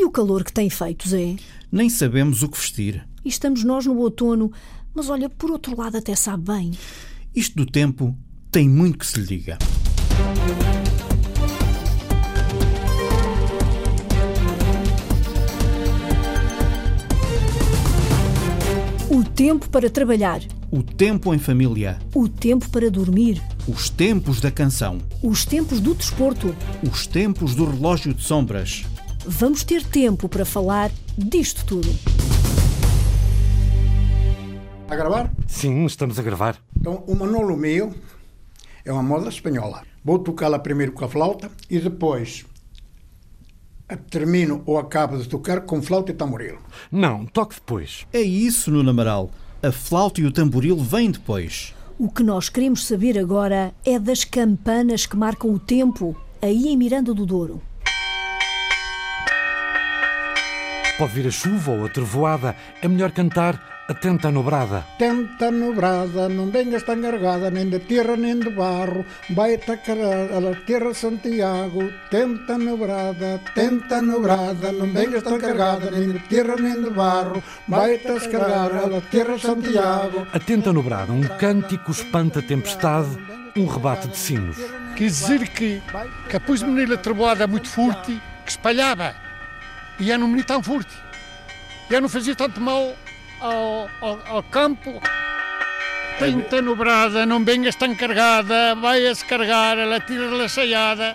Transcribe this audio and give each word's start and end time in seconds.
E 0.00 0.04
o 0.04 0.12
calor 0.12 0.44
que 0.44 0.52
tem 0.52 0.70
feito, 0.70 1.08
Zé? 1.08 1.34
Nem 1.72 1.90
sabemos 1.90 2.44
o 2.44 2.48
que 2.48 2.56
vestir. 2.56 3.04
E 3.24 3.28
estamos 3.28 3.64
nós 3.64 3.84
no 3.84 3.96
outono, 3.98 4.52
mas 4.94 5.10
olha, 5.10 5.28
por 5.28 5.50
outro 5.50 5.76
lado 5.76 5.96
até 5.96 6.14
sabe 6.14 6.44
bem. 6.52 6.70
Isto 7.34 7.56
do 7.56 7.66
tempo 7.66 8.16
tem 8.48 8.68
muito 8.68 8.98
que 8.98 9.06
se 9.08 9.18
lhe 9.18 9.26
diga. 9.26 9.58
O 19.10 19.24
tempo 19.24 19.68
para 19.68 19.88
trabalhar, 19.90 20.40
O 20.70 20.82
tempo 20.82 21.34
em 21.34 21.38
família, 21.38 21.98
o 22.14 22.28
tempo 22.28 22.68
para 22.68 22.90
dormir, 22.90 23.42
os 23.66 23.88
tempos 23.88 24.38
da 24.40 24.50
canção, 24.50 24.98
os 25.22 25.44
tempos 25.46 25.80
do 25.80 25.94
desporto. 25.94 26.54
os 26.88 27.06
tempos 27.06 27.54
do 27.54 27.64
relógio 27.64 28.12
de 28.12 28.22
sombras. 28.22 28.84
Vamos 29.30 29.62
ter 29.62 29.84
tempo 29.84 30.26
para 30.26 30.46
falar 30.46 30.90
disto 31.18 31.62
tudo. 31.66 31.86
A 34.88 34.96
gravar? 34.96 35.30
Sim, 35.46 35.84
estamos 35.84 36.18
a 36.18 36.22
gravar. 36.22 36.56
Então, 36.74 37.04
o 37.06 37.14
Manolo 37.14 37.54
meu 37.54 37.92
é 38.86 38.90
uma 38.90 39.02
moda 39.02 39.28
espanhola. 39.28 39.82
Vou 40.02 40.18
tocá-la 40.18 40.58
primeiro 40.58 40.92
com 40.92 41.04
a 41.04 41.08
flauta 41.10 41.50
e 41.68 41.78
depois 41.78 42.46
termino 44.08 44.62
ou 44.64 44.78
acabo 44.78 45.18
de 45.18 45.28
tocar 45.28 45.60
com 45.60 45.82
flauta 45.82 46.10
e 46.10 46.14
tamboril. 46.14 46.56
Não, 46.90 47.26
toque 47.26 47.56
depois. 47.56 48.06
É 48.10 48.22
isso, 48.22 48.70
Nuno 48.70 48.88
Amaral. 48.88 49.30
A 49.62 49.70
flauta 49.70 50.22
e 50.22 50.24
o 50.24 50.32
tamboril 50.32 50.78
vêm 50.78 51.10
depois. 51.10 51.74
O 51.98 52.10
que 52.10 52.22
nós 52.22 52.48
queremos 52.48 52.86
saber 52.86 53.18
agora 53.18 53.74
é 53.84 53.98
das 53.98 54.24
campanas 54.24 55.04
que 55.04 55.18
marcam 55.18 55.52
o 55.52 55.58
tempo 55.58 56.16
aí 56.40 56.68
em 56.68 56.78
Miranda 56.78 57.12
do 57.12 57.26
Douro. 57.26 57.60
Pode 60.98 61.12
vir 61.14 61.28
a 61.28 61.30
chuva 61.30 61.70
ou 61.70 61.86
a 61.86 61.88
trevoada. 61.88 62.56
É 62.82 62.88
melhor 62.88 63.12
cantar 63.12 63.54
atenta 63.88 64.30
no 64.30 64.42
brada. 64.42 64.84
Tenta 64.98 65.50
nobrada, 65.50 66.28
não 66.28 66.50
venhas 66.50 66.82
tan 66.82 67.00
cargada, 67.00 67.50
nem 67.50 67.70
de 67.70 67.78
terra 67.78 68.16
nem 68.16 68.38
de 68.38 68.50
barro, 68.50 69.06
vai-te 69.30 69.70
a 69.70 69.76
carregar 69.78 70.30
a 70.30 70.40
la 70.40 70.54
terra 70.66 70.92
Santiago. 70.92 71.88
Tenta 72.10 72.58
nobrada, 72.58 73.40
tenta 73.54 74.02
nobrada, 74.02 74.72
não 74.72 74.92
venhas 74.92 75.22
tan 75.22 75.38
cargada, 75.38 75.90
nem 75.90 76.12
de 76.12 76.18
terra 76.28 76.56
nem 76.56 76.82
de 76.82 76.90
barro, 76.90 77.42
vai-te 77.66 78.10
a 78.10 78.20
carregar 78.20 78.76
a 78.76 78.86
la 78.88 79.00
terra 79.00 79.38
Santiago. 79.38 80.26
Atenta 80.32 80.72
no 80.72 80.82
brada, 80.82 81.12
um 81.12 81.22
cântico 81.22 81.92
espanta 81.92 82.40
a 82.40 82.42
tempestade, 82.42 83.16
um 83.56 83.66
rebate 83.66 84.08
de 84.08 84.16
sinos. 84.16 84.58
Quer 84.96 85.04
dizer 85.04 85.48
que, 85.48 85.80
que 86.28 86.36
a 86.36 86.40
pus 86.40 86.62
menina 86.62 86.98
trovoada 86.98 87.46
muito 87.46 87.68
forte, 87.68 88.20
que 88.44 88.50
espalhava. 88.50 89.27
E 89.98 90.04
já 90.04 90.16
não 90.16 90.28
me 90.28 90.42
tão 90.42 90.62
forte. 90.62 90.94
Já 91.90 92.00
não 92.00 92.08
fazia 92.08 92.34
tanto 92.34 92.60
mal 92.60 92.94
ao, 93.40 93.88
ao, 94.00 94.20
ao 94.26 94.42
campo. 94.44 95.00
Tenta 96.18 96.60
no 96.60 96.74
brada, 96.74 97.24
não 97.24 97.44
venhas 97.44 97.76
tão 97.76 97.94
carregada, 97.94 98.74
vai 98.74 99.06
a 99.06 99.14
se 99.14 99.24
carregar, 99.24 99.78
ela 99.78 100.00
tira 100.00 100.44
a 100.44 100.48
saiada. 100.48 101.14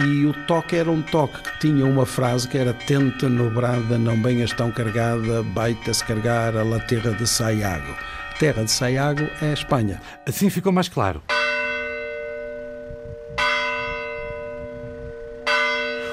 E 0.00 0.24
o 0.26 0.32
toque 0.46 0.76
era 0.76 0.90
um 0.90 1.02
toque 1.02 1.42
que 1.42 1.58
tinha 1.58 1.84
uma 1.84 2.06
frase 2.06 2.46
que 2.46 2.56
era 2.56 2.72
Tenta 2.72 3.28
nobrada, 3.28 3.98
não 3.98 4.22
venhas 4.22 4.52
tão 4.52 4.70
carregada, 4.70 5.42
vai-te-se 5.42 6.04
carregar 6.04 6.56
a 6.56 6.62
la 6.62 6.78
terra 6.78 7.10
de 7.10 7.26
Saiago. 7.26 7.96
Terra 8.38 8.62
de 8.62 8.70
Saiago 8.70 9.28
é 9.42 9.50
a 9.50 9.52
Espanha. 9.52 10.00
Assim 10.24 10.48
ficou 10.50 10.72
mais 10.72 10.88
claro. 10.88 11.20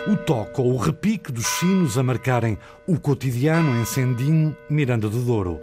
O 0.08 0.16
toque 0.16 0.62
ou 0.62 0.74
o 0.74 0.78
repique 0.78 1.32
dos 1.32 1.48
sinos 1.48 1.98
a 1.98 2.04
marcarem 2.04 2.58
o 2.86 3.00
cotidiano 3.00 3.80
em 3.80 3.86
Sendim, 3.86 4.56
Miranda 4.70 5.10
do 5.10 5.20
Douro. 5.20 5.60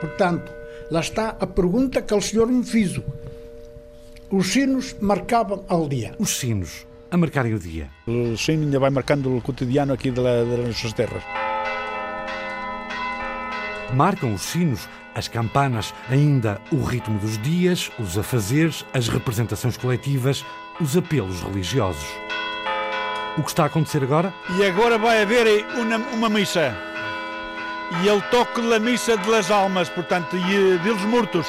Portanto, 0.00 0.52
lá 0.90 1.00
está 1.00 1.36
a 1.38 1.46
pergunta 1.46 2.02
que 2.02 2.12
o 2.12 2.20
senhor 2.20 2.48
me 2.48 2.64
fez. 2.64 3.00
Os 4.30 4.48
sinos 4.48 4.96
marcavam 5.00 5.64
ao 5.68 5.88
dia. 5.88 6.14
Os 6.18 6.38
sinos 6.38 6.86
a 7.08 7.16
marcarem 7.16 7.54
o 7.54 7.58
dia. 7.58 7.88
O 8.06 8.36
sino 8.36 8.64
ainda 8.64 8.80
vai 8.80 8.90
marcando 8.90 9.36
o 9.36 9.40
cotidiano 9.40 9.92
aqui 9.92 10.10
das 10.10 10.24
nossas 10.66 10.92
terras. 10.92 11.22
Marcam 13.94 14.34
os 14.34 14.42
sinos, 14.42 14.88
as 15.14 15.28
campanas, 15.28 15.94
ainda 16.10 16.60
o 16.72 16.82
ritmo 16.82 17.18
dos 17.20 17.38
dias, 17.38 17.90
os 17.98 18.18
afazeres, 18.18 18.84
as 18.92 19.08
representações 19.08 19.76
coletivas, 19.76 20.44
os 20.80 20.96
apelos 20.96 21.40
religiosos. 21.42 22.08
O 23.38 23.42
que 23.42 23.50
está 23.50 23.64
a 23.64 23.66
acontecer 23.66 24.02
agora? 24.02 24.32
E 24.58 24.64
agora 24.64 24.96
vai 24.96 25.20
haver 25.20 25.66
uma, 25.74 25.98
uma 25.98 26.28
missa. 26.30 26.74
E 28.02 28.08
ele 28.08 28.22
toque 28.30 28.62
da 28.62 28.80
missa 28.80 29.16
de 29.16 29.28
las 29.28 29.50
almas, 29.50 29.90
portanto, 29.90 30.36
e 30.36 30.74
eh, 30.74 30.78
deles 30.78 31.02
mortos. 31.02 31.46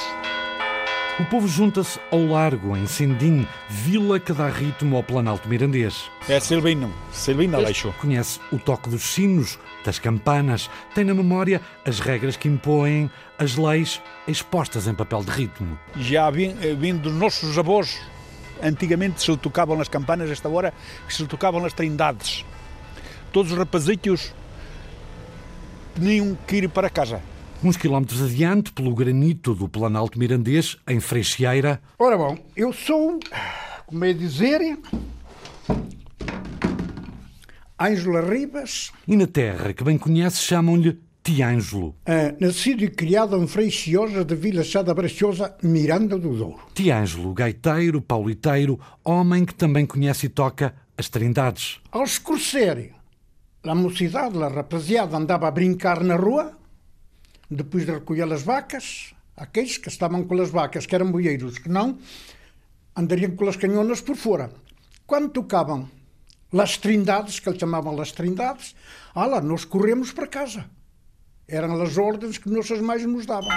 O 1.19 1.25
povo 1.25 1.47
junta-se 1.47 1.99
ao 2.11 2.23
largo, 2.25 2.75
em 2.77 2.85
Sendim, 2.85 3.47
vila 3.69 4.19
que 4.19 4.33
dá 4.33 4.49
ritmo 4.49 4.97
ao 4.97 5.01
Planalto 5.01 5.47
Mirandês. 5.47 6.11
É 6.29 6.39
Silvino, 6.39 6.93
Silvino 7.11 7.57
Aleixo. 7.57 7.91
Conhece 7.99 8.39
o 8.51 8.59
toque 8.59 8.89
dos 8.89 9.01
sinos, 9.01 9.57
das 9.83 9.97
campanas, 9.97 10.69
tem 10.93 11.05
na 11.05 11.15
memória 11.15 11.59
as 11.85 11.99
regras 11.99 12.35
que 12.35 12.47
impõem, 12.47 13.09
as 13.39 13.55
leis 13.55 13.99
expostas 14.27 14.87
em 14.87 14.93
papel 14.93 15.23
de 15.23 15.31
ritmo. 15.31 15.79
Já 15.95 16.29
vim, 16.29 16.55
eh, 16.61 16.75
vindo 16.77 17.03
dos 17.09 17.13
nossos 17.13 17.57
avós, 17.57 17.97
antigamente 18.63 19.21
se 19.21 19.31
lhe 19.31 19.37
tocavam 19.37 19.77
nas 19.77 19.87
campanas, 19.87 20.29
esta 20.29 20.49
hora, 20.49 20.73
se 21.09 21.21
lhe 21.21 21.27
tocavam 21.27 21.61
nas 21.61 21.73
trindades. 21.73 22.45
Todos 23.31 23.51
os 23.51 23.57
rapazitos 23.57 24.33
tinham 25.95 26.37
que 26.47 26.57
ir 26.57 26.69
para 26.69 26.89
casa. 26.89 27.21
Uns 27.63 27.75
quilómetros 27.75 28.21
adiante, 28.21 28.71
pelo 28.71 28.93
granito 28.93 29.55
do 29.55 29.67
Planalto 29.67 30.19
Mirandês, 30.19 30.77
em 30.87 30.99
Freixeira, 30.99 31.81
Ora 31.97 32.15
bom, 32.15 32.37
eu 32.55 32.71
sou, 32.71 33.19
como 33.87 34.05
é 34.05 34.13
dizer, 34.13 34.61
Ângela 37.79 38.21
Ribas, 38.21 38.91
e 39.07 39.15
na 39.15 39.25
terra 39.25 39.73
que 39.73 39.83
bem 39.83 39.97
conhece 39.97 40.41
chamam-lhe 40.41 40.99
Tiângelo. 41.27 41.93
eh, 42.05 42.37
nascido 42.39 42.85
e 42.85 42.89
criado 42.89 43.35
em 43.35 43.45
Freixiosa 43.45 44.23
de 44.23 44.33
Vila 44.33 44.63
Chá 44.63 44.81
da 44.81 44.93
Braciosa, 44.93 45.57
Miranda 45.61 46.17
do 46.17 46.33
Douro. 46.33 46.61
Tiângelo, 46.73 47.33
gaiteiro, 47.33 48.01
pauliteiro, 48.01 48.79
homem 49.03 49.43
que 49.43 49.53
também 49.53 49.85
conhece 49.85 50.27
e 50.27 50.29
toca 50.29 50.73
as 50.97 51.09
trindades. 51.09 51.81
Ao 51.91 52.05
escurecer, 52.05 52.93
a 53.61 53.75
mocidade, 53.75 54.41
a 54.41 54.47
rapaziada 54.47 55.17
andava 55.17 55.49
a 55.49 55.51
brincar 55.51 56.01
na 56.01 56.15
rua, 56.15 56.57
depois 57.51 57.85
de 57.85 57.91
recolher 57.91 58.31
as 58.31 58.43
vacas, 58.43 59.13
aqueles 59.35 59.77
que 59.77 59.89
estavam 59.89 60.23
com 60.23 60.41
as 60.41 60.49
vacas, 60.49 60.85
que 60.85 60.95
eram 60.95 61.11
boieiros, 61.11 61.57
que 61.57 61.67
não, 61.67 61.97
andariam 62.95 63.31
com 63.31 63.49
as 63.49 63.57
canhonas 63.57 63.99
por 63.99 64.15
fora. 64.15 64.49
Quando 65.05 65.27
tocavam 65.27 65.89
as 66.57 66.77
trindades, 66.77 67.37
que 67.41 67.49
eles 67.49 67.59
chamavam 67.59 67.99
as 67.99 68.13
trindades, 68.13 68.73
ah 69.13 69.25
lá, 69.25 69.41
nós 69.41 69.65
corremos 69.65 70.13
para 70.13 70.25
casa. 70.25 70.76
Eram 71.49 71.81
as 71.81 71.97
ordens 71.97 72.37
que 72.37 72.49
nossas 72.49 72.81
mães 72.81 73.05
nos 73.05 73.25
davam. 73.25 73.49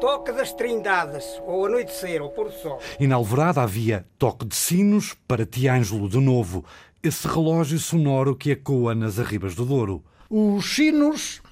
Toque 0.00 0.32
das 0.32 0.54
Trindades, 0.54 1.38
ou 1.44 1.66
anoitecer, 1.66 2.22
ou 2.22 2.30
pôr 2.30 2.46
do 2.46 2.54
sol. 2.54 2.80
E 2.98 3.06
na 3.06 3.16
alvorada 3.16 3.60
havia 3.60 4.06
toque 4.18 4.46
de 4.46 4.56
sinos 4.56 5.14
para 5.26 5.44
Tiângelo 5.44 6.08
de 6.08 6.18
novo, 6.18 6.64
esse 7.02 7.28
relógio 7.28 7.78
sonoro 7.78 8.34
que 8.34 8.52
ecoa 8.52 8.94
nas 8.94 9.18
arribas 9.18 9.54
do 9.54 9.66
Douro. 9.66 10.02
Os 10.30 10.64
sinos, 10.74 11.42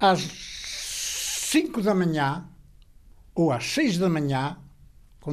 às 0.00 0.18
5 0.20 1.80
da 1.80 1.94
manhã 1.94 2.44
ou 3.36 3.52
às 3.52 3.64
6 3.66 3.98
da 3.98 4.08
manhã, 4.08 4.56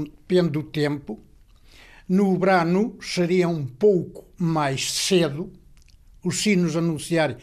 depende 0.04 0.50
do 0.50 0.64
tempo, 0.64 1.20
no 2.08 2.38
verano 2.38 2.98
seria 3.02 3.48
um 3.48 3.66
pouco 3.66 4.26
mais 4.38 4.92
cedo, 4.92 5.52
os 6.24 6.42
sinos 6.42 6.76
anunciarem 6.76 7.38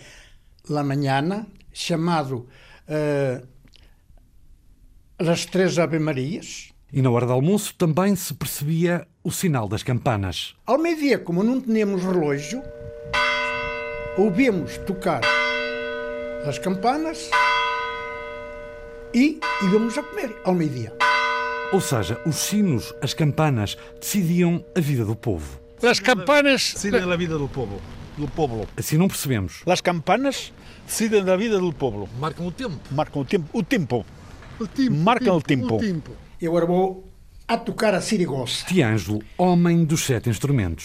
la 0.68 0.84
manhã, 0.84 1.46
chamado 1.72 2.48
eh, 2.86 3.42
as 5.18 5.46
Três 5.46 5.78
Ave 5.78 5.98
Marias. 5.98 6.72
E 6.92 7.00
na 7.00 7.10
hora 7.10 7.26
do 7.26 7.32
almoço 7.32 7.74
também 7.74 8.14
se 8.14 8.34
percebia 8.34 9.06
o 9.24 9.30
sinal 9.30 9.68
das 9.68 9.82
campanas. 9.82 10.54
Ao 10.66 10.78
meio-dia, 10.78 11.18
como 11.18 11.42
não 11.42 11.60
tínhamos 11.60 12.02
relógio, 12.02 12.62
ouvimos 14.18 14.76
tocar 14.78 15.22
as 16.46 16.58
campanas 16.58 17.30
e 19.14 19.40
íamos 19.72 19.96
a 19.96 20.02
comer 20.02 20.36
ao 20.44 20.54
meio-dia. 20.54 20.92
Ou 21.72 21.80
seja, 21.80 22.20
os 22.26 22.36
sinos, 22.36 22.92
as 23.00 23.14
campanas, 23.14 23.78
decidiam 23.98 24.62
a 24.76 24.80
vida 24.80 25.06
do 25.06 25.16
povo. 25.16 25.58
As 25.82 25.98
campanas. 25.98 26.74
Decidem 26.74 27.00
da 27.00 27.16
vida 27.16 27.38
do 27.38 27.48
povo. 27.48 27.80
Do 28.18 28.28
povo. 28.28 28.68
Assim 28.76 28.98
não 28.98 29.08
percebemos. 29.08 29.62
As 29.66 29.80
campanas 29.80 30.52
decidem 30.86 31.24
da 31.24 31.34
vida 31.34 31.58
do 31.58 31.72
povo. 31.72 32.06
Marcam 32.20 32.46
o 32.46 32.52
tempo. 32.52 32.78
Marcam 32.90 33.22
o 33.22 33.24
tempo. 33.24 33.48
O 33.54 33.62
tempo. 33.62 34.06
O 34.60 34.66
tempo. 34.66 34.94
Marca 34.94 35.32
o 35.32 35.40
tempo. 35.40 35.76
O 35.76 35.78
tempo. 35.78 36.10
Eu 36.38 36.50
agora 36.50 36.66
vou 36.66 37.08
a 37.48 37.56
tocar 37.56 37.94
a 37.94 38.02
sirigossa. 38.02 38.66
Tiângelo, 38.66 39.22
homem 39.38 39.82
dos 39.82 40.04
sete 40.04 40.28
instrumentos. 40.28 40.84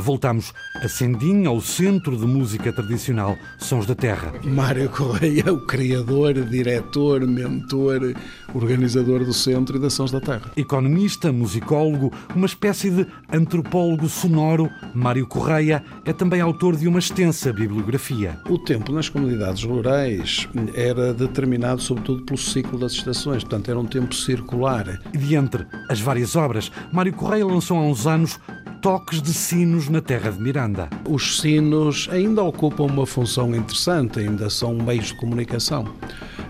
Voltamos 0.00 0.54
a 0.74 0.88
Sendim, 0.88 1.44
ao 1.44 1.60
centro 1.60 2.16
de 2.16 2.24
música 2.24 2.72
tradicional 2.72 3.36
Sons 3.58 3.84
da 3.84 3.94
Terra. 3.94 4.32
Mário 4.42 4.88
Correia, 4.88 5.52
o 5.52 5.66
criador, 5.66 6.32
diretor, 6.32 7.26
mentor, 7.26 8.14
organizador 8.54 9.22
do 9.22 9.34
Centro 9.34 9.76
e 9.76 9.80
da 9.80 9.90
Sons 9.90 10.10
da 10.10 10.18
Terra. 10.18 10.50
Economista, 10.56 11.30
musicólogo, 11.30 12.10
uma 12.34 12.46
espécie 12.46 12.90
de 12.90 13.06
antropólogo 13.30 14.08
sonoro, 14.08 14.70
Mário 14.94 15.26
Correia 15.26 15.84
é 16.06 16.12
também 16.12 16.40
autor 16.40 16.74
de 16.74 16.88
uma 16.88 16.98
extensa 16.98 17.52
bibliografia. 17.52 18.38
O 18.48 18.58
tempo 18.58 18.92
nas 18.92 19.10
comunidades 19.10 19.62
rurais 19.62 20.48
era 20.74 21.12
determinado 21.12 21.82
sobretudo 21.82 22.22
pelo 22.22 22.38
ciclo 22.38 22.78
das 22.78 22.92
estações, 22.92 23.44
portanto 23.44 23.70
era 23.70 23.78
um 23.78 23.86
tempo 23.86 24.14
circular. 24.14 24.98
E 25.12 25.18
de 25.18 25.34
entre 25.34 25.66
as 25.90 26.00
várias 26.00 26.34
obras, 26.34 26.72
Mário 26.90 27.12
Correia 27.12 27.44
lançou 27.44 27.76
há 27.76 27.82
uns 27.82 28.06
anos 28.06 28.40
Toques 28.82 29.22
de 29.22 29.32
Sinos 29.32 29.88
na 29.88 30.00
Terra 30.00 30.32
de 30.32 30.40
Miranda. 30.42 30.90
Os 31.08 31.40
sinos 31.40 32.08
ainda 32.10 32.42
ocupam 32.42 32.82
uma 32.82 33.06
função 33.06 33.54
interessante, 33.54 34.18
ainda 34.18 34.50
são 34.50 34.74
meios 34.74 35.06
de 35.06 35.14
comunicação. 35.14 35.84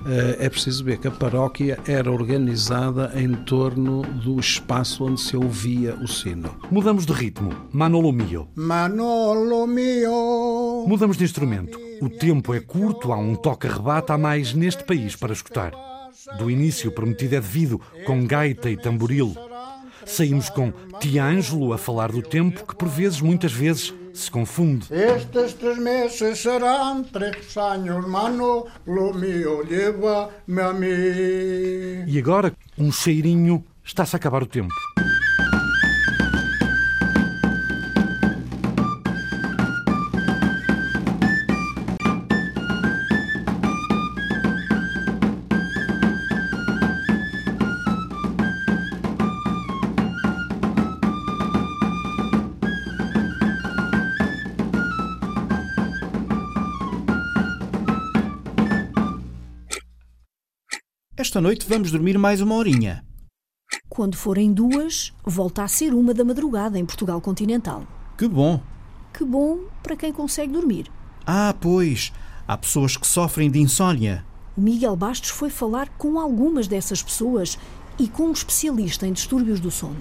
Eh, 0.07 0.39
É 0.41 0.49
preciso 0.49 0.83
ver 0.83 0.97
que 0.97 1.07
a 1.07 1.11
paróquia 1.11 1.79
era 1.87 2.11
organizada 2.11 3.13
em 3.15 3.35
torno 3.35 4.01
do 4.01 4.41
espaço 4.41 5.05
onde 5.05 5.21
se 5.21 5.37
ouvia 5.37 5.95
o 5.97 6.09
sino. 6.09 6.57
Mudamos 6.71 7.05
de 7.05 7.13
ritmo, 7.13 7.51
Manolo 7.71 8.11
Mio. 8.11 8.49
Manolo 8.57 9.67
mio. 9.67 10.87
Mudamos 10.89 11.19
de 11.19 11.25
instrumento. 11.25 11.79
O 12.01 12.09
tempo 12.09 12.55
é 12.55 12.61
curto, 12.61 13.13
há 13.13 13.19
um 13.19 13.35
toque-rebate 13.35 14.11
a 14.11 14.17
mais 14.17 14.55
neste 14.55 14.85
país 14.85 15.15
para 15.15 15.35
escutar. 15.35 15.73
Do 16.39 16.51
início 16.51 16.91
prometido 16.91 17.35
é 17.35 17.41
devido, 17.41 17.79
com 18.07 18.27
gaita 18.27 18.71
e 18.71 18.77
tamboril. 18.77 19.35
Saímos 20.07 20.51
com 20.51 20.73
Tiângelo 21.01 21.73
a 21.73 21.79
falar 21.79 22.13
do 22.13 22.23
tempo 22.23 22.67
que 22.67 22.75
por 22.75 22.89
vezes, 22.89 23.21
muitas 23.21 23.53
vezes, 23.53 23.95
se 24.13 24.31
confunde. 24.31 24.87
Estes 24.91 25.55
três 25.55 25.79
meses 25.79 26.39
serão 26.39 27.03
três 27.03 27.57
anos, 27.57 28.07
Manolo 28.07 28.69
mio, 28.87 29.65
leva-me 29.69 30.61
a 30.61 30.73
mim. 30.73 32.05
E 32.07 32.19
agora, 32.19 32.53
um 32.79 32.93
cheirinho, 32.93 33.65
está-se 33.85 34.17
a 34.17 34.19
acabar 34.19 34.43
o 34.43 34.47
tempo. 34.47 34.75
Esta 61.33 61.41
noite 61.41 61.67
vamos 61.67 61.91
dormir 61.91 62.19
mais 62.19 62.43
uma 62.43 62.55
horinha. 62.57 63.03
Quando 63.89 64.19
forem 64.19 64.53
duas, 64.53 65.15
volta 65.25 65.63
a 65.63 65.67
ser 65.67 65.95
uma 65.95 66.13
da 66.13 66.23
madrugada 66.23 66.79
em 66.79 66.85
Portugal 66.85 67.23
continental. 67.23 67.87
Que 68.19 68.29
bom. 68.29 68.61
Que 69.15 69.25
bom 69.25 69.61
para 69.83 69.97
quem 69.97 70.13
consegue 70.13 70.53
dormir. 70.53 70.91
Ah, 71.27 71.55
pois, 71.59 72.13
há 72.47 72.55
pessoas 72.59 72.99
que 72.99 73.07
sofrem 73.07 73.51
de 73.51 73.59
insónia. 73.59 74.27
O 74.55 74.61
Miguel 74.61 74.95
Bastos 74.95 75.31
foi 75.31 75.49
falar 75.49 75.89
com 75.97 76.21
algumas 76.21 76.69
dessas 76.69 77.03
pessoas 77.03 77.59
e 77.99 78.07
com 78.09 78.25
um 78.25 78.33
especialista 78.33 79.07
em 79.07 79.15
distúrbios 79.15 79.59
do 79.59 79.71
sono. 79.71 79.97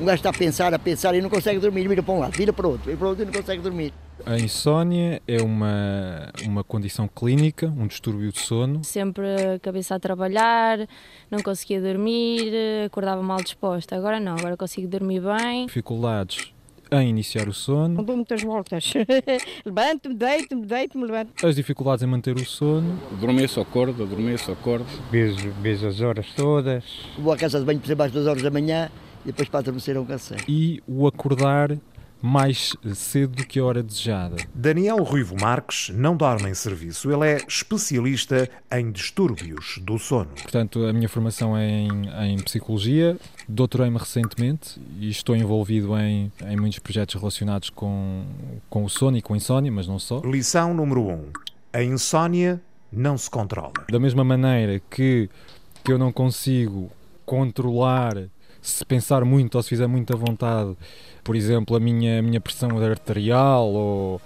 Um 0.00 0.04
gajo 0.04 0.16
está 0.16 0.30
a 0.30 0.32
pensar, 0.36 0.74
a 0.74 0.78
pensar 0.80 1.14
e 1.14 1.22
não 1.22 1.30
consegue 1.30 1.60
dormir, 1.60 1.86
vira 1.86 2.02
para 2.02 2.14
um 2.14 2.18
lado, 2.18 2.36
vira 2.36 2.52
para 2.52 2.66
o 2.66 2.70
outro, 2.70 2.86
vira 2.86 2.96
para 2.96 3.06
o 3.06 3.10
outro 3.10 3.22
e 3.22 3.26
não 3.26 3.32
consegue 3.32 3.62
dormir. 3.62 3.94
A 4.26 4.38
insónia 4.38 5.22
é 5.26 5.40
uma, 5.40 6.30
uma 6.44 6.62
condição 6.64 7.08
clínica, 7.08 7.66
um 7.66 7.86
distúrbio 7.86 8.30
de 8.30 8.40
sono. 8.40 8.84
Sempre 8.84 9.26
a 9.54 9.58
cabeça 9.58 9.94
a 9.94 9.98
trabalhar, 9.98 10.86
não 11.30 11.40
conseguia 11.40 11.80
dormir, 11.80 12.52
acordava 12.84 13.22
mal 13.22 13.38
disposta. 13.42 13.96
Agora 13.96 14.20
não, 14.20 14.34
agora 14.34 14.56
consigo 14.56 14.86
dormir 14.86 15.20
bem. 15.20 15.66
Dificuldades 15.66 16.52
em 16.90 17.08
iniciar 17.08 17.48
o 17.48 17.52
sono. 17.52 18.02
Dou 18.02 18.16
muitas 18.16 18.42
voltas. 18.42 18.92
Levanto-me, 19.64 20.14
deito-me, 20.14 20.66
deito-me, 20.66 21.04
levanto. 21.04 21.46
As 21.46 21.54
dificuldades 21.54 22.02
em 22.02 22.06
manter 22.06 22.34
o 22.36 22.44
sono. 22.44 22.98
Adormeço, 23.12 23.60
acordo, 23.60 24.02
adormeço, 24.02 24.50
acordo. 24.50 24.86
Vejo, 25.10 25.50
vejo 25.60 25.86
as 25.86 26.00
horas 26.00 26.26
todas. 26.34 26.84
Vou 27.18 27.32
à 27.32 27.36
casa 27.36 27.58
de 27.58 27.64
banho, 27.66 27.78
por 27.78 27.86
exemplo, 27.86 28.04
às 28.04 28.12
duas 28.12 28.26
horas 28.26 28.42
da 28.42 28.50
manhã 28.50 28.90
e 29.24 29.28
depois 29.28 29.48
para 29.48 29.60
adormecer 29.60 29.96
é 29.96 30.00
um 30.00 30.06
canseiro. 30.06 30.42
E 30.48 30.82
o 30.86 31.06
acordar 31.06 31.76
mais 32.20 32.76
cedo 32.94 33.36
do 33.36 33.46
que 33.46 33.58
a 33.58 33.64
hora 33.64 33.82
desejada. 33.82 34.36
Daniel 34.54 35.02
Ruivo 35.02 35.36
Marques 35.40 35.90
não 35.90 36.16
dorme 36.16 36.50
em 36.50 36.54
serviço. 36.54 37.10
Ele 37.10 37.26
é 37.26 37.38
especialista 37.46 38.48
em 38.70 38.90
distúrbios 38.90 39.78
do 39.82 39.98
sono. 39.98 40.30
Portanto, 40.42 40.84
a 40.84 40.92
minha 40.92 41.08
formação 41.08 41.56
é 41.56 41.68
em, 41.68 42.08
em 42.32 42.36
psicologia. 42.38 43.16
Doutorei-me 43.48 43.98
recentemente 43.98 44.80
e 44.98 45.08
estou 45.08 45.36
envolvido 45.36 45.96
em, 45.96 46.32
em 46.46 46.56
muitos 46.56 46.78
projetos 46.78 47.14
relacionados 47.14 47.70
com, 47.70 48.24
com 48.68 48.84
o 48.84 48.88
sono 48.88 49.16
e 49.16 49.22
com 49.22 49.34
a 49.34 49.36
insónia, 49.36 49.70
mas 49.70 49.86
não 49.86 49.98
só. 49.98 50.20
Lição 50.24 50.74
número 50.74 51.02
1. 51.02 51.10
Um. 51.12 51.24
A 51.72 51.82
insónia 51.82 52.60
não 52.90 53.16
se 53.16 53.30
controla. 53.30 53.72
Da 53.90 53.98
mesma 53.98 54.24
maneira 54.24 54.80
que, 54.90 55.28
que 55.84 55.92
eu 55.92 55.98
não 55.98 56.10
consigo 56.10 56.90
controlar 57.24 58.28
se 58.60 58.84
pensar 58.84 59.24
muito 59.24 59.54
ou 59.54 59.62
se 59.62 59.68
fizer 59.68 59.86
muita 59.86 60.16
vontade, 60.16 60.76
por 61.28 61.36
exemplo, 61.36 61.76
a 61.76 61.78
minha, 61.78 62.20
a 62.20 62.22
minha 62.22 62.40
pressão 62.40 62.78
arterial 62.78 63.66
ou, 63.66 64.18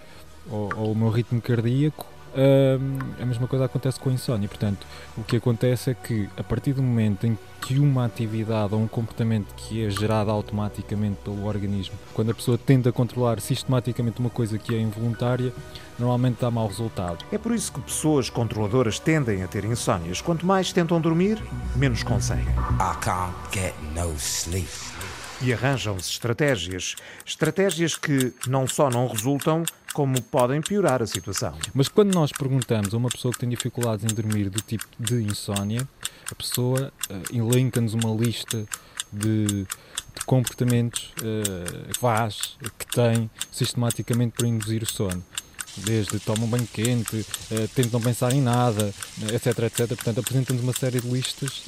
ou, 0.49 0.71
ou 0.77 0.93
o 0.93 0.95
meu 0.95 1.09
ritmo 1.09 1.43
cardíaco, 1.43 2.07
hum, 2.33 2.99
a 3.21 3.27
mesma 3.27 3.49
coisa 3.49 3.65
acontece 3.65 3.99
com 3.99 4.09
a 4.09 4.13
insónia. 4.13 4.49
Portanto, 4.49 4.87
o 5.19 5.25
que 5.25 5.35
acontece 5.35 5.91
é 5.91 5.95
que 5.95 6.29
a 6.37 6.45
partir 6.45 6.73
do 6.75 6.81
momento 6.81 7.27
em 7.27 7.37
que 7.61 7.81
uma 7.81 8.05
atividade 8.05 8.73
ou 8.73 8.81
um 8.81 8.87
comportamento 8.87 9.53
que 9.57 9.85
é 9.85 9.91
gerado 9.91 10.31
automaticamente 10.31 11.17
pelo 11.25 11.45
organismo, 11.45 11.97
quando 12.15 12.31
a 12.31 12.35
pessoa 12.35 12.57
tenta 12.57 12.93
controlar 12.93 13.41
sistematicamente 13.41 14.21
uma 14.21 14.31
coisa 14.31 14.57
que 14.57 14.73
é 14.73 14.79
involuntária, 14.79 15.53
normalmente 15.99 16.37
dá 16.41 16.53
mau 16.53 16.69
resultado. 16.69 17.25
É 17.33 17.37
por 17.39 17.51
isso 17.51 17.73
que 17.73 17.81
pessoas 17.81 18.31
controladoras 18.31 19.01
tendem 19.01 19.43
a 19.43 19.49
ter 19.49 19.65
insónias. 19.65 20.21
Quanto 20.21 20.47
mais 20.47 20.73
tentam 20.73 21.01
dormir, 21.01 21.43
menos 21.75 22.05
conseguem. 22.05 22.55
I 22.79 22.97
can't 23.01 23.35
get 23.53 23.75
no 23.93 24.15
sleep. 24.17 24.71
E 25.43 25.53
arranjam-se 25.53 26.11
estratégias. 26.11 26.95
Estratégias 27.27 27.97
que 27.97 28.33
não 28.47 28.67
só 28.67 28.89
não 28.89 29.09
resultam, 29.09 29.65
como 29.93 30.21
podem 30.23 30.61
piorar 30.61 31.03
a 31.03 31.07
situação. 31.07 31.55
Mas 31.75 31.89
quando 31.89 32.15
nós 32.15 32.33
perguntamos 32.33 32.95
a 32.95 32.97
uma 32.97 33.09
pessoa 33.09 33.33
que 33.33 33.41
tem 33.41 33.49
dificuldades 33.49 34.05
em 34.05 34.15
dormir 34.15 34.49
do 34.49 34.61
tipo 34.63 34.87
de 34.99 35.23
insónia, 35.23 35.87
a 36.31 36.35
pessoa 36.35 36.93
uh, 37.11 37.37
elenca-nos 37.37 37.93
uma 37.93 38.15
lista 38.15 38.65
de, 39.13 39.47
de 39.47 40.25
comportamentos 40.25 41.13
uh, 41.19 41.99
faz, 41.99 42.57
que 42.79 42.87
tem 42.87 43.31
sistematicamente 43.51 44.35
para 44.37 44.47
induzir 44.47 44.83
o 44.83 44.87
sono 44.87 45.23
desde 45.77 46.19
tomam 46.21 46.49
banho 46.49 46.69
quente, 46.73 47.17
uh, 47.17 47.69
tentam 47.75 48.01
pensar 48.01 48.33
em 48.33 48.41
nada, 48.41 48.93
etc, 49.33 49.59
etc. 49.65 49.89
Portanto, 49.89 50.21
apresenta-nos 50.21 50.63
uma 50.63 50.73
série 50.73 51.01
de 51.01 51.09
listas, 51.09 51.63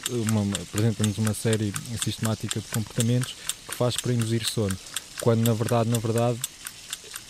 apresenta-nos 0.63 1.19
uma 1.19 1.35
série 1.35 1.73
sistemática 2.03 2.61
de 2.61 2.67
comportamentos 2.67 3.35
que 3.67 3.75
faz 3.75 3.97
para 3.97 4.13
induzir 4.13 4.45
sono. 4.45 4.77
Quando, 5.21 5.47
na 5.47 5.53
verdade, 5.53 5.89
na 5.89 5.99
verdade, 5.99 6.39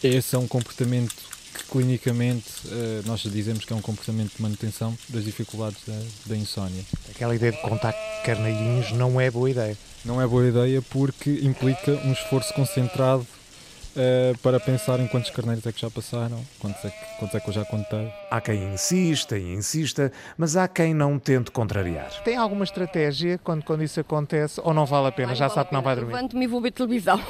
esse 0.03 0.35
é 0.35 0.39
um 0.39 0.47
comportamento 0.47 1.15
que, 1.55 1.65
clinicamente, 1.71 2.49
uh, 2.67 3.07
nós 3.07 3.21
dizemos 3.21 3.65
que 3.65 3.73
é 3.73 3.77
um 3.77 3.83
comportamento 3.83 4.37
de 4.37 4.43
manutenção 4.43 4.97
das 5.09 5.25
dificuldades 5.25 5.79
da, 5.87 5.99
da 6.27 6.37
insónia. 6.37 6.85
Aquela 7.11 7.35
ideia 7.35 7.53
de 7.53 7.61
contar 7.63 7.93
carneirinhos 8.25 8.93
não 8.93 9.21
é 9.21 9.31
boa 9.31 9.51
ideia. 9.51 9.77
Não 10.05 10.21
é 10.21 10.27
boa 10.27 10.47
ideia 10.47 10.83
porque 10.83 11.31
implica 11.43 11.93
um 12.05 12.13
esforço 12.13 12.53
concentrado 12.53 13.27
Uh, 13.97 14.37
para 14.39 14.59
pensar 14.59 14.99
em 14.99 15.07
quantos 15.07 15.31
carneiros 15.31 15.65
é 15.67 15.71
que 15.71 15.81
já 15.81 15.89
passaram, 15.89 16.45
quantos 16.59 16.85
é 16.85 16.91
que, 16.91 17.19
quantos 17.19 17.35
é 17.37 17.41
que 17.41 17.49
eu 17.49 17.55
já 17.55 17.65
contei. 17.65 18.13
Há 18.29 18.41
quem 18.41 18.75
insista 18.75 19.39
e 19.39 19.55
insista, 19.55 20.11
mas 20.37 20.57
há 20.57 20.67
quem 20.67 20.93
não 20.93 21.17
tente 21.19 21.53
contrariar. 21.53 22.11
Tem 22.25 22.37
alguma 22.37 22.65
estratégia 22.65 23.39
quando, 23.39 23.65
quando 23.65 23.85
isso 23.85 24.01
acontece 24.01 24.61
ou 24.65 24.75
não 24.75 24.85
vale 24.85 25.09
a 25.09 25.13
pena? 25.13 25.29
Ai, 25.31 25.37
já 25.37 25.47
vale 25.47 25.55
sabe 25.55 25.69
que 25.69 25.75
não 25.75 25.83
vai 25.83 25.95
dormir? 25.95 26.13
Levanto-me 26.13 26.45
e 26.45 26.49
vou 26.49 26.61
ver 26.61 26.73
televisão. 26.73 27.21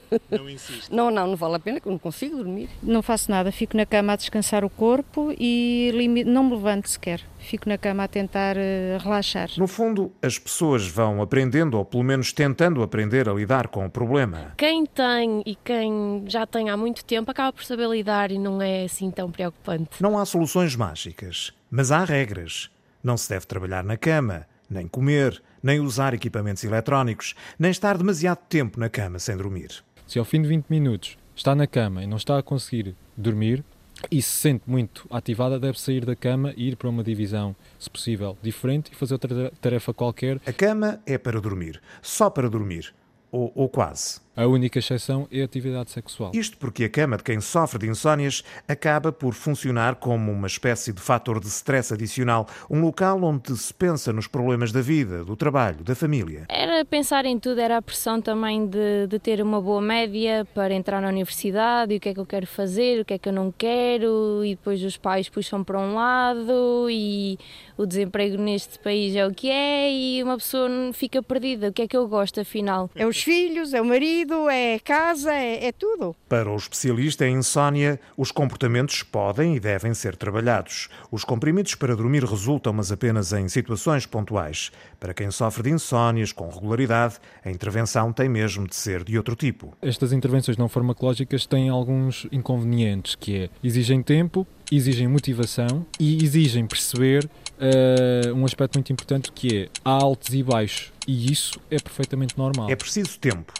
Não 0.30 0.48
insiste? 0.48 0.90
Não, 0.90 1.10
não, 1.10 1.26
não 1.26 1.36
vale 1.36 1.56
a 1.56 1.58
pena, 1.58 1.80
que 1.80 1.86
eu 1.86 1.92
não 1.92 1.98
consigo 1.98 2.36
dormir. 2.36 2.68
Não 2.82 3.02
faço 3.02 3.30
nada, 3.30 3.52
fico 3.52 3.76
na 3.76 3.84
cama 3.84 4.12
a 4.12 4.16
descansar 4.16 4.64
o 4.64 4.70
corpo 4.70 5.34
e 5.38 5.92
não 6.26 6.44
me 6.44 6.54
levanto 6.54 6.88
sequer. 6.88 7.20
Fico 7.38 7.68
na 7.68 7.76
cama 7.76 8.04
a 8.04 8.08
tentar 8.08 8.56
uh, 8.56 8.98
relaxar. 9.02 9.50
No 9.56 9.66
fundo, 9.66 10.12
as 10.22 10.38
pessoas 10.38 10.86
vão 10.86 11.20
aprendendo, 11.20 11.76
ou 11.76 11.84
pelo 11.84 12.02
menos 12.02 12.32
tentando 12.32 12.82
aprender 12.82 13.28
a 13.28 13.32
lidar 13.32 13.68
com 13.68 13.84
o 13.84 13.90
problema. 13.90 14.54
Quem 14.56 14.86
tem 14.86 15.42
e 15.44 15.54
quem 15.56 16.24
já 16.26 16.46
tem 16.46 16.70
há 16.70 16.76
muito 16.76 17.04
tempo 17.04 17.30
acaba 17.30 17.52
por 17.52 17.64
saber 17.64 17.88
lidar 17.88 18.30
e 18.30 18.38
não 18.38 18.62
é 18.62 18.84
assim 18.84 19.10
tão 19.10 19.30
preocupante. 19.30 20.00
Não 20.00 20.18
há 20.18 20.24
soluções 20.24 20.76
mágicas, 20.76 21.52
mas 21.70 21.90
há 21.90 22.04
regras. 22.04 22.70
Não 23.02 23.16
se 23.16 23.28
deve 23.28 23.46
trabalhar 23.46 23.82
na 23.82 23.96
cama, 23.96 24.46
nem 24.72 24.88
comer, 24.88 25.42
nem 25.62 25.78
usar 25.78 26.14
equipamentos 26.14 26.64
eletrónicos, 26.64 27.34
nem 27.58 27.70
estar 27.70 27.96
demasiado 27.96 28.38
tempo 28.48 28.80
na 28.80 28.88
cama 28.88 29.18
sem 29.18 29.36
dormir. 29.36 29.84
Se 30.06 30.18
ao 30.18 30.24
fim 30.24 30.42
de 30.42 30.48
20 30.48 30.66
minutos 30.68 31.16
está 31.36 31.54
na 31.54 31.66
cama 31.66 32.02
e 32.02 32.06
não 32.06 32.16
está 32.16 32.38
a 32.38 32.42
conseguir 32.42 32.94
dormir 33.16 33.64
e 34.10 34.20
se 34.20 34.30
sente 34.30 34.64
muito 34.66 35.06
ativada, 35.10 35.60
deve 35.60 35.78
sair 35.78 36.04
da 36.04 36.16
cama 36.16 36.52
e 36.56 36.68
ir 36.68 36.76
para 36.76 36.88
uma 36.88 37.04
divisão, 37.04 37.54
se 37.78 37.88
possível, 37.88 38.36
diferente 38.42 38.90
e 38.92 38.96
fazer 38.96 39.14
outra 39.14 39.52
tarefa 39.60 39.94
qualquer. 39.94 40.40
A 40.46 40.52
cama 40.52 41.00
é 41.06 41.16
para 41.16 41.40
dormir, 41.40 41.80
só 42.00 42.28
para 42.28 42.48
dormir 42.50 42.92
ou, 43.30 43.52
ou 43.54 43.68
quase. 43.68 44.20
A 44.34 44.46
única 44.46 44.78
exceção 44.78 45.28
é 45.30 45.42
a 45.42 45.44
atividade 45.44 45.90
sexual. 45.90 46.30
Isto 46.34 46.56
porque 46.56 46.84
a 46.84 46.88
cama 46.88 47.18
de 47.18 47.22
quem 47.22 47.38
sofre 47.38 47.80
de 47.80 47.86
insónias 47.86 48.42
acaba 48.66 49.12
por 49.12 49.34
funcionar 49.34 49.96
como 49.96 50.32
uma 50.32 50.46
espécie 50.46 50.90
de 50.90 51.02
fator 51.02 51.38
de 51.38 51.48
stress 51.48 51.92
adicional, 51.92 52.48
um 52.70 52.80
local 52.80 53.22
onde 53.22 53.54
se 53.54 53.74
pensa 53.74 54.10
nos 54.10 54.26
problemas 54.26 54.72
da 54.72 54.80
vida, 54.80 55.22
do 55.22 55.36
trabalho, 55.36 55.84
da 55.84 55.94
família. 55.94 56.46
Era 56.48 56.82
pensar 56.82 57.26
em 57.26 57.38
tudo, 57.38 57.60
era 57.60 57.76
a 57.76 57.82
pressão 57.82 58.22
também 58.22 58.66
de, 58.66 59.06
de 59.06 59.18
ter 59.18 59.42
uma 59.42 59.60
boa 59.60 59.82
média 59.82 60.46
para 60.54 60.72
entrar 60.72 61.02
na 61.02 61.08
universidade, 61.08 61.92
e 61.92 61.98
o 61.98 62.00
que 62.00 62.08
é 62.08 62.14
que 62.14 62.20
eu 62.20 62.26
quero 62.26 62.46
fazer, 62.46 63.02
o 63.02 63.04
que 63.04 63.12
é 63.12 63.18
que 63.18 63.28
eu 63.28 63.34
não 63.34 63.52
quero, 63.52 64.42
e 64.46 64.54
depois 64.54 64.82
os 64.82 64.96
pais 64.96 65.28
puxam 65.28 65.62
para 65.62 65.78
um 65.78 65.94
lado 65.94 66.88
e 66.88 67.38
o 67.76 67.84
desemprego 67.84 68.36
neste 68.38 68.78
país 68.78 69.14
é 69.14 69.26
o 69.26 69.34
que 69.34 69.50
é 69.50 69.92
e 69.92 70.22
uma 70.22 70.38
pessoa 70.38 70.70
fica 70.94 71.22
perdida. 71.22 71.68
O 71.68 71.72
que 71.72 71.82
é 71.82 71.88
que 71.88 71.96
eu 71.96 72.08
gosto 72.08 72.40
afinal? 72.40 72.90
É 72.94 73.06
os 73.06 73.22
filhos, 73.22 73.74
é 73.74 73.80
o 73.80 73.84
marido, 73.84 74.21
é 74.50 74.78
casa, 74.78 75.32
é, 75.32 75.66
é 75.66 75.72
tudo. 75.72 76.14
Para 76.28 76.50
o 76.50 76.56
especialista 76.56 77.26
em 77.26 77.36
insónia, 77.36 78.00
os 78.16 78.30
comportamentos 78.30 79.02
podem 79.02 79.56
e 79.56 79.60
devem 79.60 79.92
ser 79.94 80.16
trabalhados. 80.16 80.88
Os 81.10 81.24
comprimidos 81.24 81.74
para 81.74 81.96
dormir 81.96 82.24
resultam, 82.24 82.72
mas 82.72 82.92
apenas 82.92 83.32
em 83.32 83.48
situações 83.48 84.06
pontuais. 84.06 84.70
Para 85.00 85.12
quem 85.12 85.30
sofre 85.30 85.64
de 85.64 85.70
insónias 85.70 86.32
com 86.32 86.48
regularidade, 86.48 87.16
a 87.44 87.50
intervenção 87.50 88.12
tem 88.12 88.28
mesmo 88.28 88.66
de 88.66 88.76
ser 88.76 89.04
de 89.04 89.16
outro 89.16 89.34
tipo. 89.34 89.76
Estas 89.82 90.12
intervenções 90.12 90.56
não 90.56 90.68
farmacológicas 90.68 91.46
têm 91.46 91.68
alguns 91.68 92.26
inconvenientes, 92.30 93.14
que 93.14 93.36
é 93.36 93.50
exigem 93.62 94.02
tempo, 94.02 94.46
exigem 94.70 95.08
motivação 95.08 95.84
e 95.98 96.24
exigem 96.24 96.66
perceber 96.66 97.28
uh, 97.58 98.34
um 98.34 98.44
aspecto 98.44 98.76
muito 98.76 98.92
importante 98.92 99.30
que 99.32 99.62
é 99.62 99.68
há 99.84 99.90
altos 99.90 100.32
e 100.32 100.42
baixos 100.42 100.92
e 101.06 101.32
isso 101.32 101.60
é 101.70 101.78
perfeitamente 101.78 102.36
normal. 102.38 102.70
É 102.70 102.76
preciso 102.76 103.18
tempo, 103.18 103.52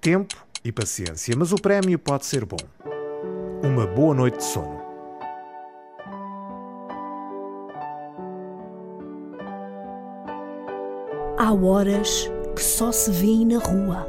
tempo 0.00 0.34
e 0.64 0.72
paciência, 0.72 1.34
mas 1.36 1.52
o 1.52 1.56
prémio 1.56 1.98
pode 1.98 2.24
ser 2.24 2.44
bom. 2.44 2.56
Uma 3.62 3.86
boa 3.86 4.14
noite 4.14 4.38
de 4.38 4.44
sono. 4.44 4.80
Há 11.38 11.52
horas 11.52 12.30
que 12.54 12.62
só 12.62 12.90
se 12.90 13.10
vêem 13.10 13.46
na 13.46 13.58
rua. 13.58 14.08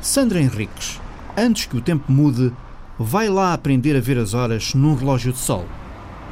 Sandra 0.00 0.40
Henriques, 0.40 1.00
antes 1.36 1.66
que 1.66 1.76
o 1.76 1.80
tempo 1.80 2.10
mude, 2.10 2.52
vai 2.98 3.28
lá 3.28 3.54
aprender 3.54 3.96
a 3.96 4.00
ver 4.00 4.18
as 4.18 4.34
horas 4.34 4.74
num 4.74 4.94
relógio 4.94 5.32
de 5.32 5.38
sol. 5.38 5.64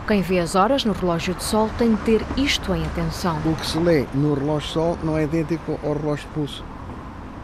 Quem 0.08 0.22
vê 0.22 0.40
as 0.40 0.56
horas 0.56 0.84
no 0.84 0.92
relógio 0.92 1.34
de 1.34 1.44
sol 1.44 1.70
tem 1.78 1.94
de 1.94 2.02
ter 2.02 2.26
isto 2.36 2.74
em 2.74 2.84
atenção. 2.84 3.38
O 3.44 3.54
que 3.54 3.66
se 3.66 3.78
lê 3.78 4.06
no 4.12 4.34
relógio 4.34 4.66
de 4.66 4.74
sol 4.74 4.98
não 5.04 5.16
é 5.16 5.22
idêntico 5.22 5.78
ao 5.84 5.92
relógio 5.92 6.26
de 6.26 6.34
pulso 6.34 6.64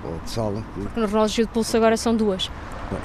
ou 0.05 0.19
de 0.25 0.31
sala. 0.31 0.63
No 0.97 1.07
relógio 1.07 1.47
de 1.47 1.53
pulso 1.53 1.77
agora 1.77 1.97
são 1.97 2.15
duas. 2.15 2.51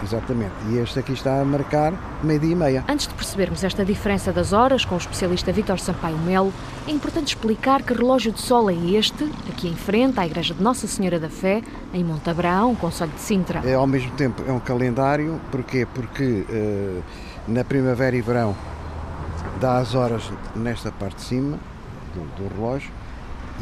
Exatamente. 0.04 0.52
E 0.70 0.78
este 0.78 1.00
aqui 1.00 1.14
está 1.14 1.42
a 1.42 1.46
marcar 1.46 1.94
meio-dia 2.24 2.52
e 2.52 2.56
meia. 2.56 2.86
Antes 2.88 3.08
de 3.08 3.14
percebermos 3.14 3.64
esta 3.64 3.84
diferença 3.84 4.32
das 4.32 4.54
horas 4.54 4.86
com 4.86 4.96
o 4.96 4.98
especialista 4.98 5.52
Vítor 5.52 5.80
Sampaio 5.80 6.18
Melo, 6.18 6.54
é 6.88 6.92
importante 6.92 7.30
explicar 7.30 7.82
que 7.82 7.94
relógio 7.94 8.32
de 8.32 8.40
sol 8.40 8.70
é 8.70 8.76
este, 8.76 9.24
aqui 9.50 9.68
em 9.68 9.76
frente 9.76 10.20
à 10.20 10.26
Igreja 10.26 10.54
de 10.54 10.62
Nossa 10.62 10.88
Senhora 10.88 11.20
da 11.20 11.30
Fé, 11.30 11.64
em 11.94 12.04
Montabrão, 12.04 12.76
Conselho 12.76 13.12
de 13.12 13.22
Sintra. 13.22 13.62
É, 13.66 13.74
ao 13.74 13.88
mesmo 13.88 14.12
tempo 14.12 14.44
é 14.48 14.52
um 14.52 14.60
calendário, 14.60 15.40
porquê? 15.52 15.88
Porque 15.94 16.46
uh, 16.50 17.04
na 17.48 17.64
primavera 17.64 18.16
e 18.16 18.22
verão 18.22 18.56
dá 19.60 19.78
as 19.78 19.96
horas 19.96 20.32
nesta 20.56 20.92
parte 20.92 21.18
de 21.18 21.22
cima 21.24 21.60
do, 22.14 22.22
do 22.38 22.56
relógio 22.56 22.92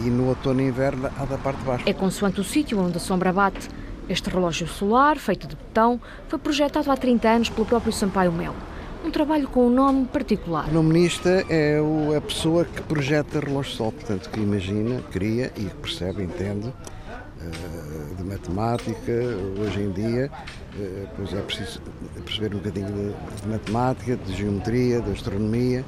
e 0.06 0.10
no 0.10 0.28
outono 0.28 0.62
e 0.62 0.68
inverno 0.68 1.10
há 1.18 1.26
da 1.26 1.38
parte 1.38 1.60
de 1.60 1.66
baixo. 1.66 1.84
É 1.88 1.94
consoante 1.94 2.40
o 2.40 2.44
sítio 2.44 2.80
onde 2.80 2.98
a 2.98 3.00
sombra 3.00 3.32
bate. 3.34 3.68
Este 4.08 4.30
relógio 4.30 4.68
solar, 4.68 5.18
feito 5.18 5.48
de 5.48 5.56
betão, 5.56 6.02
foi 6.28 6.40
projetado 6.40 6.90
há 6.92 6.98
30 6.98 7.30
anos 7.30 7.50
pelo 7.50 7.66
próprio 7.66 7.94
Sampaio 7.94 8.32
Melo. 8.32 8.56
Um 9.06 9.12
trabalho 9.12 9.48
com 9.48 9.68
um 9.68 9.70
nome 9.70 10.06
particular. 10.08 10.68
O 10.68 10.74
nomenista 10.74 11.46
é 11.48 11.80
a 12.18 12.22
pessoa 12.22 12.66
que 12.66 12.82
projeta 12.82 13.40
relógio 13.40 13.72
sol, 13.72 13.92
portanto, 13.92 14.30
que 14.30 14.40
imagina, 14.40 15.02
cria 15.12 15.54
e 15.56 15.66
percebe, 15.66 16.24
entende 16.24 16.74
eh, 17.42 18.16
de 18.18 18.24
matemática. 18.24 19.14
Hoje 19.62 19.80
em 19.80 19.92
dia, 19.92 20.32
eh, 20.78 21.06
pois 21.16 21.34
é 21.34 21.42
preciso 21.42 21.82
perceber 22.26 22.54
um 22.56 22.58
bocadinho 22.58 22.88
de, 22.88 23.42
de 23.42 23.48
matemática, 23.48 24.18
de 24.18 24.36
geometria, 24.36 25.02
de 25.02 25.12
astronomia 25.12 25.86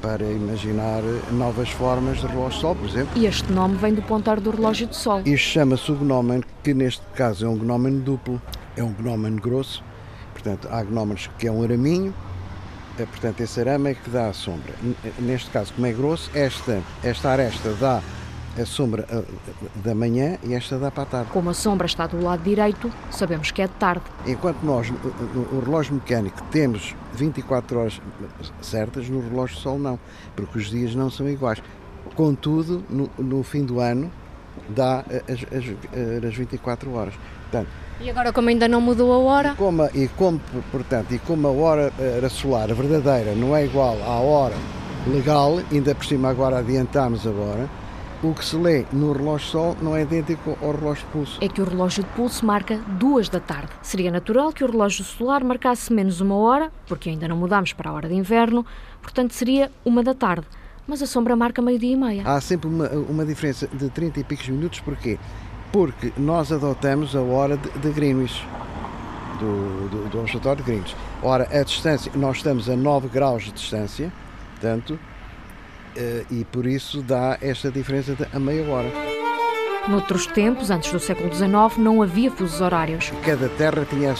para 0.00 0.24
imaginar 0.24 1.02
novas 1.32 1.70
formas 1.70 2.20
de 2.20 2.26
relógio 2.26 2.56
de 2.56 2.60
sol, 2.60 2.74
por 2.74 2.88
exemplo. 2.88 3.10
E 3.16 3.26
este 3.26 3.52
nome 3.52 3.76
vem 3.76 3.94
do 3.94 4.02
pontar 4.02 4.40
do 4.40 4.50
relógio 4.50 4.86
de 4.86 4.96
sol. 4.96 5.20
Isto 5.24 5.48
chama-se 5.48 5.90
o 5.90 5.96
gnómen, 5.96 6.42
que 6.62 6.72
neste 6.74 7.02
caso 7.14 7.46
é 7.46 7.48
um 7.48 7.56
gnómen 7.56 8.00
duplo, 8.00 8.40
é 8.76 8.82
um 8.82 8.92
gnómen 8.92 9.36
grosso, 9.36 9.82
portanto 10.32 10.68
há 10.70 10.82
gnómenos 10.82 11.28
que 11.38 11.46
é 11.46 11.52
um 11.52 11.62
araminho, 11.62 12.14
é, 12.98 13.06
portanto 13.06 13.40
esse 13.40 13.60
arame 13.60 13.90
é 13.90 13.94
que 13.94 14.10
dá 14.10 14.28
a 14.28 14.32
sombra. 14.32 14.74
Neste 15.18 15.50
caso, 15.50 15.72
como 15.74 15.86
é 15.86 15.92
grosso, 15.92 16.30
esta, 16.34 16.82
esta 17.02 17.30
aresta 17.30 17.72
dá 17.80 18.02
a 18.60 18.66
sombra 18.66 19.06
da 19.74 19.94
manhã 19.94 20.38
e 20.44 20.54
esta 20.54 20.78
dá 20.78 20.90
para 20.90 21.02
a 21.02 21.06
tarde. 21.06 21.30
Como 21.30 21.50
a 21.50 21.54
sombra 21.54 21.86
está 21.86 22.06
do 22.06 22.22
lado 22.22 22.42
direito, 22.42 22.90
sabemos 23.10 23.50
que 23.50 23.62
é 23.62 23.66
de 23.66 23.74
tarde. 23.74 24.02
Enquanto 24.26 24.62
nós, 24.62 24.90
o 24.90 25.60
relógio 25.60 25.94
mecânico, 25.94 26.42
temos 26.50 26.94
24 27.14 27.78
horas 27.78 28.00
certas, 28.60 29.08
no 29.08 29.20
relógio 29.20 29.56
de 29.56 29.62
sol 29.62 29.78
não, 29.78 29.98
porque 30.34 30.58
os 30.58 30.70
dias 30.70 30.94
não 30.94 31.10
são 31.10 31.28
iguais. 31.28 31.62
Contudo, 32.14 32.82
no, 32.88 33.10
no 33.18 33.42
fim 33.42 33.64
do 33.64 33.80
ano, 33.80 34.10
dá 34.68 35.04
as, 35.28 35.44
as, 35.52 36.24
as 36.24 36.34
24 36.34 36.92
horas. 36.92 37.14
Portanto, 37.42 37.68
e 38.00 38.08
agora, 38.08 38.32
como 38.32 38.48
ainda 38.48 38.68
não 38.68 38.80
mudou 38.80 39.12
a 39.12 39.18
hora? 39.18 39.50
E 39.50 39.56
como, 39.56 39.86
e 39.92 40.08
como, 40.08 40.40
portanto, 40.70 41.12
e 41.12 41.18
como 41.18 41.48
a 41.48 41.50
hora 41.50 41.92
solar 42.30 42.72
verdadeira 42.72 43.34
não 43.34 43.56
é 43.56 43.64
igual 43.64 44.00
à 44.04 44.20
hora 44.20 44.54
legal, 45.08 45.58
ainda 45.72 45.94
por 45.94 46.04
cima 46.04 46.28
agora 46.28 46.58
adiantamos 46.58 47.26
agora, 47.26 47.68
o 48.22 48.34
que 48.34 48.44
se 48.44 48.56
lê 48.56 48.84
no 48.92 49.12
relógio 49.12 49.48
sol 49.48 49.76
não 49.80 49.94
é 49.94 50.02
idêntico 50.02 50.58
ao 50.60 50.72
relógio 50.72 51.06
de 51.06 51.12
pulso. 51.12 51.38
É 51.40 51.48
que 51.48 51.60
o 51.60 51.64
relógio 51.64 52.02
de 52.02 52.10
pulso 52.10 52.44
marca 52.44 52.78
duas 52.98 53.28
da 53.28 53.38
tarde. 53.38 53.68
Seria 53.82 54.10
natural 54.10 54.52
que 54.52 54.64
o 54.64 54.70
relógio 54.70 55.04
solar 55.04 55.44
marcasse 55.44 55.92
menos 55.92 56.20
uma 56.20 56.34
hora, 56.34 56.72
porque 56.86 57.10
ainda 57.10 57.28
não 57.28 57.36
mudamos 57.36 57.72
para 57.72 57.90
a 57.90 57.92
hora 57.92 58.08
de 58.08 58.14
inverno, 58.14 58.66
portanto 59.00 59.32
seria 59.32 59.70
uma 59.84 60.02
da 60.02 60.14
tarde. 60.14 60.46
Mas 60.86 61.02
a 61.02 61.06
sombra 61.06 61.36
marca 61.36 61.60
meio-dia 61.60 61.92
e 61.92 61.96
meia. 61.96 62.22
Há 62.24 62.40
sempre 62.40 62.66
uma, 62.66 62.88
uma 62.88 63.24
diferença 63.24 63.68
de 63.72 63.90
30 63.90 64.20
e 64.20 64.24
picos 64.24 64.48
minutos, 64.48 64.80
porquê? 64.80 65.18
Porque 65.70 66.12
nós 66.16 66.50
adotamos 66.50 67.14
a 67.14 67.20
hora 67.20 67.56
de, 67.56 67.68
de 67.78 67.90
Greenwich, 67.90 68.44
do, 69.38 69.88
do, 69.90 70.08
do 70.08 70.20
Observatório 70.20 70.64
de 70.64 70.70
Greenwich. 70.70 70.96
Ora, 71.22 71.46
a 71.52 71.62
distância, 71.62 72.10
nós 72.14 72.38
estamos 72.38 72.70
a 72.70 72.74
9 72.74 73.08
graus 73.08 73.44
de 73.44 73.52
distância, 73.52 74.10
portanto, 74.52 74.98
e 76.30 76.44
por 76.44 76.66
isso 76.66 77.02
dá 77.02 77.38
esta 77.40 77.70
diferença 77.70 78.14
de 78.14 78.26
a 78.32 78.38
meia 78.38 78.68
hora. 78.70 79.18
Noutros 79.88 80.26
tempos, 80.26 80.70
antes 80.70 80.92
do 80.92 81.00
século 81.00 81.34
XIX, 81.34 81.78
não 81.78 82.02
havia 82.02 82.30
fusos 82.30 82.60
horários. 82.60 83.10
Cada 83.24 83.48
terra 83.48 83.86
tinha 83.88 84.14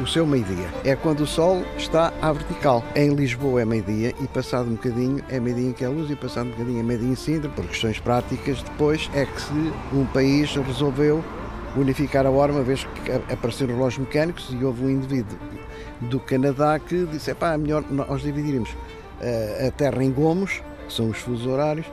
o 0.00 0.06
seu 0.06 0.26
meio-dia. 0.26 0.68
É 0.84 0.96
quando 0.96 1.20
o 1.20 1.26
sol 1.28 1.62
está 1.76 2.12
à 2.20 2.32
vertical. 2.32 2.84
Em 2.96 3.14
Lisboa 3.14 3.62
é 3.62 3.64
meio-dia 3.64 4.12
e 4.20 4.26
passado 4.26 4.68
um 4.68 4.72
bocadinho 4.72 5.22
é 5.28 5.38
meio-dia 5.38 5.68
em 5.68 5.72
que 5.72 5.84
é 5.84 5.88
luz 5.88 6.10
e 6.10 6.16
passado 6.16 6.48
um 6.48 6.50
bocadinho 6.50 6.80
é 6.80 6.82
meio-dia 6.82 7.08
em 7.08 7.14
Sintra. 7.14 7.48
Por 7.50 7.64
questões 7.66 8.00
práticas, 8.00 8.64
depois 8.64 9.08
é 9.14 9.24
que 9.24 9.40
se 9.40 9.72
um 9.92 10.04
país 10.06 10.56
resolveu 10.56 11.24
unificar 11.76 12.26
a 12.26 12.30
hora, 12.30 12.50
uma 12.50 12.64
vez 12.64 12.82
que 12.82 13.32
apareceram 13.32 13.76
relógios 13.76 14.04
mecânicos 14.04 14.48
e 14.50 14.64
houve 14.64 14.84
um 14.84 14.90
indivíduo 14.90 15.38
do 16.00 16.18
Canadá 16.18 16.80
que 16.80 17.06
disse, 17.06 17.30
é 17.30 17.34
pá, 17.34 17.56
melhor 17.56 17.84
nós 17.88 18.22
dividirmos 18.22 18.70
eh, 19.20 19.68
a 19.68 19.70
terra 19.70 20.02
em 20.02 20.10
gomos 20.10 20.60
são 20.94 21.08
os 21.08 21.18
fusos 21.18 21.46
horários, 21.46 21.86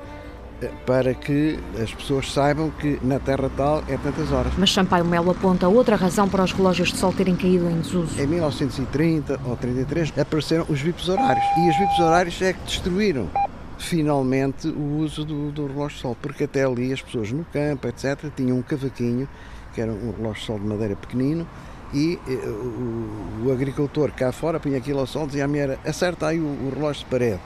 para 0.85 1.13
que 1.13 1.57
as 1.81 1.93
pessoas 1.93 2.31
saibam 2.31 2.69
que 2.69 2.99
na 3.01 3.19
Terra 3.19 3.49
tal 3.55 3.83
é 3.87 3.97
tantas 3.97 4.31
horas. 4.31 4.51
Mas 4.57 4.73
Sampaio 4.73 5.05
Melo 5.05 5.31
aponta 5.31 5.67
outra 5.67 5.95
razão 5.95 6.27
para 6.27 6.43
os 6.43 6.51
relógios 6.51 6.91
de 6.91 6.97
sol 6.97 7.13
terem 7.13 7.35
caído 7.35 7.69
em 7.69 7.79
desuso. 7.79 8.19
Em 8.19 8.27
1930 8.27 9.39
ou 9.45 9.55
33 9.55 10.13
apareceram 10.17 10.65
os 10.67 10.81
VIPs 10.81 11.07
horários 11.07 11.45
e 11.57 11.69
os 11.69 11.77
VIPs 11.77 11.99
horários 11.99 12.41
é 12.41 12.53
que 12.53 12.61
destruíram 12.63 13.29
finalmente 13.77 14.67
o 14.67 14.97
uso 14.97 15.23
do, 15.23 15.51
do 15.51 15.67
relógio 15.67 15.95
de 15.95 16.01
sol, 16.01 16.17
porque 16.21 16.43
até 16.43 16.65
ali 16.65 16.91
as 16.91 17.01
pessoas 17.01 17.31
no 17.31 17.45
campo, 17.45 17.87
etc., 17.87 18.29
tinham 18.35 18.57
um 18.57 18.61
cavaquinho, 18.61 19.27
que 19.73 19.79
era 19.79 19.91
um 19.91 20.11
relógio 20.11 20.41
de 20.41 20.45
sol 20.45 20.59
de 20.59 20.65
madeira 20.65 20.95
pequenino, 20.97 21.47
e 21.93 22.19
eh, 22.27 22.31
o, 22.45 23.47
o, 23.47 23.51
agricultor 23.51 24.11
cá 24.11 24.31
fora 24.31 24.59
punha 24.59 24.77
aquilo 24.77 24.99
ao 24.99 25.07
sol 25.07 25.25
dizia 25.25 25.45
à 25.45 25.47
mulher, 25.47 25.79
acerta 25.83 26.27
aí 26.27 26.39
o, 26.39 26.43
o 26.43 26.71
relógio 26.75 27.03
de 27.05 27.09
parede 27.09 27.39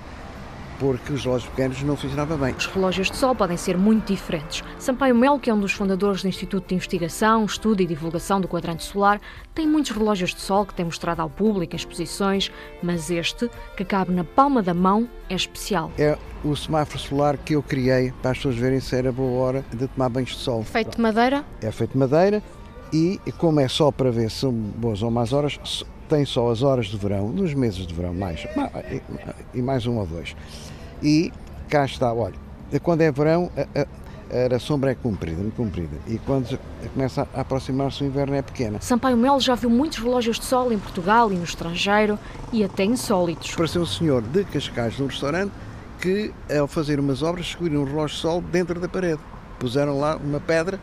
porque 0.80 1.14
os 1.14 1.24
relógios 1.24 1.50
pequenos 1.50 1.82
não 1.84 1.96
funcionavam 1.96 2.38
bem. 2.38 2.54
Os 2.56 2.66
relógios 2.66 3.10
de 3.10 3.18
sol 3.18 3.36
podem 3.36 3.58
ser 3.58 3.78
muito 3.78 4.14
diferentes. 4.14 4.64
Sampaio 4.78 5.16
Melo, 5.16 5.40
que 5.40 5.50
é 5.50 5.54
um 5.54 5.60
dos 5.60 5.72
fundadores 5.72 6.22
do 6.22 6.28
Instituto 6.28 6.68
de 6.68 6.76
Investigação, 6.76 7.46
Estudo 7.46 7.82
e 7.82 7.86
Divulgação 7.86 8.40
do 8.40 8.48
Quadrante 8.48 8.84
Solar, 8.84 9.20
tem 9.54 9.68
muitos 9.68 9.92
relógios 9.92 10.34
de 10.34 10.42
sol 10.42 10.66
que 10.66 10.74
tem 10.74 10.86
mostrado 10.86 11.22
ao 11.22 11.30
público 11.30 11.74
em 11.74 11.78
exposições, 11.78 12.52
mas 12.82 13.10
este, 13.10 13.50
que 13.78 13.86
cabe 13.86 14.12
na 14.12 14.24
palma 14.24 14.62
da 14.62 14.74
mão, 14.74 15.08
é 15.30 15.36
especial. 15.36 15.92
É 15.98 16.18
o 16.44 16.56
semáforo 16.56 17.00
solar 17.00 17.38
que 17.38 17.54
eu 17.54 17.64
criei 17.64 18.12
para 18.22 18.32
as 18.32 18.38
pessoas 18.38 18.56
verem 18.56 18.80
se 18.80 18.96
era 18.96 19.12
boa 19.12 19.42
hora 19.42 19.66
de 19.74 19.88
tomar 19.88 20.10
banhos 20.10 20.32
de 20.32 20.38
sol. 20.38 20.64
Feito 20.64 20.96
de 20.96 21.02
madeira? 21.02 21.46
É 21.62 21.72
feito 21.72 21.92
de 21.92 21.98
madeira 21.98 22.44
e 22.92 23.20
como 23.38 23.60
é 23.60 23.68
só 23.68 23.92
para 23.92 24.12
ver 24.12 24.30
se 24.30 24.38
são 24.38 24.52
boas 24.52 25.02
ou 25.02 25.10
más 25.10 25.34
horas, 25.34 25.84
tem 26.14 26.26
só 26.26 26.52
as 26.52 26.62
horas 26.62 26.86
de 26.86 26.96
verão, 26.96 27.30
nos 27.30 27.56
meses 27.56 27.88
de 27.88 27.94
verão, 27.94 28.14
mais, 28.14 28.46
e 29.52 29.62
mais 29.64 29.88
um 29.88 29.98
ou 29.98 30.06
dois. 30.06 30.36
E 31.02 31.34
cá 31.68 31.86
está, 31.86 32.14
olha, 32.14 32.36
quando 32.84 33.02
é 33.02 33.12
verão, 33.12 33.52
a, 33.58 33.82
a, 33.82 34.56
a 34.56 34.60
sombra 34.60 34.92
é 34.92 34.96
comprida, 34.96 35.42
muito 35.42 35.56
comprida. 35.56 35.98
E 36.06 36.20
quando 36.20 36.60
começa 36.94 37.28
a 37.34 37.42
aproximar-se 37.42 38.04
o 38.04 38.06
inverno 38.06 38.36
é 38.36 38.44
pequena. 38.44 38.80
Sampaio 38.80 39.18
Melo 39.18 39.40
já 39.40 39.56
viu 39.56 39.72
muitos 39.72 39.98
relógios 39.98 40.40
de 40.40 40.46
sol 40.46 40.72
em 40.72 40.78
Portugal 40.78 41.34
e 41.34 41.36
no 41.36 41.44
estrangeiro 41.44 42.20
e 42.52 42.64
até 42.64 42.86
insólitos. 42.86 43.56
Pareceu 43.56 43.82
um 43.82 43.88
senhor 43.88 44.22
de 44.22 44.44
Cascais 44.44 45.00
num 45.00 45.08
restaurante 45.08 45.52
que, 46.00 46.32
ao 46.56 46.68
fazer 46.68 47.00
umas 47.00 47.24
obras, 47.24 47.48
descobriram 47.48 47.82
um 47.82 47.86
relógio 47.86 48.16
de 48.16 48.22
sol 48.22 48.40
dentro 48.40 48.80
da 48.80 48.88
parede. 48.88 49.22
Puseram 49.58 50.00
lá 50.00 50.16
uma 50.18 50.40
pedra 50.40 50.80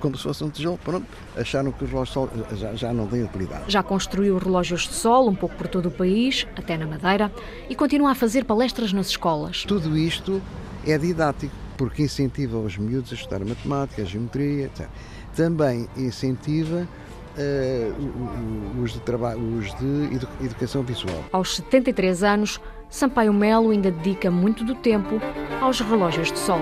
como 0.00 0.16
se 0.16 0.24
fosse 0.24 0.42
um 0.42 0.50
tijolo, 0.50 0.78
pronto, 0.82 1.06
acharam 1.36 1.70
que 1.70 1.84
os 1.84 1.90
relógios 1.90 2.08
de 2.08 2.14
sol 2.14 2.30
já, 2.56 2.74
já 2.74 2.92
não 2.92 3.06
têm 3.06 3.22
utilidade. 3.22 3.64
Já 3.68 3.82
construiu 3.82 4.38
relógios 4.38 4.88
de 4.88 4.94
sol 4.94 5.28
um 5.28 5.34
pouco 5.34 5.54
por 5.54 5.68
todo 5.68 5.86
o 5.86 5.90
país, 5.90 6.46
até 6.56 6.76
na 6.76 6.86
Madeira, 6.86 7.30
e 7.68 7.74
continua 7.74 8.12
a 8.12 8.14
fazer 8.14 8.44
palestras 8.44 8.92
nas 8.92 9.08
escolas. 9.08 9.64
Tudo 9.64 9.96
isto 9.96 10.42
é 10.86 10.98
didático, 10.98 11.54
porque 11.76 12.02
incentiva 12.02 12.58
os 12.58 12.76
miúdos 12.76 13.12
a 13.12 13.14
estudar 13.14 13.44
matemática, 13.44 14.02
a 14.02 14.04
geometria, 14.04 14.66
etc. 14.66 14.88
Também 15.36 15.88
incentiva 15.96 16.88
uh, 17.36 18.82
os, 18.82 18.92
de 18.92 19.00
trabalho, 19.00 19.40
os 19.58 19.66
de 19.78 20.44
educação 20.44 20.82
visual. 20.82 21.24
Aos 21.32 21.56
73 21.56 22.22
anos, 22.22 22.60
Sampaio 22.88 23.32
Melo 23.32 23.70
ainda 23.70 23.90
dedica 23.90 24.30
muito 24.30 24.64
do 24.64 24.74
tempo 24.74 25.20
aos 25.60 25.80
relógios 25.80 26.32
de 26.32 26.38
sol. 26.38 26.60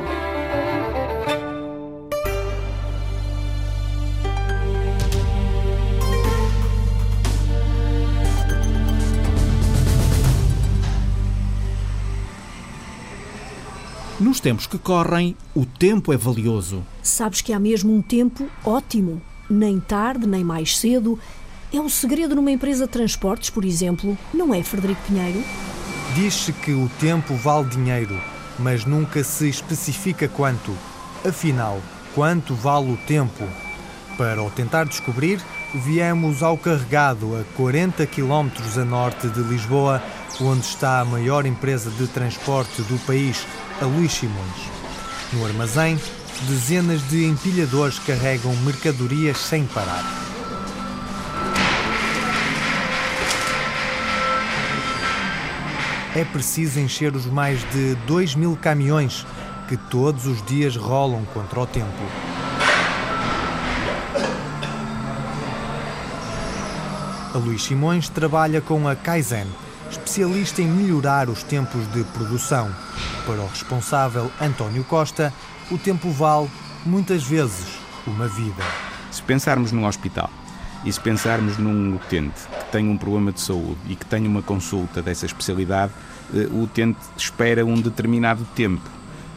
Nos 14.21 14.41
tempos 14.41 14.67
que 14.67 14.77
correm, 14.77 15.37
o 15.55 15.65
tempo 15.65 16.13
é 16.13 16.17
valioso. 16.17 16.85
Sabes 17.01 17.41
que 17.41 17.53
há 17.53 17.59
mesmo 17.59 17.95
um 17.95 18.03
tempo 18.03 18.49
ótimo. 18.65 19.23
Nem 19.49 19.79
tarde, 19.79 20.27
nem 20.27 20.43
mais 20.43 20.77
cedo. 20.77 21.17
É 21.73 21.81
o 21.81 21.89
segredo 21.89 22.35
numa 22.35 22.51
empresa 22.51 22.87
de 22.87 22.93
transportes, 22.93 23.49
por 23.49 23.65
exemplo, 23.65 24.19
não 24.35 24.53
é, 24.53 24.61
Frederico 24.61 25.01
Pinheiro? 25.07 25.41
Diz-se 26.17 26.53
que 26.53 26.73
o 26.73 26.91
tempo 26.99 27.33
vale 27.37 27.69
dinheiro, 27.69 28.21
mas 28.59 28.85
nunca 28.85 29.23
se 29.23 29.49
especifica 29.49 30.27
quanto. 30.27 30.77
Afinal, 31.25 31.81
quanto 32.13 32.57
vale 32.57 32.91
o 32.91 32.97
tempo? 32.97 33.45
Para 34.17 34.43
o 34.43 34.51
tentar 34.51 34.87
descobrir, 34.87 35.41
viemos 35.75 36.43
ao 36.43 36.57
Carregado, 36.57 37.37
a 37.37 37.45
40 37.57 38.07
km 38.07 38.51
a 38.81 38.85
norte 38.85 39.29
de 39.29 39.41
Lisboa, 39.41 40.03
onde 40.41 40.65
está 40.65 41.01
a 41.01 41.05
maior 41.05 41.47
empresa 41.47 41.91
de 41.91 42.07
transporte 42.07 42.83
do 42.83 42.99
país, 43.07 43.47
a 43.81 43.85
Luís 43.85 44.13
Simões. 44.13 44.71
No 45.33 45.45
armazém, 45.45 45.99
dezenas 46.49 47.07
de 47.09 47.27
empilhadores 47.27 47.99
carregam 47.99 48.55
mercadorias 48.65 49.39
sem 49.39 49.67
parar. 49.67 50.05
É 56.15 56.25
preciso 56.25 56.81
encher 56.81 57.15
os 57.15 57.27
mais 57.27 57.61
de 57.71 57.95
2 58.07 58.35
mil 58.35 58.57
caminhões 58.57 59.27
que 59.69 59.77
todos 59.77 60.27
os 60.27 60.45
dias 60.47 60.75
rolam 60.75 61.25
contra 61.27 61.61
o 61.61 61.67
tempo. 61.67 62.38
A 67.35 67.39
Luís 67.39 67.63
Simões 67.63 68.09
trabalha 68.09 68.63
com 68.63 68.89
a 68.89 68.97
Kaizen, 68.97 69.47
especialista 69.91 70.63
em 70.63 70.67
melhorar 70.67 71.29
os 71.29 71.43
tempos 71.43 71.87
de 71.93 72.03
produção. 72.05 72.75
Para 73.27 73.43
o 73.43 73.47
responsável 73.47 74.31
António 74.41 74.83
Costa, 74.85 75.33
o 75.71 75.77
tempo 75.77 76.11
vale, 76.11 76.49
muitas 76.87 77.23
vezes, 77.23 77.67
uma 78.07 78.27
vida. 78.27 78.63
Se 79.11 79.23
pensarmos 79.23 79.73
num 79.73 79.87
hospital 79.87 80.31
e 80.87 80.91
se 80.91 80.99
pensarmos 80.99 81.59
num 81.59 81.97
utente 81.97 82.41
que 82.49 82.73
tem 82.73 82.89
um 82.89 82.97
problema 82.97 83.31
de 83.31 83.43
saúde 83.43 83.79
e 83.89 83.95
que 83.95 84.07
tem 84.07 84.27
uma 84.27 84.41
consulta 84.41 85.03
dessa 85.03 85.27
especialidade, 85.27 85.93
eh, 86.35 86.49
o 86.51 86.63
utente 86.63 86.99
espera 87.15 87.65
um 87.65 87.79
determinado 87.79 88.47
tempo. 88.55 88.89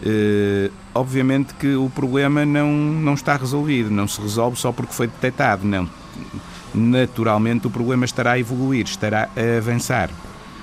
Uh, 0.02 0.72
obviamente 0.96 1.54
que 1.54 1.76
o 1.76 1.88
problema 1.88 2.44
não, 2.44 2.72
não 2.72 3.14
está 3.14 3.36
resolvido, 3.36 3.92
não 3.92 4.08
se 4.08 4.20
resolve 4.20 4.58
só 4.58 4.72
porque 4.72 4.94
foi 4.94 5.06
detectado, 5.06 5.64
não. 5.68 5.88
Naturalmente 6.74 7.68
o 7.68 7.70
problema 7.70 8.06
estará 8.06 8.32
a 8.34 8.40
evoluir, 8.40 8.86
estará 8.86 9.30
a 9.36 9.58
avançar. 9.58 10.10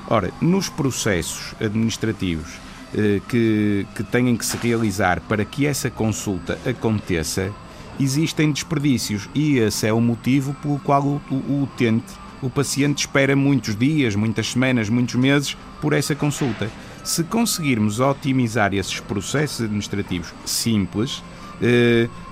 Ora, 0.09 0.31
nos 0.41 0.69
processos 0.69 1.55
administrativos 1.61 2.69
eh, 2.95 3.21
que, 3.29 3.87
que 3.95 4.03
têm 4.03 4.35
que 4.35 4.47
se 4.47 4.57
realizar 4.57 5.21
para 5.21 5.45
que 5.45 5.67
essa 5.67 5.91
consulta 5.91 6.59
aconteça, 6.67 7.53
existem 8.01 8.51
desperdícios 8.51 9.29
e 9.35 9.59
esse 9.59 9.87
é 9.87 9.93
o 9.93 10.01
motivo 10.01 10.55
pelo 10.55 10.79
qual 10.79 11.03
o, 11.03 11.21
o 11.31 11.63
utente, 11.65 12.07
o 12.41 12.49
paciente, 12.49 13.01
espera 13.01 13.37
muitos 13.37 13.77
dias, 13.77 14.15
muitas 14.15 14.53
semanas, 14.53 14.89
muitos 14.89 15.17
meses 15.17 15.57
por 15.83 15.93
essa 15.93 16.15
consulta. 16.15 16.71
Se 17.05 17.25
conseguirmos 17.25 18.01
otimizar 18.01 18.73
esses 18.73 19.01
processos 19.01 19.63
administrativos 19.63 20.33
simples, 20.47 21.23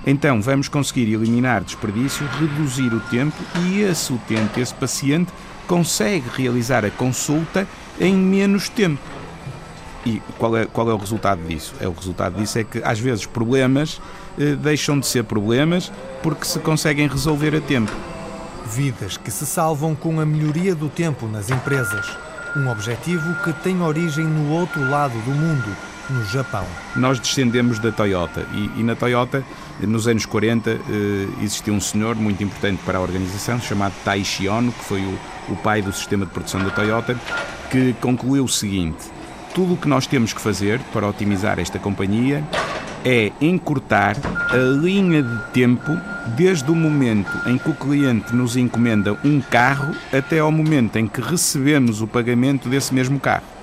então 0.05 0.41
vamos 0.41 0.67
conseguir 0.67 1.13
eliminar 1.13 1.63
desperdício, 1.63 2.25
reduzir 2.39 2.93
o 2.93 2.99
tempo 3.01 3.35
e 3.65 3.81
esse 3.81 4.13
utente, 4.13 4.59
esse 4.59 4.73
paciente, 4.73 5.31
consegue 5.67 6.25
realizar 6.33 6.85
a 6.85 6.89
consulta 6.89 7.67
em 7.99 8.15
menos 8.15 8.69
tempo. 8.69 9.01
E 10.05 10.21
qual 10.37 10.55
é, 10.55 10.65
qual 10.65 10.89
é 10.89 10.93
o 10.93 10.97
resultado 10.97 11.41
disso? 11.45 11.75
É, 11.81 11.87
o 11.87 11.91
resultado 11.91 12.37
disso 12.37 12.57
é 12.57 12.63
que 12.63 12.81
às 12.83 12.97
vezes 12.97 13.25
problemas 13.25 13.99
eh, 14.39 14.55
deixam 14.55 14.99
de 14.99 15.07
ser 15.07 15.23
problemas 15.23 15.91
porque 16.23 16.45
se 16.45 16.59
conseguem 16.59 17.07
resolver 17.07 17.53
a 17.55 17.59
tempo. 17.59 17.91
Vidas 18.65 19.17
que 19.17 19.31
se 19.31 19.45
salvam 19.45 19.95
com 19.95 20.19
a 20.21 20.25
melhoria 20.25 20.73
do 20.73 20.87
tempo 20.87 21.27
nas 21.27 21.49
empresas. 21.49 22.05
Um 22.55 22.69
objetivo 22.69 23.35
que 23.43 23.51
tem 23.61 23.81
origem 23.81 24.25
no 24.25 24.51
outro 24.51 24.89
lado 24.89 25.13
do 25.21 25.31
mundo, 25.31 25.75
no 26.09 26.25
Japão. 26.25 26.65
Nós 26.95 27.19
descendemos 27.19 27.79
da 27.79 27.91
Toyota 27.91 28.45
e, 28.53 28.79
e 28.79 28.83
na 28.83 28.95
Toyota, 28.95 29.43
nos 29.81 30.07
anos 30.07 30.25
40, 30.25 30.69
eh, 30.69 30.77
existiu 31.41 31.73
um 31.73 31.81
senhor 31.81 32.15
muito 32.15 32.43
importante 32.43 32.81
para 32.85 32.97
a 32.97 33.01
organização 33.01 33.59
chamado 33.59 33.93
Taishi 34.03 34.47
Ono, 34.47 34.71
que 34.71 34.83
foi 34.83 35.01
o, 35.01 35.19
o 35.49 35.55
pai 35.57 35.81
do 35.81 35.91
sistema 35.91 36.25
de 36.25 36.31
produção 36.31 36.63
da 36.63 36.69
Toyota, 36.69 37.15
que 37.69 37.93
concluiu 38.01 38.45
o 38.45 38.49
seguinte: 38.49 39.05
tudo 39.53 39.73
o 39.73 39.77
que 39.77 39.87
nós 39.87 40.07
temos 40.07 40.33
que 40.33 40.41
fazer 40.41 40.79
para 40.93 41.07
otimizar 41.07 41.59
esta 41.59 41.79
companhia 41.79 42.43
é 43.05 43.31
encurtar 43.39 44.17
a 44.51 44.57
linha 44.57 45.23
de 45.23 45.51
tempo 45.51 45.91
desde 46.35 46.69
o 46.69 46.75
momento 46.75 47.31
em 47.47 47.57
que 47.57 47.69
o 47.69 47.73
cliente 47.73 48.35
nos 48.35 48.57
encomenda 48.57 49.17
um 49.23 49.39
carro 49.39 49.95
até 50.11 50.39
ao 50.39 50.51
momento 50.51 50.97
em 50.97 51.07
que 51.07 51.21
recebemos 51.21 52.01
o 52.01 52.07
pagamento 52.07 52.67
desse 52.67 52.93
mesmo 52.93 53.19
carro. 53.19 53.56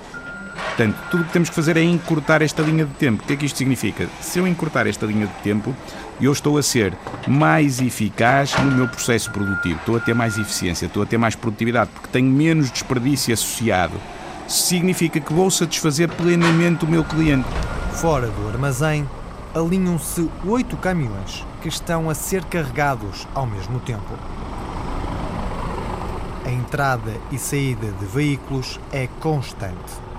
Portanto, 0.75 0.97
tudo 1.09 1.23
o 1.23 1.25
que 1.25 1.31
temos 1.31 1.47
que 1.47 1.55
fazer 1.55 1.77
é 1.77 1.83
encurtar 1.83 2.41
esta 2.41 2.61
linha 2.61 2.85
de 2.85 2.93
tempo. 2.95 3.23
O 3.23 3.25
que 3.25 3.31
é 3.31 3.35
que 3.37 3.45
isto 3.45 3.57
significa? 3.57 4.09
Se 4.19 4.39
eu 4.39 4.45
encurtar 4.45 4.85
esta 4.85 5.05
linha 5.05 5.25
de 5.25 5.33
tempo, 5.35 5.73
eu 6.19 6.33
estou 6.33 6.57
a 6.57 6.63
ser 6.63 6.93
mais 7.25 7.79
eficaz 7.79 8.53
no 8.57 8.71
meu 8.71 8.85
processo 8.85 9.31
produtivo, 9.31 9.79
estou 9.79 9.95
a 9.95 10.01
ter 10.01 10.13
mais 10.13 10.37
eficiência, 10.37 10.87
estou 10.87 11.01
a 11.01 11.05
ter 11.05 11.17
mais 11.17 11.33
produtividade, 11.33 11.91
porque 11.93 12.09
tenho 12.09 12.29
menos 12.29 12.69
desperdício 12.69 13.33
associado. 13.33 13.93
Significa 14.49 15.17
que 15.17 15.31
vou 15.31 15.49
satisfazer 15.49 16.09
plenamente 16.09 16.83
o 16.83 16.89
meu 16.89 17.05
cliente. 17.05 17.47
Fora 17.93 18.27
do 18.27 18.49
armazém, 18.49 19.09
alinham-se 19.55 20.29
oito 20.45 20.75
caminhões 20.75 21.45
que 21.61 21.69
estão 21.69 22.09
a 22.09 22.13
ser 22.13 22.43
carregados 22.43 23.25
ao 23.33 23.45
mesmo 23.45 23.79
tempo. 23.79 24.13
A 26.45 26.51
entrada 26.51 27.13
e 27.31 27.37
saída 27.37 27.87
de 27.93 28.05
veículos 28.05 28.77
é 28.91 29.07
constante. 29.21 30.14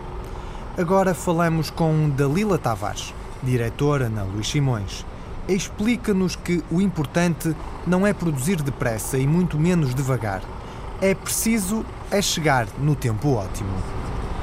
Agora 0.79 1.15
falamos 1.15 1.71
com 1.71 2.11
Dalila 2.11 2.59
Tavares, 2.59 3.15
diretora 3.43 4.11
na 4.11 4.25
Luís 4.25 4.47
Simões. 4.47 5.07
Explica-nos 5.49 6.37
que 6.37 6.63
o 6.71 6.83
importante 6.83 7.57
não 7.87 8.07
é 8.07 8.13
produzir 8.13 8.61
depressa 8.61 9.17
e 9.17 9.27
muito 9.27 9.59
menos 9.59 9.95
devagar. 9.95 10.43
É 11.01 11.15
preciso 11.15 11.83
é 12.11 12.21
chegar 12.21 12.69
no 12.79 12.95
tempo 12.95 13.33
ótimo. 13.33 13.71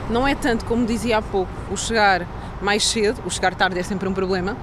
Não 0.09 0.27
é 0.27 0.33
tanto 0.33 0.65
como 0.65 0.87
dizia 0.87 1.19
há 1.19 1.21
pouco, 1.21 1.51
o 1.71 1.77
chegar 1.77 2.25
mais 2.59 2.83
cedo, 2.83 3.21
o 3.27 3.29
chegar 3.29 3.53
tarde 3.53 3.77
é 3.77 3.83
sempre 3.83 4.09
um 4.09 4.13
problema. 4.13 4.57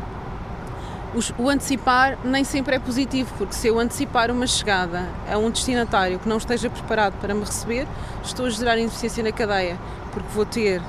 O 1.38 1.48
antecipar 1.48 2.18
nem 2.24 2.42
sempre 2.42 2.74
é 2.74 2.78
positivo, 2.80 3.33
porque 3.38 3.54
se 3.54 3.68
eu 3.68 3.78
antecipar 3.78 4.33
uma 4.33 4.46
chegada 4.46 5.09
a 5.33 5.38
um 5.38 5.48
destinatário 5.48 6.18
que 6.18 6.28
não 6.28 6.38
esteja 6.38 6.68
preparado 6.68 7.14
para 7.20 7.33
me 7.33 7.44
receber, 7.44 7.87
estou 8.24 8.46
a 8.46 8.50
gerar 8.50 8.76
ineficiência 8.76 9.22
na 9.22 9.30
cadeia, 9.30 9.78
porque 10.12 10.28
vou 10.35 10.44
ter 10.44 10.83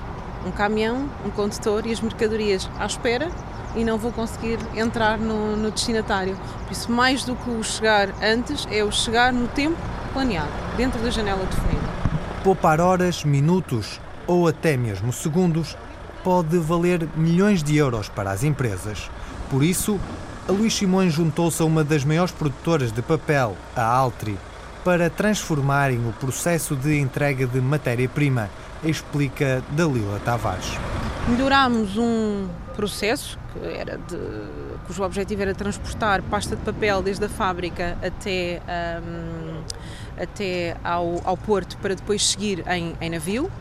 um 0.45 0.51
caminhão, 0.51 1.09
um 1.25 1.29
condutor 1.29 1.85
e 1.85 1.91
as 1.91 2.01
mercadorias 2.01 2.69
à 2.79 2.85
espera 2.85 3.29
e 3.75 3.83
não 3.83 3.97
vou 3.97 4.11
conseguir 4.11 4.59
entrar 4.75 5.17
no, 5.17 5.55
no 5.55 5.71
destinatário. 5.71 6.35
Por 6.65 6.71
isso, 6.71 6.91
mais 6.91 7.23
do 7.23 7.35
que 7.35 7.49
o 7.49 7.63
chegar 7.63 8.09
antes, 8.21 8.67
é 8.69 8.83
o 8.83 8.91
chegar 8.91 9.31
no 9.31 9.47
tempo 9.47 9.77
planeado, 10.13 10.51
dentro 10.75 11.01
da 11.01 11.09
janela 11.09 11.45
definida. 11.45 11.87
Poupar 12.43 12.81
horas, 12.81 13.23
minutos 13.23 13.99
ou 14.27 14.47
até 14.47 14.75
mesmo 14.75 15.13
segundos 15.13 15.77
pode 16.23 16.57
valer 16.57 17.07
milhões 17.15 17.63
de 17.63 17.75
euros 17.77 18.09
para 18.09 18.31
as 18.31 18.43
empresas. 18.43 19.09
Por 19.49 19.63
isso, 19.63 19.99
a 20.47 20.51
Luís 20.51 20.73
Simões 20.75 21.13
juntou-se 21.13 21.61
a 21.61 21.65
uma 21.65 21.83
das 21.83 22.03
maiores 22.03 22.31
produtoras 22.31 22.91
de 22.91 23.01
papel, 23.01 23.55
a 23.75 23.83
Altri, 23.83 24.37
para 24.83 25.09
transformarem 25.09 25.99
o 26.07 26.13
processo 26.13 26.75
de 26.75 26.97
entrega 26.99 27.45
de 27.45 27.61
matéria-prima, 27.61 28.49
explica 28.83 29.63
Dalila 29.71 30.19
Tavares. 30.23 30.77
Melhorámos 31.27 31.97
um 31.97 32.47
processo 32.75 33.37
que 33.53 33.67
era 33.67 33.97
de, 33.97 34.17
cujo 34.87 35.03
objetivo 35.03 35.41
era 35.41 35.53
transportar 35.53 36.21
pasta 36.23 36.55
de 36.55 36.63
papel 36.63 37.01
desde 37.01 37.25
a 37.25 37.29
fábrica 37.29 37.97
até, 38.01 38.61
um, 39.03 39.61
até 40.21 40.77
ao, 40.83 41.21
ao 41.23 41.37
porto 41.37 41.77
para 41.77 41.93
depois 41.93 42.25
seguir 42.25 42.63
em, 42.67 42.95
em 42.99 43.09
navio 43.09 43.51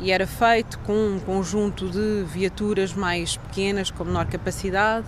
e 0.00 0.12
era 0.12 0.26
feito 0.26 0.78
com 0.80 0.92
um 0.92 1.18
conjunto 1.18 1.88
de 1.88 2.24
viaturas 2.26 2.92
mais 2.92 3.36
pequenas, 3.36 3.90
com 3.90 4.04
menor 4.04 4.26
capacidade 4.26 5.06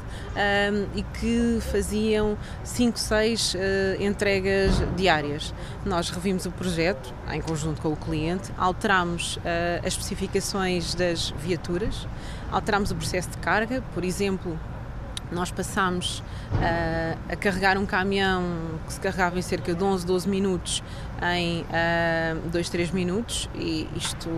e 0.95 1.03
que 1.03 1.59
faziam 1.71 2.37
5, 2.65 2.99
6 2.99 3.55
uh, 3.55 3.59
entregas 4.03 4.73
diárias. 4.97 5.55
Nós 5.85 6.11
revimos 6.11 6.47
o 6.47 6.51
projeto 6.51 7.13
em 7.31 7.41
conjunto 7.41 7.81
com 7.81 7.93
o 7.93 7.97
cliente, 7.97 8.51
alterámos 8.57 9.37
uh, 9.37 9.41
as 9.81 9.95
especificações 9.95 10.95
das 10.95 11.31
viaturas, 11.39 12.07
alterámos 12.51 12.91
o 12.91 12.95
processo 12.95 13.31
de 13.31 13.39
carga, 13.39 13.83
por 13.95 14.05
exemplo, 14.05 14.59
nós 15.33 15.51
passámos 15.51 16.19
uh, 16.19 17.19
a 17.29 17.37
carregar 17.37 17.77
um 17.79 17.87
caminhão 17.87 18.43
que 18.87 18.93
se 18.93 19.01
carregava 19.01 19.39
em 19.39 19.43
cerca 19.43 19.75
de 19.75 19.83
11, 19.83 20.07
12 20.07 20.29
minutos 20.29 20.83
em 21.35 21.63
uh, 21.63 22.49
2, 22.51 22.69
3 22.69 22.91
minutos 22.93 23.49
e 23.55 23.89
isto 23.97 24.29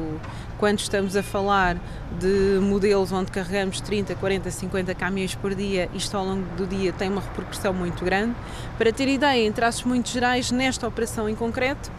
quando 0.59 0.79
estamos 0.79 1.16
a 1.16 1.22
falar 1.22 1.76
de 2.18 2.59
modelos 2.61 3.12
onde 3.12 3.31
carregamos 3.31 3.81
30, 3.81 4.14
40, 4.14 4.50
50 4.50 4.94
caminhões 4.94 5.35
por 5.35 5.55
dia, 5.55 5.88
isto 5.94 6.16
ao 6.16 6.24
longo 6.24 6.44
do 6.55 6.66
dia 6.66 6.92
tem 6.92 7.09
uma 7.09 7.22
repercussão 7.22 7.72
muito 7.72 8.05
grande. 8.05 8.35
Para 8.76 8.92
ter 8.92 9.09
ideia, 9.09 9.46
em 9.46 9.53
traços 9.53 9.85
muito 9.85 10.11
gerais, 10.11 10.50
nesta 10.50 10.87
operação 10.87 11.29
em 11.29 11.35
concreto, 11.35 11.90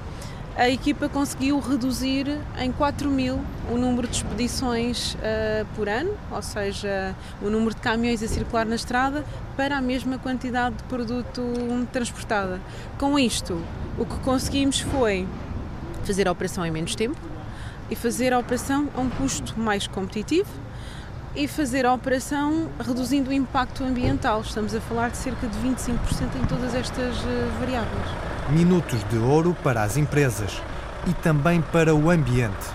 a 0.62 0.70
equipa 0.70 1.10
conseguiu 1.10 1.60
reduzir 1.60 2.40
em 2.60 2.72
4 2.72 3.10
mil 3.10 3.42
o 3.68 3.78
número 3.78 4.08
de 4.08 4.18
expedições 4.18 5.16
uh, 5.16 5.66
por 5.76 5.90
ano, 5.90 6.16
ou 6.30 6.42
seja, 6.44 7.16
o 7.42 7.50
número 7.50 7.74
de 7.74 7.82
caminhões 7.82 8.22
a 8.22 8.28
circular 8.28 8.64
na 8.64 8.76
estrada, 8.76 9.26
para 9.58 9.76
a 9.76 9.82
mesma 9.82 10.20
quantidade 10.20 10.76
de 10.76 10.84
produto 10.84 11.42
transportada. 11.92 12.62
Com 13.00 13.18
isto, 13.18 13.60
o 13.98 14.06
que 14.06 14.20
conseguimos 14.20 14.80
foi 14.80 15.28
fazer 16.04 16.28
a 16.28 16.32
operação 16.32 16.64
em 16.64 16.70
menos 16.70 16.94
tempo 16.94 17.18
e 17.90 17.96
fazer 17.96 18.32
a 18.32 18.38
operação 18.38 18.88
a 18.96 19.02
um 19.02 19.10
custo 19.10 19.60
mais 19.60 19.88
competitivo 19.88 20.52
e 21.36 21.48
fazer 21.48 21.88
a 21.88 21.94
operação 21.94 22.70
reduzindo 22.80 23.32
o 23.32 23.34
impacto 23.34 23.84
ambiental. 23.84 24.42
Estamos 24.42 24.76
a 24.76 24.82
falar 24.82 25.10
de 25.10 25.18
cerca 25.18 25.48
de 25.48 25.58
25% 25.58 25.98
em 26.40 26.46
todas 26.46 26.76
estas 26.76 27.18
uh, 27.18 27.60
variáveis 27.60 28.31
minutos 28.52 29.04
de 29.10 29.18
ouro 29.18 29.56
para 29.64 29.82
as 29.82 29.98
empresas 29.98 30.62
e 31.08 31.14
também 31.14 31.62
para 31.62 31.96
o 31.96 32.10
ambiente. 32.10 32.68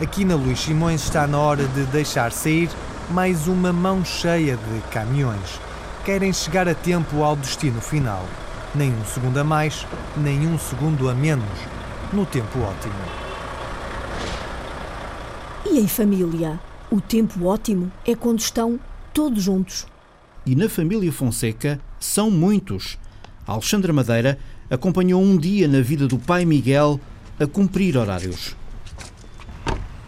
Aqui 0.00 0.24
na 0.24 0.34
Luís 0.34 0.60
Simões 0.60 1.02
está 1.02 1.26
na 1.26 1.38
hora 1.38 1.64
de 1.68 1.84
deixar 1.84 2.32
sair 2.32 2.70
mais 3.10 3.46
uma 3.46 3.72
mão 3.72 4.04
cheia 4.04 4.56
de 4.56 4.80
caminhões. 4.90 5.60
Querem 6.04 6.32
chegar 6.32 6.66
a 6.66 6.74
tempo 6.74 7.22
ao 7.22 7.36
destino 7.36 7.80
final. 7.80 8.24
Nem 8.74 8.90
um 8.92 9.04
segundo 9.04 9.38
a 9.38 9.44
mais, 9.44 9.86
nem 10.16 10.46
um 10.46 10.58
segundo 10.58 11.08
a 11.08 11.14
menos, 11.14 11.58
no 12.12 12.24
tempo 12.24 12.60
ótimo. 12.60 12.94
E 15.66 15.78
em 15.78 15.86
família? 15.86 16.58
O 16.90 17.00
tempo 17.00 17.46
ótimo 17.46 17.92
é 18.06 18.14
quando 18.14 18.40
estão 18.40 18.80
todos 19.12 19.42
juntos. 19.42 19.86
E 20.46 20.56
na 20.56 20.68
família 20.68 21.12
Fonseca 21.12 21.78
são 21.98 22.30
muitos. 22.30 22.98
A 23.46 23.52
Alexandra 23.52 23.92
Madeira 23.92 24.38
acompanhou 24.70 25.20
um 25.20 25.36
dia 25.36 25.66
na 25.66 25.80
vida 25.80 26.06
do 26.06 26.16
pai 26.16 26.44
Miguel 26.44 27.00
a 27.38 27.46
cumprir 27.46 27.96
horários. 27.96 28.56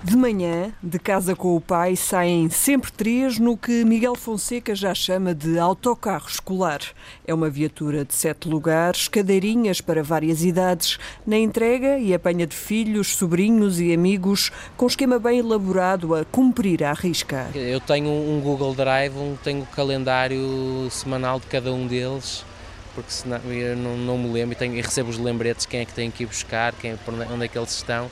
De 0.05 0.17
manhã, 0.17 0.73
de 0.83 0.99
casa 0.99 1.37
com 1.37 1.55
o 1.55 1.61
pai, 1.61 1.95
saem 1.95 2.51
sempre 2.51 2.91
três 2.91 3.39
no 3.39 3.57
que 3.57 3.85
Miguel 3.85 4.17
Fonseca 4.17 4.75
já 4.75 4.93
chama 4.93 5.33
de 5.33 5.61
autocarro 5.61 6.27
escolar. 6.29 6.81
É 7.25 7.33
uma 7.33 7.49
viatura 7.49 8.05
de 8.05 8.13
sete 8.13 8.49
lugares, 8.49 9.07
cadeirinhas 9.07 9.81
para 9.81 10.03
várias 10.03 10.43
idades, 10.43 10.99
na 11.25 11.39
entrega 11.39 11.99
e 11.99 12.13
apanha 12.13 12.49
de 12.49 12.57
filhos, 12.57 13.15
sobrinhos 13.15 13.79
e 13.79 13.95
amigos, 13.95 14.51
com 14.77 14.89
esquema 14.89 15.21
bem 15.21 15.39
elaborado 15.39 16.17
a 16.17 16.25
cumprir 16.25 16.83
à 16.83 16.93
risca. 16.93 17.49
Eu 17.55 17.79
tenho 17.79 18.11
um 18.11 18.41
Google 18.41 18.75
Drive, 18.75 19.15
tenho 19.45 19.63
o 19.63 19.67
calendário 19.67 20.89
semanal 20.91 21.39
de 21.39 21.47
cada 21.47 21.73
um 21.73 21.87
deles 21.87 22.45
porque 22.95 23.11
senão 23.11 23.39
eu 23.51 23.77
não, 23.77 23.97
não 23.97 24.19
me 24.19 24.31
lembro 24.31 24.53
e, 24.53 24.57
tenho, 24.57 24.75
e, 24.75 24.81
recebo 24.81 25.11
os 25.11 25.19
lembretes 25.19 25.67
quem 25.67 25.81
é 25.81 25.85
que 25.85 25.93
tem 25.93 26.11
que 26.11 26.23
ir 26.23 26.27
buscar, 26.27 26.73
quem, 26.75 26.99
onde 27.31 27.45
é 27.45 27.49
que 27.49 27.59
eles 27.59 27.73
estão. 27.73 28.11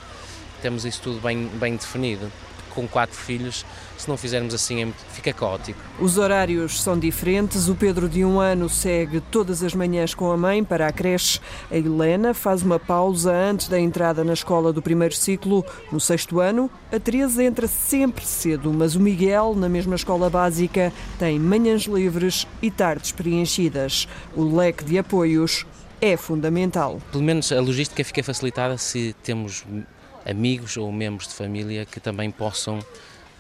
Temos 0.63 0.85
isso 0.85 1.01
tudo 1.03 1.21
bem, 1.21 1.47
bem 1.47 1.77
definido 1.77 2.31
com 2.71 2.87
quatro 2.87 3.17
filhos, 3.17 3.65
se 4.01 4.09
não 4.09 4.17
fizermos 4.17 4.55
assim 4.55 4.83
é 4.83 4.89
fica 5.13 5.33
caótico. 5.33 5.79
Os 5.99 6.19
horários 6.19 6.83
são 6.83 6.99
diferentes. 6.99 7.69
O 7.69 7.75
Pedro 7.75 8.09
de 8.09 8.25
um 8.25 8.41
ano 8.41 8.69
segue 8.69 9.21
todas 9.21 9.63
as 9.63 9.75
manhãs 9.75 10.15
com 10.15 10.33
a 10.33 10.37
mãe 10.37 10.65
para 10.65 10.87
a 10.87 10.93
creche. 10.93 11.41
A 11.71 11.77
Helena 11.77 12.33
faz 12.33 12.63
uma 12.63 12.79
pausa 12.79 13.33
antes 13.33 13.69
da 13.69 13.79
entrada 13.79 14.25
na 14.25 14.33
escola 14.33 14.73
do 14.73 14.81
primeiro 14.81 15.15
ciclo. 15.15 15.65
No 15.93 16.01
sexto 16.01 16.41
ano, 16.41 16.71
a 16.91 16.99
Teresa 16.99 17.45
entra 17.45 17.67
sempre 17.67 18.25
cedo, 18.25 18.73
mas 18.73 18.95
o 18.95 19.01
Miguel, 19.01 19.55
na 19.55 19.69
mesma 19.69 19.95
escola 19.95 20.31
básica, 20.31 20.93
tem 21.19 21.39
manhãs 21.39 21.83
livres 21.83 22.47
e 22.63 22.71
tardes 22.71 23.13
preenchidas. 23.13 24.09
O 24.35 24.57
leque 24.57 24.85
de 24.85 24.99
apoios 24.99 25.67
é 26.01 26.17
fundamental. 26.17 27.01
Pelo 27.13 27.23
menos 27.23 27.53
a 27.53 27.61
logística 27.61 28.03
fica 28.03 28.23
facilitada 28.23 28.79
se 28.79 29.15
temos 29.23 29.65
amigos 30.25 30.77
ou 30.77 30.91
membros 30.91 31.29
de 31.29 31.35
família 31.35 31.85
que 31.85 32.01
também 32.01 32.31
possam 32.31 32.79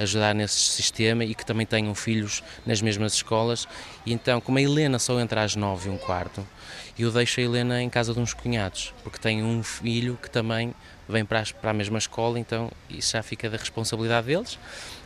ajudar 0.01 0.35
nesse 0.35 0.59
sistema 0.59 1.25
e 1.25 1.35
que 1.35 1.45
também 1.45 1.67
tenham 1.67 1.95
filhos 1.95 2.43
nas 2.65 2.81
mesmas 2.81 3.13
escolas. 3.15 3.69
E 4.07 4.13
então, 4.13 4.41
como 4.41 4.59
a 4.59 4.63
Helena 4.63 4.99
só 4.99 5.21
entra 5.21 5.43
às 5.43 5.55
nove 5.55 5.89
e 5.89 5.93
um 5.93 5.99
quarto, 5.99 6.47
eu 6.99 7.11
deixo 7.11 7.41
a 7.41 7.43
Helena 7.43 7.83
em 7.83 7.89
casa 7.89 8.13
de 8.13 8.21
uns 8.21 8.35
cunhados, 8.35 8.93
porque 9.03 9.19
tem 9.19 9.43
um 9.43 9.63
filho 9.63 10.19
que 10.21 10.31
também 10.31 10.75
vem 11.09 11.25
para, 11.25 11.43
a 11.63 11.73
mesma 11.73 11.99
escola, 11.99 12.39
então 12.39 12.71
isso 12.89 13.13
já 13.13 13.23
fica 13.23 13.51
da 13.51 13.57
responsabilidade 13.57 14.27
deles. 14.27 14.59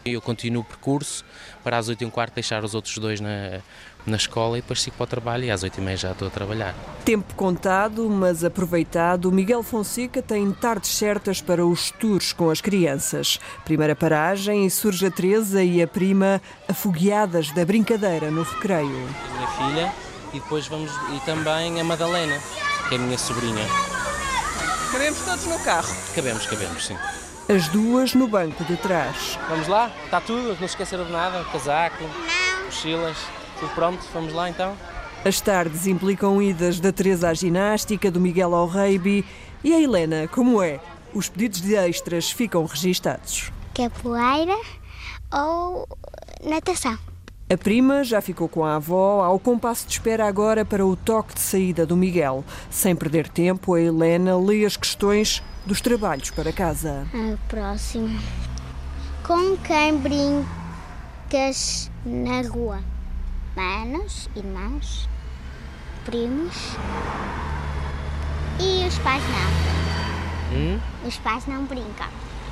Eu 0.05 0.21
continuo 0.21 0.63
o 0.63 0.65
percurso 0.65 1.25
para 1.63 1.79
às 1.79 1.89
oito 1.89 2.03
e 2.03 2.07
um 2.07 2.11
quarto 2.11 2.35
deixar 2.35 2.63
os 2.63 2.75
outros 2.75 2.99
dois 2.99 3.21
na, 3.21 3.63
na 4.07 4.17
escola 4.17 4.59
e 4.59 4.61
depois 4.61 4.83
sigo 4.83 4.97
para 4.97 5.05
o 5.05 5.07
trabalho 5.07 5.45
e 5.45 5.51
às 5.51 5.63
oito 5.63 5.79
e 5.79 5.81
meia 5.81 5.97
já 5.97 6.13
estou 6.13 6.29
a 6.29 6.31
trabalhar. 6.31 6.75
Tempo 7.05 7.35
contado, 7.35 8.09
mas 8.09 8.45
aproveitado, 8.45 9.31
Miguel 9.33 9.63
Fonseca 9.63 10.21
tem 10.23 10.51
tardes 10.53 10.91
certas 10.91 11.41
para 11.41 11.65
os 11.65 11.91
tours 11.91 12.33
com 12.33 12.51
as 12.51 12.61
crianças. 12.61 13.41
Primeira 13.65 13.95
paragem 13.97 14.67
e 14.67 14.71
surge 14.71 15.07
a 15.07 15.11
Teresa 15.11 15.63
e 15.63 15.83
a 15.83 15.87
prima 15.87 16.41
afogueadas 16.69 17.51
da 17.53 17.65
brincadeira 17.65 18.31
no 18.31 18.43
recreio. 18.43 19.09
A 19.31 19.35
minha 19.35 19.49
filha 19.49 19.93
e 20.33 20.41
depois 20.41 20.67
vamos 20.67 20.91
e 21.15 21.21
também 21.25 21.81
a 21.81 21.85
Madalena, 21.85 22.39
que 22.89 22.95
é 22.95 22.99
a 22.99 23.01
minha 23.01 23.19
sobrinha. 23.19 23.65
Cabemos 24.93 25.21
todos 25.21 25.45
no 25.47 25.59
carro? 25.61 25.95
Cabemos, 26.15 26.47
cabemos, 26.47 26.87
sim. 26.87 26.97
As 27.49 27.69
duas 27.69 28.15
no 28.15 28.27
banco 28.27 28.65
de 28.65 28.77
trás. 28.77 29.39
Vamos 29.49 29.69
lá? 29.69 29.91
Está 30.05 30.21
tudo? 30.21 30.49
Não 30.49 30.57
se 30.57 30.65
esqueceram 30.65 31.05
de 31.05 31.13
nada? 31.13 31.45
Casaco, 31.53 32.05
mochilas, 32.65 33.17
tudo 33.59 33.75
pronto? 33.75 34.05
Vamos 34.13 34.33
lá 34.33 34.49
então? 34.49 34.77
As 35.25 35.41
tardes 35.41 35.87
implicam 35.87 36.43
idas 36.43 36.79
da 36.79 36.93
Teresa 36.93 37.31
à 37.31 37.35
ginástica, 37.35 38.11
do 38.11 38.21
Miguel 38.21 38.55
ao 38.55 38.67
rugby 38.67 39.25
e 39.63 39.73
a 39.73 39.81
Helena, 39.81 40.29
como 40.29 40.63
é? 40.63 40.79
Os 41.15 41.29
pedidos 41.29 41.63
de 41.63 41.75
extras 41.75 42.31
ficam 42.31 42.67
registados. 42.67 43.51
Capoeira 43.75 44.57
ou 45.33 45.89
natação. 46.45 46.99
A 47.51 47.57
prima 47.57 48.03
já 48.05 48.21
ficou 48.21 48.49
com 48.49 48.65
a 48.65 48.77
avó 48.77 49.23
ao 49.23 49.39
compasso 49.39 49.87
de 49.87 49.93
espera 49.93 50.27
agora 50.27 50.65
para 50.65 50.85
o 50.85 50.97
toque 50.97 51.35
de 51.35 51.41
saída 51.41 51.87
do 51.87 51.97
Miguel. 51.97 52.45
Sem 52.71 52.97
perder 52.97 53.29
tempo, 53.29 53.75
a 53.75 53.81
Helena 53.81 54.37
lê 54.37 54.65
as 54.65 54.77
questões 54.77 55.43
dos 55.65 55.81
trabalhos 55.81 56.31
para 56.31 56.53
casa. 56.53 57.07
O 57.15 57.39
próximo. 57.49 58.19
Com 59.27 59.57
quem 59.59 59.97
brincas 59.97 61.91
na 62.05 62.43
rua? 62.43 62.94
Manos, 63.57 64.29
irmãos, 64.35 65.09
primos 66.05 66.57
e 68.59 68.85
os 68.85 68.99
pais 68.99 69.23
não. 69.23 70.59
Hum? 70.59 70.81
Os 71.07 71.17
pais 71.19 71.47
não 71.47 71.65
brincam. 71.65 72.09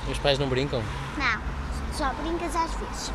Os 0.08 0.18
pais 0.18 0.38
não 0.38 0.48
brincam? 0.48 0.80
Não, 1.18 1.40
só 1.92 2.12
brincas 2.22 2.54
às 2.54 2.72
vezes. 2.74 3.12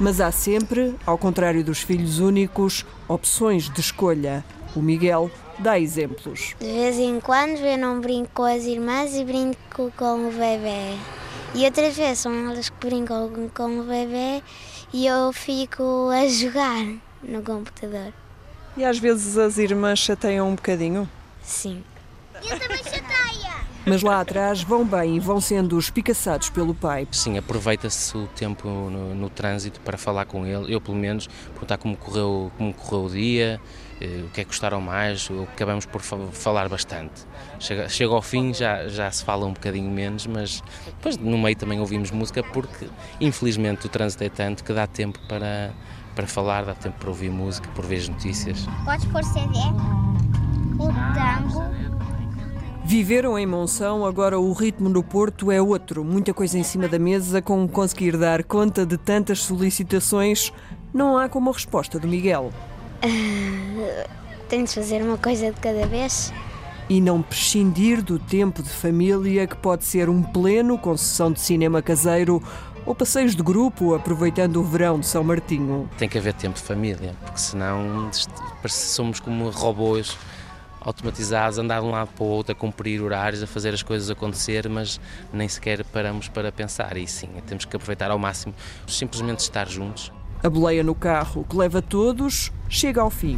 Mas 0.00 0.20
há 0.20 0.32
sempre, 0.32 0.96
ao 1.06 1.16
contrário 1.16 1.62
dos 1.62 1.80
filhos 1.80 2.18
únicos, 2.18 2.84
opções 3.06 3.70
de 3.70 3.80
escolha. 3.80 4.44
O 4.74 4.82
Miguel 4.82 5.30
dá 5.60 5.78
exemplos. 5.78 6.56
De 6.58 6.66
vez 6.66 6.98
em 6.98 7.20
quando 7.20 7.58
eu 7.58 7.78
não 7.78 8.00
brinco 8.00 8.30
com 8.34 8.42
as 8.42 8.64
irmãs 8.64 9.14
e 9.14 9.24
brinco 9.24 9.92
com 9.96 10.28
o 10.28 10.32
bebê. 10.32 10.98
E 11.54 11.64
outras 11.64 11.96
vezes 11.96 12.18
são 12.18 12.32
elas 12.50 12.68
que 12.68 12.84
brincam 12.84 13.30
com 13.54 13.78
o 13.78 13.84
bebê 13.84 14.42
e 14.92 15.06
eu 15.06 15.32
fico 15.32 16.10
a 16.10 16.26
jogar 16.26 16.84
no 17.22 17.42
computador. 17.42 18.12
E 18.76 18.84
às 18.84 18.98
vezes 18.98 19.36
as 19.36 19.58
irmãs 19.58 19.98
chateiam 19.98 20.48
um 20.48 20.54
bocadinho? 20.54 21.08
Sim. 21.42 21.82
Eu 22.34 22.58
também 22.58 22.78
chateia. 22.78 23.58
Mas 23.84 24.02
lá 24.02 24.20
atrás 24.20 24.62
vão 24.62 24.84
bem 24.84 25.16
e 25.16 25.20
vão 25.20 25.40
sendo 25.40 25.78
espicaçados 25.78 26.50
pelo 26.50 26.74
pai. 26.74 27.08
Sim, 27.10 27.38
aproveita-se 27.38 28.16
o 28.16 28.26
tempo 28.26 28.68
no, 28.68 29.14
no, 29.14 29.30
trânsito 29.30 29.80
para 29.80 29.96
falar 29.96 30.26
com 30.26 30.44
ele, 30.44 30.72
eu 30.72 30.80
pelo 30.80 30.96
menos, 30.96 31.26
perguntar 31.52 31.78
como 31.78 31.96
correu, 31.96 32.52
como 32.58 32.74
correu 32.74 33.06
o 33.06 33.10
dia, 33.10 33.60
eh, 34.00 34.24
o 34.26 34.28
que 34.28 34.42
é 34.42 34.44
que 34.44 34.50
gostaram 34.50 34.80
mais, 34.80 35.28
acabamos 35.54 35.86
por 35.86 36.02
falar 36.02 36.68
bastante. 36.68 37.26
Chega, 37.58 37.88
chega 37.88 38.12
ao 38.12 38.20
fim, 38.20 38.52
já, 38.52 38.86
já 38.88 39.10
se 39.10 39.24
fala 39.24 39.46
um 39.46 39.52
bocadinho 39.52 39.90
menos, 39.90 40.26
mas 40.26 40.62
depois 40.86 41.16
no 41.16 41.38
meio 41.38 41.56
também 41.56 41.80
ouvimos 41.80 42.10
música, 42.10 42.42
porque 42.42 42.86
infelizmente 43.20 43.86
o 43.86 43.88
trânsito 43.88 44.22
é 44.22 44.28
tanto 44.28 44.62
que 44.62 44.72
dá 44.72 44.86
tempo 44.86 45.18
para, 45.26 45.72
para 46.18 46.26
falar, 46.26 46.64
dá 46.64 46.74
tempo 46.74 46.98
para 46.98 47.10
ouvir 47.10 47.30
música, 47.30 47.70
por 47.76 47.86
ver 47.86 47.98
as 47.98 48.08
notícias. 48.08 48.66
Podes 48.84 49.04
pôr 49.04 49.22
CD? 49.22 49.56
O 50.76 50.88
tango. 51.14 51.62
Viveram 52.84 53.38
em 53.38 53.46
Monção, 53.46 54.04
agora 54.04 54.36
o 54.40 54.52
ritmo 54.52 54.88
no 54.88 55.00
Porto 55.00 55.52
é 55.52 55.62
outro. 55.62 56.02
Muita 56.02 56.34
coisa 56.34 56.58
em 56.58 56.64
cima 56.64 56.88
da 56.88 56.98
mesa, 56.98 57.40
com 57.40 57.68
conseguir 57.68 58.16
dar 58.16 58.42
conta 58.42 58.84
de 58.84 58.98
tantas 58.98 59.44
solicitações, 59.44 60.52
não 60.92 61.16
há 61.16 61.28
como 61.28 61.50
a 61.50 61.52
resposta 61.52 62.00
do 62.00 62.08
Miguel. 62.08 62.50
Uh, 63.04 64.08
tenho 64.48 64.64
de 64.64 64.74
fazer 64.74 65.00
uma 65.00 65.18
coisa 65.18 65.52
de 65.52 65.60
cada 65.60 65.86
vez. 65.86 66.32
E 66.88 67.00
não 67.00 67.22
prescindir 67.22 68.02
do 68.02 68.18
tempo 68.18 68.60
de 68.60 68.70
família, 68.70 69.46
que 69.46 69.56
pode 69.56 69.84
ser 69.84 70.08
um 70.08 70.20
pleno 70.20 70.78
com 70.78 70.96
sessão 70.96 71.30
de 71.30 71.38
cinema 71.38 71.80
caseiro 71.80 72.42
ou 72.88 72.94
passeios 72.94 73.36
de 73.36 73.42
grupo, 73.42 73.94
aproveitando 73.94 74.56
o 74.56 74.64
verão 74.64 74.98
de 74.98 75.04
São 75.04 75.22
Martinho. 75.22 75.90
Tem 75.98 76.08
que 76.08 76.16
haver 76.16 76.32
tempo 76.32 76.56
de 76.56 76.62
família, 76.62 77.14
porque 77.22 77.38
senão 77.38 78.10
somos 78.66 79.20
como 79.20 79.50
robôs 79.50 80.16
automatizados, 80.80 81.58
andar 81.58 81.82
de 81.82 81.86
um 81.86 81.90
lado 81.90 82.08
para 82.16 82.24
o 82.24 82.26
outro, 82.26 82.52
a 82.52 82.54
cumprir 82.54 83.02
horários, 83.02 83.42
a 83.42 83.46
fazer 83.46 83.74
as 83.74 83.82
coisas 83.82 84.08
acontecer, 84.08 84.66
mas 84.70 84.98
nem 85.30 85.46
sequer 85.46 85.84
paramos 85.84 86.28
para 86.28 86.50
pensar. 86.50 86.96
E 86.96 87.06
sim, 87.06 87.28
temos 87.46 87.66
que 87.66 87.76
aproveitar 87.76 88.10
ao 88.10 88.18
máximo, 88.18 88.54
simplesmente 88.86 89.40
estar 89.40 89.68
juntos. 89.68 90.10
A 90.42 90.48
boleia 90.48 90.82
no 90.82 90.94
carro 90.94 91.44
que 91.46 91.54
leva 91.58 91.82
todos 91.82 92.50
chega 92.70 93.02
ao 93.02 93.10
fim. 93.10 93.36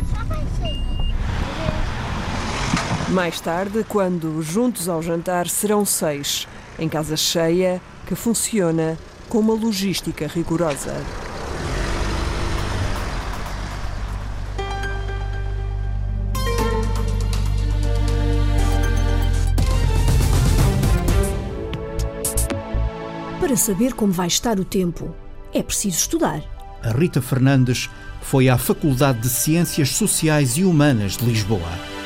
Mais 3.09 3.41
tarde, 3.41 3.85
quando 3.89 4.41
juntos 4.43 4.89
ao 4.89 5.03
jantar 5.03 5.49
serão 5.49 5.85
seis, 5.85 6.47
em 6.79 6.89
casa 6.89 7.17
cheia, 7.17 7.83
que 8.07 8.15
funciona 8.15 8.97
com 9.31 9.38
uma 9.38 9.55
logística 9.55 10.27
rigorosa. 10.27 10.93
Para 23.38 23.57
saber 23.57 23.95
como 23.95 24.12
vai 24.12 24.27
estar 24.27 24.59
o 24.59 24.64
tempo, 24.64 25.14
é 25.55 25.62
preciso 25.62 25.97
estudar. 25.97 26.43
A 26.83 26.90
Rita 26.90 27.23
Fernandes 27.23 27.88
foi 28.21 28.49
à 28.49 28.59
Faculdade 28.59 29.21
de 29.21 29.29
Ciências 29.29 29.90
Sociais 29.90 30.57
e 30.57 30.64
Humanas 30.64 31.16
de 31.16 31.25
Lisboa. 31.25 32.00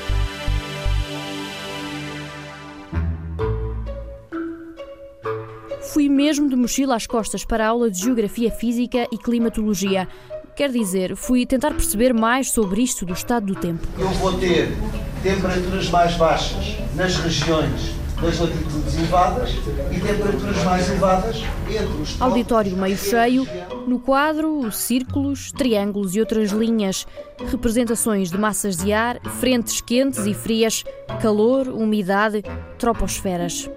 Fui 5.94 6.08
mesmo 6.08 6.48
de 6.48 6.56
mochila 6.56 6.96
às 6.96 7.06
costas 7.06 7.44
para 7.44 7.64
a 7.64 7.68
aula 7.68 7.88
de 7.88 8.00
Geografia 8.00 8.50
Física 8.50 9.06
e 9.12 9.16
Climatologia. 9.16 10.08
Quer 10.56 10.72
dizer, 10.72 11.14
fui 11.14 11.46
tentar 11.46 11.70
perceber 11.70 12.12
mais 12.12 12.50
sobre 12.50 12.82
isto 12.82 13.06
do 13.06 13.12
estado 13.12 13.46
do 13.46 13.54
tempo. 13.54 13.86
Eu 13.96 14.08
vou 14.08 14.32
ter 14.36 14.76
temperaturas 15.22 15.88
mais 15.90 16.16
baixas 16.16 16.78
nas 16.96 17.14
regiões 17.18 17.94
das 18.20 18.40
latitudes 18.40 18.98
elevadas 18.98 19.50
e 19.92 20.00
temperaturas 20.00 20.64
mais 20.64 20.90
elevadas 20.90 21.44
entre 21.70 22.02
os 22.02 22.20
Auditório 22.20 22.76
meio 22.76 22.96
cheio, 22.96 23.46
no 23.86 24.00
quadro, 24.00 24.72
círculos, 24.72 25.52
triângulos 25.52 26.16
e 26.16 26.18
outras 26.18 26.50
linhas, 26.50 27.06
representações 27.46 28.32
de 28.32 28.36
massas 28.36 28.78
de 28.78 28.92
ar, 28.92 29.20
frentes 29.38 29.80
quentes 29.80 30.26
e 30.26 30.34
frias, 30.34 30.82
calor, 31.22 31.68
umidade, 31.68 32.42
troposferas. 32.78 33.70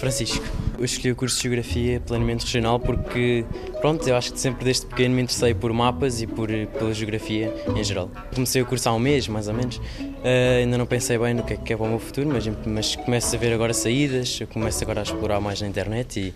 Francisco. 0.00 0.65
Eu 0.78 0.84
escolhi 0.84 1.10
o 1.10 1.16
curso 1.16 1.36
de 1.36 1.42
Geografia 1.44 2.00
Planeamento 2.00 2.44
Regional 2.44 2.78
porque, 2.78 3.46
pronto, 3.80 4.06
eu 4.06 4.14
acho 4.14 4.32
que 4.32 4.38
sempre 4.38 4.64
desde 4.64 4.84
pequeno 4.84 5.14
me 5.14 5.22
interessei 5.22 5.54
por 5.54 5.72
mapas 5.72 6.20
e 6.20 6.26
por, 6.26 6.48
pela 6.48 6.92
geografia 6.92 7.54
em 7.74 7.82
geral. 7.82 8.10
Comecei 8.34 8.60
o 8.60 8.66
curso 8.66 8.88
há 8.88 8.92
um 8.92 8.98
mês, 8.98 9.26
mais 9.26 9.48
ou 9.48 9.54
menos. 9.54 9.76
Uh, 9.76 10.58
ainda 10.60 10.76
não 10.76 10.84
pensei 10.84 11.16
bem 11.18 11.32
no 11.32 11.42
que 11.44 11.54
é 11.54 11.56
que 11.56 11.72
é 11.72 11.76
para 11.76 11.86
o 11.86 11.88
meu 11.88 11.98
futuro, 11.98 12.28
mas, 12.28 12.46
mas 12.66 12.94
começo 12.94 13.34
a 13.34 13.38
ver 13.38 13.54
agora 13.54 13.72
saídas, 13.72 14.38
eu 14.40 14.46
começo 14.46 14.82
agora 14.84 15.00
a 15.00 15.02
explorar 15.02 15.40
mais 15.40 15.62
na 15.62 15.68
internet 15.68 16.20
e 16.20 16.34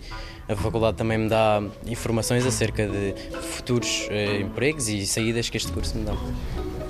a 0.51 0.55
faculdade 0.55 0.97
também 0.97 1.19
me 1.19 1.29
dá 1.29 1.61
informações 1.85 2.45
acerca 2.45 2.87
de 2.87 3.13
futuros 3.41 4.07
uh, 4.09 4.41
empregos 4.41 4.89
e 4.89 5.05
saídas 5.05 5.49
que 5.49 5.57
este 5.57 5.71
curso 5.71 5.95
me 5.97 6.05
dá. 6.05 6.15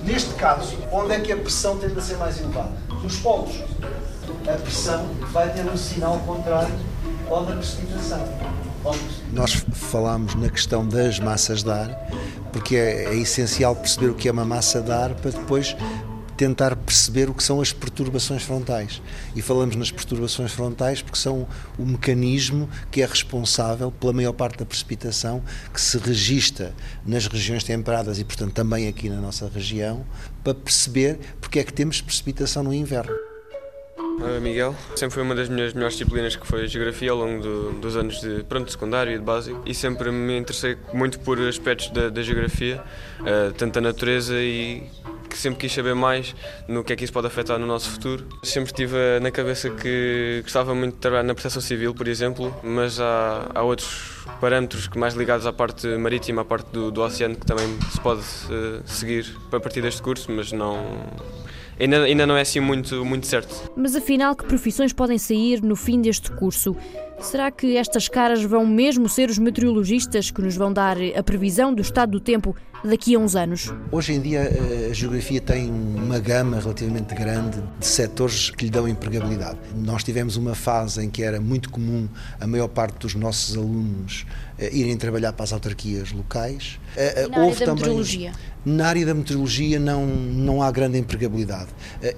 Neste 0.06 0.34
caso, 0.36 0.78
onde 0.92 1.14
é 1.14 1.20
que 1.20 1.32
a 1.34 1.38
pressão 1.38 1.78
tende 1.78 2.00
a 2.00 2.02
ser 2.02 2.16
mais 2.16 2.40
elevada? 2.40 2.72
Nos 3.04 3.18
polos 3.18 3.60
a 4.48 4.54
pressão 4.54 5.06
vai 5.32 5.52
ter 5.54 5.66
um 5.66 5.78
sinal 5.78 6.18
contrário 6.20 6.74
ao 7.34 7.46
da 7.46 7.56
precipitação. 7.56 8.28
Nós 9.32 9.54
falámos 9.74 10.36
na 10.36 10.50
questão 10.50 10.88
das 10.88 11.20
massas 11.20 11.64
de 11.64 11.72
ar, 11.72 11.90
porque 12.52 12.76
é, 12.76 13.06
é 13.06 13.16
essencial 13.16 13.76
perceber 13.76 14.10
o 14.10 14.16
que 14.16 14.28
é 14.28 14.32
uma 14.32 14.46
massa 14.46 14.82
de 14.82 14.92
ar 14.92 15.14
para 15.16 15.32
depois 15.32 15.76
tentar 16.36 16.76
perceber 16.76 17.30
o 17.30 17.36
que 17.36 17.44
são 17.44 17.62
as 17.62 17.72
perturbações 17.72 18.42
frontais. 18.42 19.00
E 19.36 19.44
falamos 19.44 19.76
nas 19.76 19.92
perturbações 19.92 20.52
frontais 20.52 21.00
porque 21.00 21.20
são 21.20 21.48
o 21.78 21.86
mecanismo 21.86 22.68
que 22.90 23.04
é 23.04 23.06
responsável 23.06 23.92
pela 23.92 24.12
maior 24.12 24.34
parte 24.34 24.58
da 24.58 24.66
precipitação 24.66 25.44
que 25.72 25.80
se 25.80 26.00
registra 26.00 26.74
nas 27.06 27.28
regiões 27.28 27.64
temperadas 27.64 28.18
e, 28.18 28.24
portanto, 28.24 28.54
também 28.54 28.88
aqui 28.88 29.08
na 29.08 29.22
nossa 29.22 29.48
região, 29.48 30.04
para 30.44 30.56
perceber 30.56 31.20
porque 31.40 31.60
é 31.60 31.64
que 31.64 31.72
temos 31.72 32.02
precipitação 32.02 32.64
no 32.64 32.74
inverno. 32.74 33.31
Miguel, 34.42 34.76
sempre 34.96 35.14
foi 35.16 35.24
uma 35.24 35.36
das 35.36 35.50
minhas 35.50 35.74
melhores 35.74 35.98
disciplinas 35.98 36.36
que 36.36 36.46
foi 36.46 36.64
a 36.64 36.68
Geografia 36.68 37.12
ao 37.12 37.18
longo 37.18 37.42
do, 37.42 37.72
dos 37.74 37.96
anos 37.96 38.20
de 38.22 38.44
pronto, 38.44 38.72
secundário 38.72 39.14
e 39.14 39.18
de 39.18 39.24
básico 39.24 39.62
e 39.66 39.74
sempre 39.74 40.12
me 40.12 40.38
interessei 40.38 40.78
muito 40.94 41.20
por 41.20 41.40
aspectos 41.40 41.90
da, 41.90 42.10
da 42.10 42.22
Geografia, 42.22 42.84
uh, 43.20 43.52
tanto 43.54 43.76
da 43.76 43.82
natureza 43.82 44.36
e 44.36 44.84
que 45.32 45.38
sempre 45.38 45.62
quis 45.62 45.72
saber 45.72 45.96
mais 45.96 46.36
no 46.68 46.84
que 46.84 46.92
é 46.92 46.96
que 46.96 47.06
isso 47.06 47.14
pode 47.14 47.28
afetar 47.28 47.58
no 47.58 47.66
nosso 47.66 47.90
futuro. 47.90 48.28
Sempre 48.44 48.74
tive 48.74 48.98
na 49.22 49.32
cabeça 49.32 49.70
que 49.70 50.42
gostava 50.44 50.76
muito 50.76 50.96
de 50.96 51.00
trabalhar 51.00 51.24
na 51.24 51.34
proteção 51.34 51.62
civil, 51.62 51.96
por 51.96 52.08
exemplo, 52.08 52.54
mas 52.62 53.00
há, 53.00 53.50
há 53.56 53.64
outros 53.64 54.26
parâmetros 54.42 54.88
que 54.88 55.00
mais 55.00 55.14
ligados 55.14 55.46
à 55.46 55.54
parte 55.54 55.88
marítima, 55.88 56.42
à 56.42 56.46
parte 56.46 56.70
do, 56.72 56.92
do 56.92 57.02
oceano, 57.02 57.36
que 57.36 57.46
também 57.46 57.66
se 57.90 58.00
pode 58.02 58.22
uh, 58.22 58.82
seguir 58.86 59.26
a 59.52 59.60
partir 59.60 59.82
deste 59.82 60.02
curso, 60.02 60.30
mas 60.30 60.52
não 60.52 60.76
ainda, 61.82 62.04
ainda 62.04 62.28
não 62.28 62.38
é 62.38 62.42
assim 62.42 62.60
muito, 62.60 63.04
muito 63.04 63.28
certo. 63.28 63.72
Mas 63.76 63.96
afinal, 63.96 64.36
que 64.36 64.46
profissões 64.46 64.94
podem 64.94 65.18
sair 65.18 65.62
no 65.62 65.76
fim 65.76 66.02
deste 66.02 66.32
curso? 66.32 66.76
Será 67.20 67.52
que 67.52 67.78
estas 67.78 68.08
caras 68.08 68.42
vão 68.44 68.66
mesmo 68.66 69.08
ser 69.08 69.30
os 69.30 69.38
meteorologistas 69.38 70.32
que 70.32 70.42
nos 70.42 70.56
vão 70.56 70.74
dar 70.74 70.98
a 71.16 71.22
previsão 71.22 71.74
do 71.74 71.82
estado 71.82 72.12
do 72.12 72.20
tempo 72.20 72.56
daqui 72.84 73.14
a 73.14 73.20
uns 73.20 73.36
anos? 73.36 73.72
Hoje 73.92 74.14
em 74.14 74.22
dia 74.22 74.40
eh, 74.40 74.88
a 74.90 74.94
geografia 74.94 75.40
tem 75.40 75.70
uma 75.70 76.18
gama 76.18 76.60
relativamente 76.60 77.14
grande 77.14 77.62
de 77.80 77.86
setores 77.86 78.50
que 78.50 78.66
lhe 78.66 78.72
dão 78.72 78.88
empregabilidade. 78.88 79.60
Nós 79.76 80.04
tivemos 80.04 80.36
uma 80.36 80.56
fase 80.56 81.06
em 81.06 81.10
que 81.12 81.22
era 81.22 81.40
muito 81.40 81.70
comum 81.70 82.08
a 82.40 82.48
maior 82.48 82.68
parte 82.68 82.98
dos 82.98 83.14
nossos 83.14 83.56
alunos 83.56 84.26
irem 84.72 84.98
trabalhar 84.98 85.34
para 85.34 85.44
as 85.44 85.54
autarquias 85.54 86.12
locais. 86.12 86.80
Eh, 86.96 87.26
e 87.26 87.30
na 87.30 87.38
Houve 87.40 87.56
área 87.56 87.66
da 87.66 87.74
meteorologia? 87.76 88.32
Na 88.64 88.88
área 88.88 89.06
da 89.06 89.14
meteorologia 89.14 89.80
não, 89.80 90.06
não 90.06 90.62
há 90.62 90.70
grande 90.70 90.98
empregabilidade. 90.98 91.70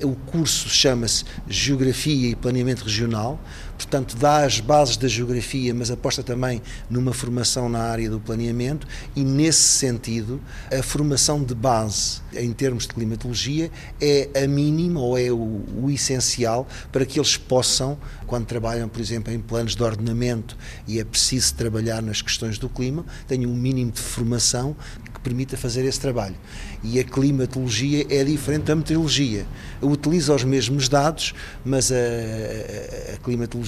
O 0.04 0.14
curso 0.14 0.68
chama-se 0.68 1.24
Geografia 1.48 2.32
e 2.32 2.36
Planeamento 2.36 2.84
Regional, 2.84 3.40
portanto 3.78 4.16
dá 4.18 4.46
as 4.46 4.60
bases 4.60 4.98
da 4.98 5.08
geografia, 5.08 5.74
mas 5.74 5.92
aposta 5.92 6.24
também 6.24 6.62
numa 6.90 7.14
formação 7.14 7.68
na 7.70 7.80
área 7.80 8.10
do 8.10 8.20
planeamento 8.20 8.88
e 9.16 9.24
nesse 9.24 9.64
sentido 9.64 10.40
a 10.72 10.82
formação 10.82 11.44
de 11.44 11.54
base 11.54 12.22
em 12.34 12.52
termos 12.52 12.88
de 12.88 12.94
climatologia 12.94 13.70
é 14.02 14.30
a 14.44 14.48
mínima 14.48 15.00
ou 15.00 15.18
é 15.18 15.32
o, 15.32 15.62
o 15.82 15.90
essencial 15.90 16.68
para 16.92 17.06
que 17.06 17.20
eles 17.20 17.38
possam, 17.38 17.98
quando 18.26 18.46
trabalham, 18.46 18.88
por 18.88 19.02
exemplo, 19.02 19.34
em 19.34 19.40
planos 19.40 19.76
de 19.76 19.84
ordenamento 19.84 20.58
e 20.88 21.00
é 21.00 21.04
preciso 21.04 21.54
trabalhar 21.56 22.02
nas 22.02 22.22
questões 22.22 22.58
do 22.58 22.70
clima, 22.70 23.06
tenham 23.28 23.52
um 23.52 23.56
mínimo 23.56 23.92
de 23.92 24.02
formação 24.02 24.76
que 25.14 25.20
permita 25.20 25.56
fazer 25.58 25.86
esse 25.86 26.00
trabalho. 26.00 26.36
E 26.84 27.00
a 27.00 27.04
climatologia 27.04 28.06
é 28.10 28.24
diferente 28.24 28.64
da 28.64 28.76
meteorologia. 28.76 29.46
Utiliza 29.82 30.34
os 30.34 30.44
mesmos 30.44 30.90
dados, 30.90 31.34
mas 31.64 31.92
a, 31.92 31.96
a, 31.96 33.14
a 33.14 33.18
climatologia 33.18 33.63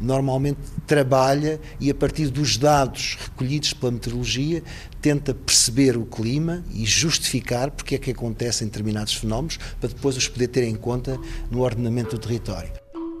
normalmente 0.00 0.58
trabalha 0.86 1.60
e 1.80 1.90
a 1.90 1.94
partir 1.94 2.28
dos 2.28 2.56
dados 2.56 3.18
recolhidos 3.20 3.72
pela 3.72 3.92
meteorologia 3.92 4.62
tenta 5.00 5.34
perceber 5.34 5.96
o 5.96 6.04
clima 6.04 6.62
e 6.72 6.84
justificar 6.84 7.70
porque 7.70 7.96
é 7.96 7.98
que 7.98 8.10
acontecem 8.10 8.68
determinados 8.68 9.14
fenómenos 9.14 9.58
para 9.80 9.88
depois 9.88 10.16
os 10.16 10.28
poder 10.28 10.48
ter 10.48 10.64
em 10.64 10.74
conta 10.74 11.18
no 11.50 11.60
ordenamento 11.60 12.16
do 12.16 12.18
território. 12.18 12.70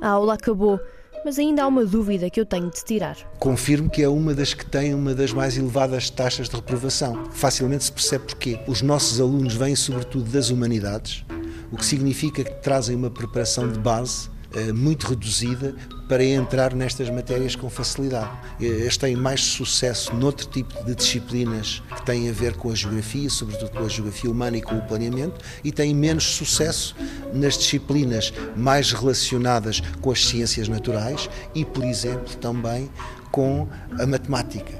A 0.00 0.08
aula 0.08 0.34
acabou, 0.34 0.80
mas 1.24 1.38
ainda 1.38 1.62
há 1.62 1.66
uma 1.66 1.84
dúvida 1.84 2.28
que 2.28 2.40
eu 2.40 2.46
tenho 2.46 2.70
de 2.70 2.84
tirar. 2.84 3.16
Confirmo 3.38 3.88
que 3.88 4.02
é 4.02 4.08
uma 4.08 4.34
das 4.34 4.54
que 4.54 4.66
tem 4.66 4.94
uma 4.94 5.14
das 5.14 5.32
mais 5.32 5.56
elevadas 5.56 6.10
taxas 6.10 6.48
de 6.48 6.56
reprovação. 6.56 7.24
Facilmente 7.32 7.84
se 7.84 7.92
percebe 7.92 8.24
porquê. 8.24 8.58
Os 8.66 8.82
nossos 8.82 9.20
alunos 9.20 9.54
vêm 9.54 9.76
sobretudo 9.76 10.30
das 10.30 10.50
humanidades, 10.50 11.24
o 11.70 11.76
que 11.76 11.84
significa 11.84 12.42
que 12.42 12.54
trazem 12.62 12.96
uma 12.96 13.10
preparação 13.10 13.70
de 13.70 13.78
base 13.78 14.28
eh, 14.54 14.72
muito 14.72 15.06
reduzida 15.06 15.74
para 16.08 16.24
entrar 16.24 16.74
nestas 16.74 17.08
matérias 17.08 17.56
com 17.56 17.70
facilidade. 17.70 18.30
Eles 18.60 18.96
têm 18.96 19.16
mais 19.16 19.40
sucesso 19.40 20.14
noutro 20.14 20.46
tipo 20.46 20.84
de 20.84 20.94
disciplinas 20.94 21.82
que 21.96 22.04
têm 22.04 22.28
a 22.28 22.32
ver 22.32 22.54
com 22.56 22.70
a 22.70 22.74
geografia, 22.74 23.30
sobretudo 23.30 23.70
com 23.70 23.84
a 23.84 23.88
geografia 23.88 24.30
humana 24.30 24.56
e 24.56 24.62
com 24.62 24.76
o 24.76 24.82
planeamento, 24.82 25.40
e 25.64 25.72
têm 25.72 25.94
menos 25.94 26.24
sucesso 26.24 26.94
nas 27.32 27.56
disciplinas 27.56 28.32
mais 28.56 28.92
relacionadas 28.92 29.80
com 30.00 30.10
as 30.10 30.24
ciências 30.24 30.68
naturais 30.68 31.28
e, 31.54 31.64
por 31.64 31.84
exemplo, 31.84 32.34
também 32.36 32.90
com 33.30 33.68
a 33.98 34.06
matemática. 34.06 34.72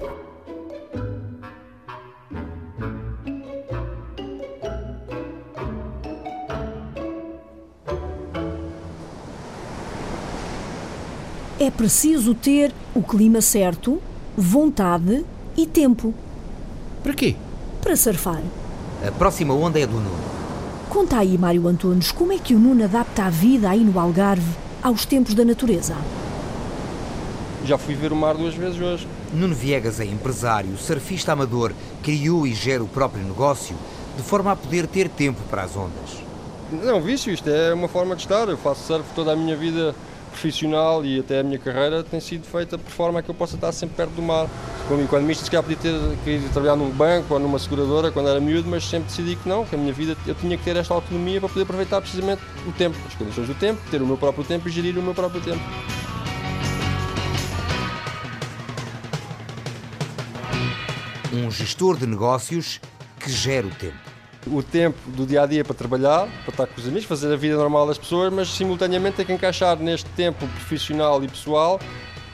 É 11.63 11.71
preciso 11.71 12.35
ter 12.35 12.73
o 12.93 13.01
clima 13.05 13.41
certo, 13.41 14.03
vontade 14.37 15.25
e 15.57 15.65
tempo. 15.65 16.13
Para 17.05 17.15
quê? 17.15 17.37
Para 17.81 17.95
surfar. 17.95 18.43
A 19.07 19.13
próxima 19.13 19.55
onda 19.55 19.79
é 19.79 19.87
do 19.87 19.93
Nuno. 19.93 20.25
Conta 20.91 21.19
aí, 21.19 21.39
Mário 21.39 21.69
Antunes, 21.69 22.11
como 22.11 22.33
é 22.33 22.39
que 22.39 22.53
o 22.53 22.59
Nuno 22.59 22.83
adapta 22.83 23.27
a 23.27 23.31
vida 23.31 23.71
aí 23.71 23.79
no 23.79 23.97
Algarve 24.01 24.57
aos 24.83 25.07
tempos 25.07 25.35
da 25.35 25.45
natureza? 25.45 25.95
Já 27.65 27.79
fui 27.79 27.95
ver 27.95 28.13
o 28.13 28.17
mar 28.17 28.37
duas 28.37 28.57
vezes 28.57 28.81
hoje. 28.81 29.07
Nuno 29.33 29.55
Viegas 29.55 30.01
é 30.01 30.05
empresário, 30.05 30.77
surfista 30.77 31.31
amador, 31.31 31.73
criou 32.03 32.45
e 32.45 32.53
gera 32.55 32.83
o 32.83 32.89
próprio 32.89 33.23
negócio, 33.23 33.77
de 34.17 34.23
forma 34.25 34.51
a 34.51 34.57
poder 34.57 34.89
ter 34.89 35.09
tempo 35.09 35.41
para 35.49 35.63
as 35.63 35.77
ondas. 35.77 36.23
Não, 36.73 37.01
vício, 37.01 37.33
isto 37.33 37.49
é 37.49 37.73
uma 37.73 37.87
forma 37.87 38.17
de 38.17 38.23
estar. 38.23 38.49
Eu 38.49 38.57
faço 38.57 38.85
surf 38.85 39.05
toda 39.15 39.33
a 39.33 39.37
minha 39.37 39.55
vida 39.55 39.95
profissional 40.33 41.05
e 41.05 41.21
até 41.21 41.41
a 41.41 41.43
minha 41.43 41.59
carreira 41.59 42.03
tem 42.03 42.19
sido 42.19 42.45
feita 42.45 42.77
por 42.77 42.91
forma 42.91 43.23
que 43.23 43.31
eu 43.31 43.35
possa 43.35 43.55
estar 43.55 43.71
sempre 43.71 43.97
perto 43.97 44.11
do 44.13 44.23
mar. 44.23 44.49
Como 44.89 45.03
economista, 45.03 45.45
se 45.45 45.51
calhar 45.51 45.63
podia 45.63 45.79
ter 45.79 45.95
querido 46.25 46.49
trabalhar 46.49 46.77
num 46.77 46.91
banco 46.91 47.35
ou 47.35 47.41
numa 47.41 47.59
seguradora 47.59 48.11
quando 48.11 48.29
era 48.29 48.41
miúdo, 48.41 48.69
mas 48.69 48.85
sempre 48.85 49.09
decidi 49.09 49.37
que 49.37 49.49
não, 49.49 49.65
que 49.65 49.75
a 49.75 49.79
minha 49.79 49.93
vida 49.93 50.17
eu 50.27 50.35
tinha 50.35 50.57
que 50.59 50.65
ter 50.65 50.77
esta 50.77 50.93
autonomia 50.93 51.41
para 51.41 51.49
poder 51.49 51.63
aproveitar 51.63 52.01
precisamente 52.01 52.43
o 52.67 52.73
tempo, 52.73 52.97
as 53.07 53.15
condições 53.15 53.47
do 53.47 53.55
tempo, 53.55 53.81
ter 53.91 54.03
o 54.03 54.07
meu 54.07 54.17
próprio 54.17 54.45
tempo 54.45 54.69
e 54.69 54.73
gerir 54.73 54.99
o 54.99 55.03
meu 55.03 55.15
próprio 55.15 55.41
tempo. 55.41 55.63
Um 61.33 61.51
gestor 61.51 61.97
de 61.97 62.07
negócios 62.07 62.81
que 63.19 63.31
gera 63.31 63.67
o 63.67 63.71
tempo 63.71 64.12
o 64.47 64.63
tempo 64.63 64.99
do 65.11 65.27
dia 65.27 65.43
a 65.43 65.47
dia 65.47 65.65
para 65.65 65.75
trabalhar, 65.75 66.27
para 66.45 66.51
estar 66.51 66.67
com 66.67 66.81
os 66.81 66.87
amigos, 66.87 67.05
fazer 67.05 67.33
a 67.33 67.37
vida 67.37 67.57
normal 67.57 67.87
das 67.87 67.99
pessoas, 67.99 68.33
mas 68.33 68.49
simultaneamente 68.49 69.17
tem 69.17 69.27
que 69.27 69.33
encaixar 69.33 69.77
neste 69.79 70.09
tempo 70.11 70.47
profissional 70.49 71.23
e 71.23 71.29
pessoal 71.29 71.81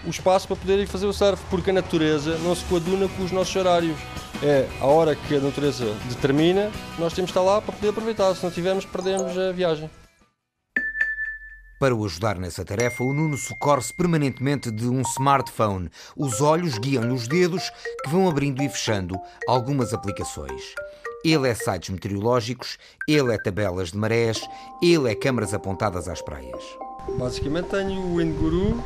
o 0.05 0.11
espaço 0.11 0.47
para 0.47 0.57
poder 0.57 0.79
ir 0.79 0.87
fazer 0.87 1.07
o 1.07 1.13
surf, 1.13 1.43
porque 1.51 1.71
a 1.71 1.73
natureza 1.73 2.39
não 2.39 2.55
se 2.55 2.65
coaduna 2.65 3.09
com 3.09 3.25
os 3.25 3.33
nossos 3.33 3.55
horários. 3.55 3.99
É 4.43 4.69
a 4.81 4.87
hora 4.87 5.17
que 5.17 5.37
a 5.37 5.41
natureza 5.41 5.85
determina, 6.09 6.71
nós 6.99 7.13
temos 7.13 7.33
de 7.33 7.39
estar 7.39 7.43
lá 7.43 7.61
para 7.61 7.75
poder 7.75 7.89
aproveitar, 7.89 8.35
se 8.35 8.45
não 8.45 8.51
tivermos, 8.51 8.85
perdemos 8.85 9.37
a 9.37 9.53
viagem. 9.53 9.91
Para 11.81 11.95
o 11.95 12.05
ajudar 12.05 12.39
nessa 12.39 12.65
tarefa, 12.65 13.05
o 13.05 13.13
Nuno 13.13 13.37
socorre-se 13.37 13.95
permanentemente 13.95 14.69
de 14.71 14.89
um 14.89 15.01
smartphone. 15.03 15.89
Os 16.17 16.41
olhos 16.41 16.77
guiam-lhe 16.77 17.13
os 17.13 17.29
dedos 17.29 17.71
que 18.03 18.11
vão 18.11 18.29
abrindo 18.29 18.61
e 18.63 18.69
fechando 18.69 19.17
algumas 19.47 19.95
aplicações. 19.95 20.75
Ele 21.25 21.49
é 21.49 21.55
sites 21.55 21.91
meteorológicos, 21.91 22.79
ele 23.07 23.35
é 23.35 23.39
tabelas 23.39 23.91
de 23.91 23.99
marés, 23.99 24.41
ele 24.81 25.11
é 25.11 25.15
câmaras 25.15 25.53
apontadas 25.53 26.09
às 26.09 26.23
praias. 26.23 26.63
Basicamente 27.19 27.67
tenho 27.67 28.01
o 28.01 28.17
Windguru, 28.17 28.83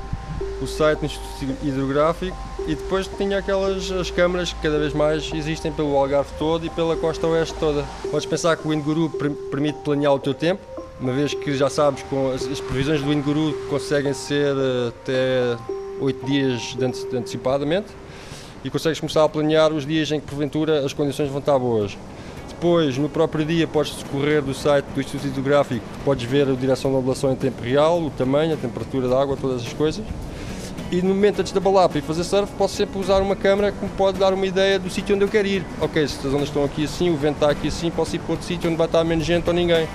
o 0.60 0.66
site 0.66 1.00
do 1.00 1.06
Instituto 1.06 1.66
Hidrográfico 1.66 2.36
e 2.66 2.74
depois 2.74 3.06
tinha 3.06 3.38
aquelas 3.38 3.90
as 3.90 4.10
câmaras 4.10 4.52
que 4.52 4.60
cada 4.62 4.78
vez 4.78 4.94
mais 4.94 5.30
existem 5.34 5.72
pelo 5.72 5.96
Algarve 5.96 6.30
todo 6.38 6.64
e 6.64 6.70
pela 6.70 6.96
costa 6.96 7.26
oeste 7.26 7.54
toda. 7.58 7.84
Podes 8.10 8.26
pensar 8.26 8.56
que 8.56 8.66
o 8.66 8.70
Windguru 8.70 9.10
permite 9.50 9.78
planear 9.80 10.14
o 10.14 10.18
teu 10.18 10.32
tempo, 10.32 10.62
uma 11.00 11.12
vez 11.12 11.34
que 11.34 11.54
já 11.54 11.68
sabes 11.68 12.02
com 12.04 12.30
as, 12.30 12.46
as 12.46 12.60
previsões 12.60 13.02
do 13.02 13.08
Windguru 13.08 13.52
conseguem 13.68 14.14
ser 14.14 14.54
eh, 14.56 14.88
até 14.88 15.58
8 16.00 16.26
dias 16.26 16.76
antecipadamente 17.12 17.88
e 18.64 18.70
consegues 18.70 19.00
começar 19.00 19.24
a 19.24 19.28
planear 19.28 19.72
os 19.72 19.84
dias 19.84 20.10
em 20.12 20.20
que 20.20 20.26
porventura 20.26 20.84
as 20.84 20.92
condições 20.92 21.28
vão 21.28 21.40
estar 21.40 21.58
boas. 21.58 21.98
Depois, 22.62 22.96
no 22.96 23.08
próprio 23.08 23.44
dia, 23.44 23.66
podes 23.66 23.92
decorrer 23.96 24.40
do 24.40 24.54
site 24.54 24.84
do 24.94 25.00
Instituto 25.00 25.26
Hidrográfico, 25.26 25.84
podes 26.04 26.30
ver 26.30 26.48
a 26.48 26.52
direção 26.52 26.92
da 26.92 26.98
ondulação 26.98 27.32
em 27.32 27.34
tempo 27.34 27.60
real, 27.60 28.00
o 28.00 28.08
tamanho, 28.08 28.54
a 28.54 28.56
temperatura 28.56 29.08
da 29.08 29.20
água, 29.20 29.36
todas 29.36 29.62
as 29.62 29.72
coisas. 29.72 30.04
E 30.88 31.02
no 31.02 31.08
momento 31.08 31.40
antes 31.40 31.50
de 31.50 31.58
abalar 31.58 31.88
para 31.88 31.98
ir 31.98 32.02
fazer 32.02 32.22
surf, 32.22 32.52
posso 32.56 32.76
sempre 32.76 33.00
usar 33.00 33.20
uma 33.20 33.34
câmera 33.34 33.72
que 33.72 33.84
me 33.84 33.90
pode 33.90 34.16
dar 34.16 34.32
uma 34.32 34.46
ideia 34.46 34.78
do 34.78 34.88
sítio 34.88 35.16
onde 35.16 35.24
eu 35.24 35.28
quero 35.28 35.48
ir. 35.48 35.66
Ok, 35.80 36.06
se 36.06 36.24
as 36.24 36.32
ondas 36.32 36.44
estão 36.44 36.62
aqui 36.62 36.84
assim, 36.84 37.10
o 37.10 37.16
vento 37.16 37.34
está 37.34 37.50
aqui 37.50 37.66
assim, 37.66 37.90
posso 37.90 38.14
ir 38.14 38.20
para 38.20 38.30
outro 38.30 38.46
sítio 38.46 38.70
onde 38.70 38.78
vai 38.78 38.86
estar 38.86 39.02
menos 39.02 39.24
gente 39.24 39.48
ou 39.48 39.52
ninguém. 39.52 39.88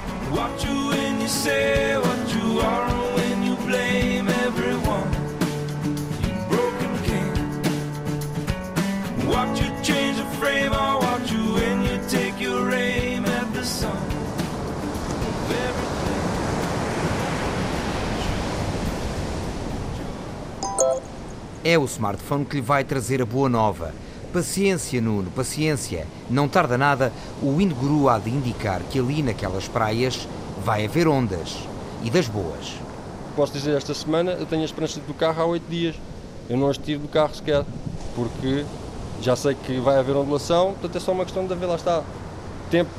É 21.70 21.78
o 21.78 21.84
smartphone 21.84 22.46
que 22.46 22.56
lhe 22.56 22.62
vai 22.62 22.86
trazer 22.86 23.22
a 23.22 23.26
boa 23.26 23.50
nova. 23.50 23.94
Paciência, 24.32 25.02
Nuno, 25.02 25.30
paciência. 25.32 26.08
Não 26.30 26.48
tarda 26.48 26.78
nada, 26.78 27.12
o 27.42 27.58
Windguru 27.58 28.08
há 28.08 28.18
de 28.18 28.30
indicar 28.30 28.82
que 28.84 28.98
ali 28.98 29.22
naquelas 29.22 29.68
praias 29.68 30.30
vai 30.64 30.86
haver 30.86 31.10
ondas. 31.10 31.58
E 32.02 32.10
das 32.10 32.26
boas. 32.30 32.76
Posso 33.36 33.52
dizer, 33.52 33.76
esta 33.76 33.94
semana 33.94 34.32
eu 34.32 34.46
tenho 34.46 34.62
a 34.62 34.66
esperança 34.66 35.02
do 35.02 35.14
carro 35.14 35.42
há 35.42 35.46
oito 35.46 35.70
dias. 35.70 35.98
Eu 36.50 36.56
não 36.56 36.70
as 36.70 36.78
tiro 36.78 37.02
do 37.02 37.10
carro 37.10 37.36
sequer, 37.36 37.66
porque 38.16 38.64
já 39.22 39.36
sei 39.36 39.54
que 39.54 39.78
vai 39.82 40.00
haver 40.00 40.16
ondulação, 40.16 40.68
portanto 40.72 40.96
é 40.96 41.00
só 41.02 41.12
uma 41.12 41.26
questão 41.26 41.46
de 41.46 41.52
haver, 41.52 41.66
lá 41.66 41.76
está, 41.76 42.02
tempo. 42.72 42.92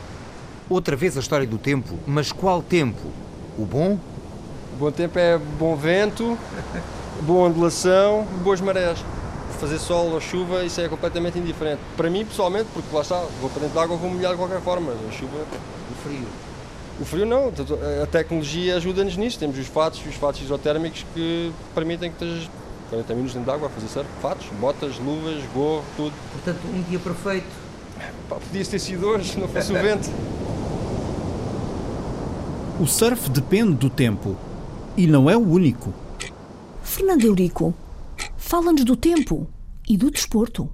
Outra 0.68 0.94
vez 0.94 1.16
a 1.16 1.20
história 1.20 1.46
do 1.46 1.56
tempo, 1.56 1.98
mas 2.06 2.32
qual 2.32 2.60
tempo? 2.60 3.08
O 3.56 3.64
bom? 3.64 3.98
O 4.74 4.76
bom 4.78 4.90
tempo 4.90 5.18
é 5.18 5.38
bom 5.38 5.74
vento, 5.74 6.36
boa 7.22 7.48
ondulação, 7.48 8.26
boas 8.42 8.60
marés. 8.60 8.98
Fazer 9.60 9.78
sol 9.78 10.12
ou 10.12 10.20
chuva, 10.20 10.64
isso 10.64 10.80
é 10.80 10.88
completamente 10.88 11.38
indiferente. 11.38 11.80
Para 11.96 12.08
mim, 12.08 12.24
pessoalmente, 12.24 12.68
porque 12.72 12.94
lá 12.94 13.02
está, 13.02 13.16
vou 13.40 13.50
para 13.50 13.62
dentro 13.62 13.74
de 13.76 13.84
água, 13.84 13.96
vou 13.96 14.10
molhar 14.10 14.32
de 14.32 14.38
qualquer 14.38 14.60
forma. 14.60 14.92
A 14.92 15.12
chuva. 15.12 15.38
O 15.90 16.08
frio. 16.08 16.26
O 17.00 17.04
frio 17.04 17.26
não, 17.26 17.52
a 18.02 18.06
tecnologia 18.06 18.76
ajuda-nos 18.76 19.16
nisso. 19.16 19.38
Temos 19.38 19.58
os 19.58 19.66
fatos, 19.66 20.00
os 20.06 20.14
fatos 20.14 20.42
isotérmicos 20.42 21.04
que 21.12 21.52
permitem 21.74 22.12
que 22.12 22.24
estejas 22.24 22.50
40 22.90 23.14
minutos 23.14 23.34
dentro 23.34 23.50
de 23.50 23.56
água 23.56 23.66
a 23.66 23.70
fazer 23.70 23.88
surf. 23.88 24.08
Fatos, 24.22 24.46
botas, 24.60 24.98
luvas, 24.98 25.42
gorro, 25.52 25.84
tudo. 25.96 26.12
Portanto, 26.32 26.60
um 26.72 26.82
dia 26.82 26.98
perfeito. 26.98 27.46
Pá, 28.28 28.36
podia 28.36 28.64
ter 28.64 28.78
sido 28.78 29.06
hoje, 29.06 29.38
não 29.38 29.48
fosse 29.48 29.72
o 29.72 29.74
vento. 29.74 30.08
O 32.80 32.86
surf 32.86 33.28
depende 33.30 33.74
do 33.74 33.90
tempo 33.90 34.36
e 34.96 35.06
não 35.06 35.28
é 35.28 35.36
o 35.36 35.40
único. 35.40 35.92
Fernando 36.88 37.24
Eurico, 37.24 37.74
fala-nos 38.38 38.82
do 38.82 38.96
tempo 38.96 39.46
e 39.86 39.94
do 39.94 40.10
desporto. 40.10 40.72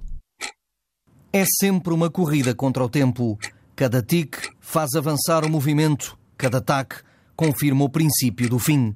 É 1.31 1.43
sempre 1.59 1.93
uma 1.93 2.09
corrida 2.09 2.55
contra 2.55 2.83
o 2.83 2.89
tempo. 2.89 3.37
Cada 3.75 4.01
tique 4.01 4.49
faz 4.61 4.95
avançar 4.95 5.43
o 5.43 5.49
movimento, 5.49 6.17
cada 6.37 6.61
taque 6.61 6.95
confirma 7.35 7.83
o 7.83 7.89
princípio 7.89 8.49
do 8.49 8.57
fim. 8.57 8.95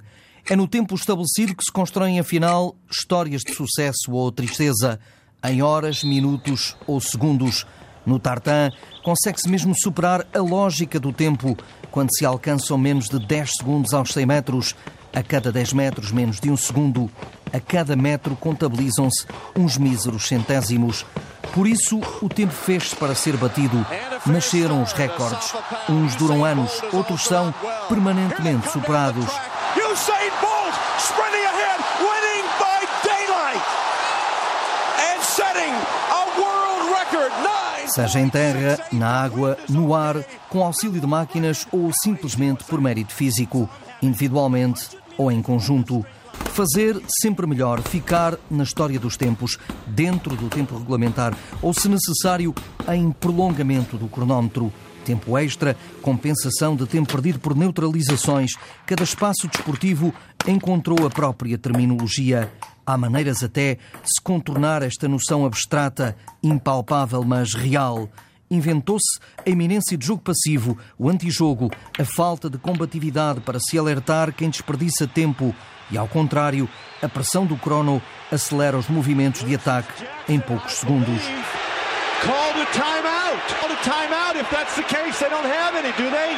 É 0.50 0.56
no 0.56 0.66
tempo 0.66 0.96
estabelecido 0.96 1.54
que 1.54 1.64
se 1.64 1.72
constroem, 1.72 2.20
afinal, 2.20 2.76
histórias 2.90 3.42
de 3.42 3.54
sucesso 3.54 4.14
ou 4.14 4.32
tristeza, 4.32 4.98
em 5.44 5.62
horas, 5.62 6.06
minutos 6.06 6.78
ou 6.88 7.02
segundos. 7.02 7.68
No 8.06 8.18
tartan, 8.18 8.72
consegue-se 9.04 9.50
mesmo 9.50 9.76
superar 9.78 10.26
a 10.34 10.40
lógica 10.40 10.98
do 11.00 11.12
tempo 11.12 11.56
quando 11.92 12.16
se 12.16 12.26
alcançam 12.26 12.78
menos 12.78 13.10
de 13.10 13.20
10 13.20 13.52
segundos 13.58 13.94
aos 13.94 14.14
100 14.14 14.26
metros. 14.26 14.76
A 15.14 15.24
cada 15.24 15.52
10 15.52 15.74
metros, 15.74 16.12
menos 16.12 16.40
de 16.40 16.52
um 16.52 16.58
segundo. 16.58 17.10
A 17.52 17.60
cada 17.60 17.96
metro 17.96 18.36
contabilizam-se 18.36 19.26
uns 19.56 19.78
míseros 19.78 20.28
centésimos. 20.28 21.06
Por 21.54 21.68
isso, 21.68 22.00
o 22.22 22.30
tempo 22.30 22.54
fez-se 22.54 22.96
para 22.96 23.16
ser 23.16 23.36
batido. 23.36 23.86
Nasceram 24.26 24.84
os 24.84 24.94
recordes. 24.94 25.54
Uns 25.90 26.16
duram 26.16 26.46
anos, 26.46 26.82
outros 26.94 27.24
são 27.24 27.54
permanentemente 27.88 28.70
superados. 28.72 29.26
Usain 29.76 30.32
Bolt 30.42 30.76
sprinting 31.00 31.46
ahead, 31.46 31.80
winning 32.00 32.46
by 32.60 32.86
daylight 33.04 33.64
and 35.00 35.22
setting 35.24 35.74
a 36.12 36.40
world 36.40 36.94
record. 36.94 37.32
Seja 37.90 38.20
em 38.20 38.30
terra, 38.30 38.80
na 38.92 39.24
água, 39.24 39.58
no 39.68 39.96
ar, 39.96 40.18
com 40.50 40.64
auxílio 40.64 41.02
de 41.02 41.08
máquinas 41.08 41.68
ou 41.72 41.92
simplesmente 41.92 42.64
por 42.64 42.80
mérito 42.80 43.14
físico, 43.14 43.68
individualmente 44.02 44.99
ou 45.20 45.30
em 45.30 45.42
conjunto. 45.42 46.04
Fazer 46.54 47.00
sempre 47.22 47.46
melhor, 47.46 47.82
ficar 47.82 48.38
na 48.50 48.64
história 48.64 48.98
dos 48.98 49.18
tempos, 49.18 49.60
dentro 49.86 50.36
do 50.36 50.48
tempo 50.48 50.78
regulamentar 50.78 51.38
ou, 51.62 51.74
se 51.74 51.90
necessário, 51.90 52.56
em 52.92 53.12
prolongamento 53.12 53.98
do 53.98 54.08
cronómetro. 54.08 54.72
Tempo 55.04 55.38
extra, 55.38 55.76
compensação 56.02 56.76
de 56.76 56.86
tempo 56.86 57.12
perdido 57.12 57.40
por 57.40 57.56
neutralizações. 57.56 58.52
Cada 58.86 59.04
espaço 59.04 59.48
desportivo 59.48 60.14
encontrou 60.48 61.06
a 61.06 61.10
própria 61.10 61.58
terminologia. 61.58 62.52
Há 62.86 62.98
maneiras 62.98 63.44
até 63.44 63.76
de 63.76 63.80
se 64.06 64.22
contornar 64.22 64.82
esta 64.84 65.08
noção 65.08 65.46
abstrata, 65.46 66.16
impalpável, 66.42 67.24
mas 67.24 67.54
real. 67.54 68.10
Inventou-se 68.50 69.20
a 69.46 69.50
iminência 69.50 69.98
de 69.98 70.06
jogo 70.06 70.22
passivo, 70.22 70.78
o 70.98 71.10
antijogo, 71.10 71.70
a 72.00 72.06
falta 72.06 72.50
de 72.50 72.58
combatividade 72.58 73.40
para 73.42 73.60
se 73.60 73.78
alertar 73.78 74.34
quem 74.34 74.50
desperdiça 74.50 75.08
tempo 75.08 75.54
e, 75.92 75.98
ao 75.98 76.08
contrário, 76.08 76.68
a 77.02 77.08
pressão 77.08 77.46
do 77.46 77.56
crono 77.56 78.02
acelera 78.32 78.78
os 78.78 78.88
movimentos 78.88 79.44
de 79.44 79.56
ataque 79.56 80.04
em 80.28 80.40
poucos 80.40 80.74
segundos. 80.74 81.22
Call 82.22 82.54
the 82.54 82.66
timeout. 82.74 83.56
Call 83.60 83.70
the 83.70 83.84
timeout. 83.84 84.40
If 84.40 84.50
that's 84.50 84.76
the 84.76 84.84
case, 84.84 85.20
they 85.20 85.30
don't 85.30 85.48
have 85.48 85.78
any, 85.78 85.92
do 85.94 86.10
they? 86.12 86.38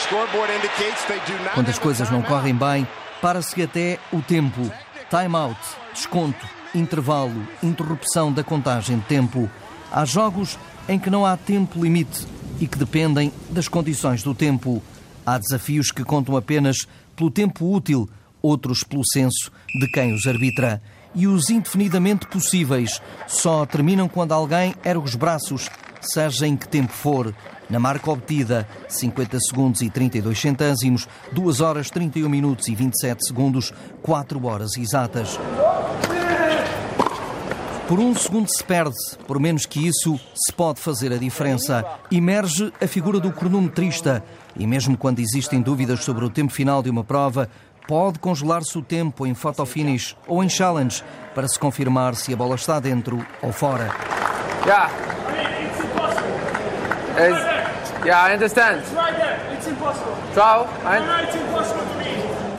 Scoreboard 0.00 0.50
indicates 0.54 1.04
they 1.06 1.18
do 1.26 1.42
not. 1.42 1.54
Quando 1.54 1.68
as 1.68 1.78
coisas 1.78 2.10
não 2.10 2.22
correm 2.22 2.54
bem, 2.54 2.86
para-se 3.20 3.60
até 3.62 3.98
o 4.12 4.22
tempo. 4.22 4.70
Timeout, 5.10 5.58
desconto, 5.92 6.46
intervalo, 6.74 7.46
interrupção 7.62 8.32
da 8.32 8.42
contagem 8.42 8.98
de 8.98 9.04
tempo. 9.04 9.50
Há 9.92 10.04
jogos 10.04 10.58
em 10.88 10.98
que 10.98 11.10
não 11.10 11.26
há 11.26 11.36
tempo 11.36 11.82
limite 11.82 12.26
e 12.60 12.66
que 12.66 12.78
dependem 12.78 13.32
das 13.50 13.68
condições 13.68 14.22
do 14.22 14.34
tempo. 14.34 14.82
Há 15.24 15.38
desafios 15.38 15.90
que 15.90 16.02
contam 16.02 16.36
apenas 16.36 16.86
pelo 17.14 17.30
tempo 17.30 17.70
útil, 17.72 18.08
outros 18.40 18.82
pelo 18.82 19.04
senso 19.04 19.52
de 19.78 19.86
quem 19.88 20.14
os 20.14 20.26
arbitra 20.26 20.80
e 21.14 21.26
os 21.26 21.50
indefinidamente 21.50 22.26
possíveis 22.26 23.00
só 23.26 23.66
terminam 23.66 24.08
quando 24.08 24.32
alguém 24.32 24.74
ergue 24.84 25.04
os 25.04 25.14
braços, 25.14 25.68
seja 26.00 26.46
em 26.46 26.56
que 26.56 26.68
tempo 26.68 26.92
for. 26.92 27.34
Na 27.68 27.78
marca 27.78 28.10
obtida, 28.10 28.66
50 28.88 29.38
segundos 29.40 29.82
e 29.82 29.90
32 29.90 30.38
centésimos, 30.38 31.06
2 31.32 31.60
horas 31.60 31.90
31 31.90 32.28
minutos 32.28 32.68
e 32.68 32.74
27 32.74 33.26
segundos, 33.26 33.74
4 34.00 34.46
horas 34.46 34.76
exatas. 34.76 35.38
Por 37.88 37.98
um 37.98 38.14
segundo 38.14 38.46
se 38.54 38.62
perde, 38.62 38.94
por 39.26 39.40
menos 39.40 39.64
que 39.64 39.88
isso, 39.88 40.20
se 40.34 40.52
pode 40.52 40.78
fazer 40.78 41.10
a 41.10 41.16
diferença. 41.16 41.82
Emerge 42.12 42.70
a 42.82 42.86
figura 42.86 43.18
do 43.18 43.32
cronometrista. 43.32 44.22
E 44.54 44.66
mesmo 44.66 44.94
quando 44.94 45.20
existem 45.20 45.62
dúvidas 45.62 46.04
sobre 46.04 46.22
o 46.22 46.28
tempo 46.28 46.52
final 46.52 46.82
de 46.82 46.90
uma 46.90 47.02
prova, 47.02 47.48
pode 47.86 48.18
congelar-se 48.18 48.76
o 48.76 48.82
tempo 48.82 49.26
em 49.26 49.32
photo 49.32 49.64
finish 49.64 50.14
ou 50.26 50.44
em 50.44 50.50
challenge 50.50 51.02
para 51.34 51.48
se 51.48 51.58
confirmar 51.58 52.14
se 52.14 52.30
a 52.30 52.36
bola 52.36 52.56
está 52.56 52.78
dentro 52.78 53.26
ou 53.40 53.52
fora. 53.52 53.90
Yeah. 54.66 54.92
It's, 57.16 58.04
yeah, 58.04 58.30
I 58.30 58.34
understand. 58.34 58.82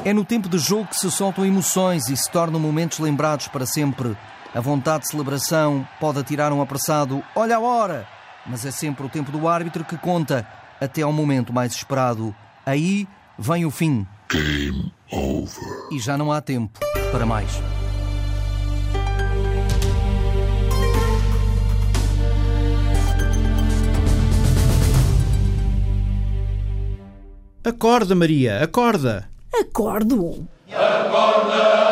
É 0.04 0.12
no 0.12 0.26
tempo 0.26 0.50
de 0.50 0.58
jogo 0.58 0.88
que 0.88 0.96
se 0.96 1.12
soltam 1.12 1.46
emoções 1.46 2.10
e 2.10 2.18
se 2.18 2.32
tornam 2.32 2.60
momentos 2.60 2.98
lembrados 2.98 3.48
para 3.48 3.68
sempre. 3.68 4.18
A 4.54 4.60
vontade 4.60 5.04
de 5.04 5.10
celebração 5.10 5.88
pode 6.00 6.20
atirar 6.20 6.52
um 6.52 6.62
apressado 6.62 7.24
olha 7.36 7.58
a 7.58 7.60
hora, 7.60 8.08
mas 8.48 8.66
é 8.66 8.72
sempre 8.72 9.06
o 9.06 9.10
tempo 9.10 9.32
do 9.32 9.48
árbitro 9.48 9.86
que 9.86 9.96
conta 9.98 10.48
até 10.82 11.04
ao 11.04 11.14
momento 11.14 11.54
mais 11.54 11.74
esperado. 11.74 12.36
Aí 12.66 13.08
vem 13.38 13.66
o 13.66 13.70
fim. 13.72 14.08
Game 14.32 14.92
over. 15.12 15.88
E 15.92 16.00
já 16.00 16.18
não 16.18 16.32
há 16.32 16.42
tempo 16.42 16.80
para 17.12 17.26
mais. 17.26 17.62
Acorda, 27.64 28.16
Maria, 28.16 28.64
acorda! 28.64 29.30
Acordo! 29.54 30.48
Acorda, 30.72 31.89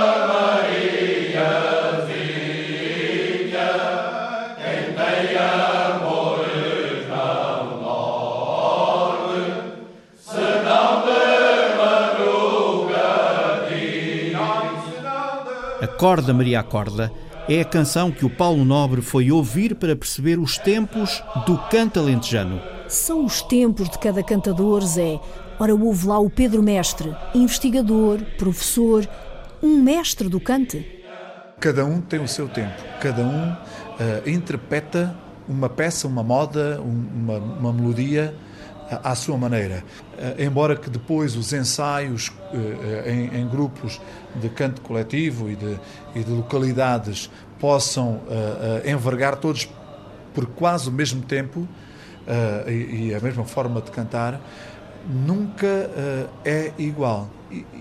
Acorda, 15.97 16.31
Maria, 16.31 16.59
acorda! 16.59 17.11
É 17.49 17.59
a 17.59 17.65
canção 17.65 18.11
que 18.11 18.23
o 18.23 18.29
Paulo 18.29 18.63
Nobre 18.63 19.01
foi 19.01 19.31
ouvir 19.31 19.73
para 19.73 19.95
perceber 19.95 20.37
os 20.37 20.55
tempos 20.55 21.23
do 21.47 21.57
canto 21.71 21.99
alentejano. 21.99 22.61
São 22.87 23.25
os 23.25 23.41
tempos 23.41 23.89
de 23.89 23.97
cada 23.97 24.21
cantador, 24.21 24.81
Zé. 24.85 25.19
Ora, 25.57 25.73
houve 25.73 26.05
lá 26.05 26.19
o 26.19 26.29
Pedro 26.29 26.61
Mestre, 26.61 27.11
investigador, 27.33 28.21
professor, 28.37 29.09
um 29.61 29.81
mestre 29.81 30.29
do 30.29 30.39
cante. 30.39 30.85
Cada 31.59 31.83
um 31.83 31.99
tem 31.99 32.19
o 32.19 32.27
seu 32.27 32.47
tempo, 32.47 32.79
cada 33.01 33.23
um 33.23 33.49
uh, 33.53 34.29
interpreta 34.29 35.17
uma 35.49 35.67
peça, 35.67 36.07
uma 36.07 36.21
moda, 36.21 36.79
um, 36.79 37.23
uma, 37.23 37.37
uma, 37.39 37.73
melodia 37.73 38.35
uh, 38.35 38.46
à 39.03 39.15
sua 39.15 39.37
maneira. 39.37 39.83
Uh, 40.13 40.41
embora 40.41 40.75
que 40.75 40.89
depois 40.89 41.35
os 41.35 41.53
ensaios 41.53 42.31
em, 43.05 43.41
em, 43.41 43.47
grupos 43.47 43.99
de 44.35 44.49
canto 44.49 44.81
coletivo 44.81 45.49
e 45.49 45.55
de, 45.55 45.79
de 46.23 46.31
localidades 46.31 47.29
possam 47.59 48.21
envergar 48.85 49.35
todos 49.37 49.67
por 50.33 50.45
quase 50.45 50.89
o 50.89 50.91
mesmo 50.91 51.23
tempo 51.23 51.67
e, 52.67 53.15
a 53.15 53.19
mesma 53.19 53.45
forma 53.45 53.81
de 53.81 53.89
cantar, 53.89 54.39
nunca 55.09 55.89
é 56.45 56.71
igual. 56.77 57.27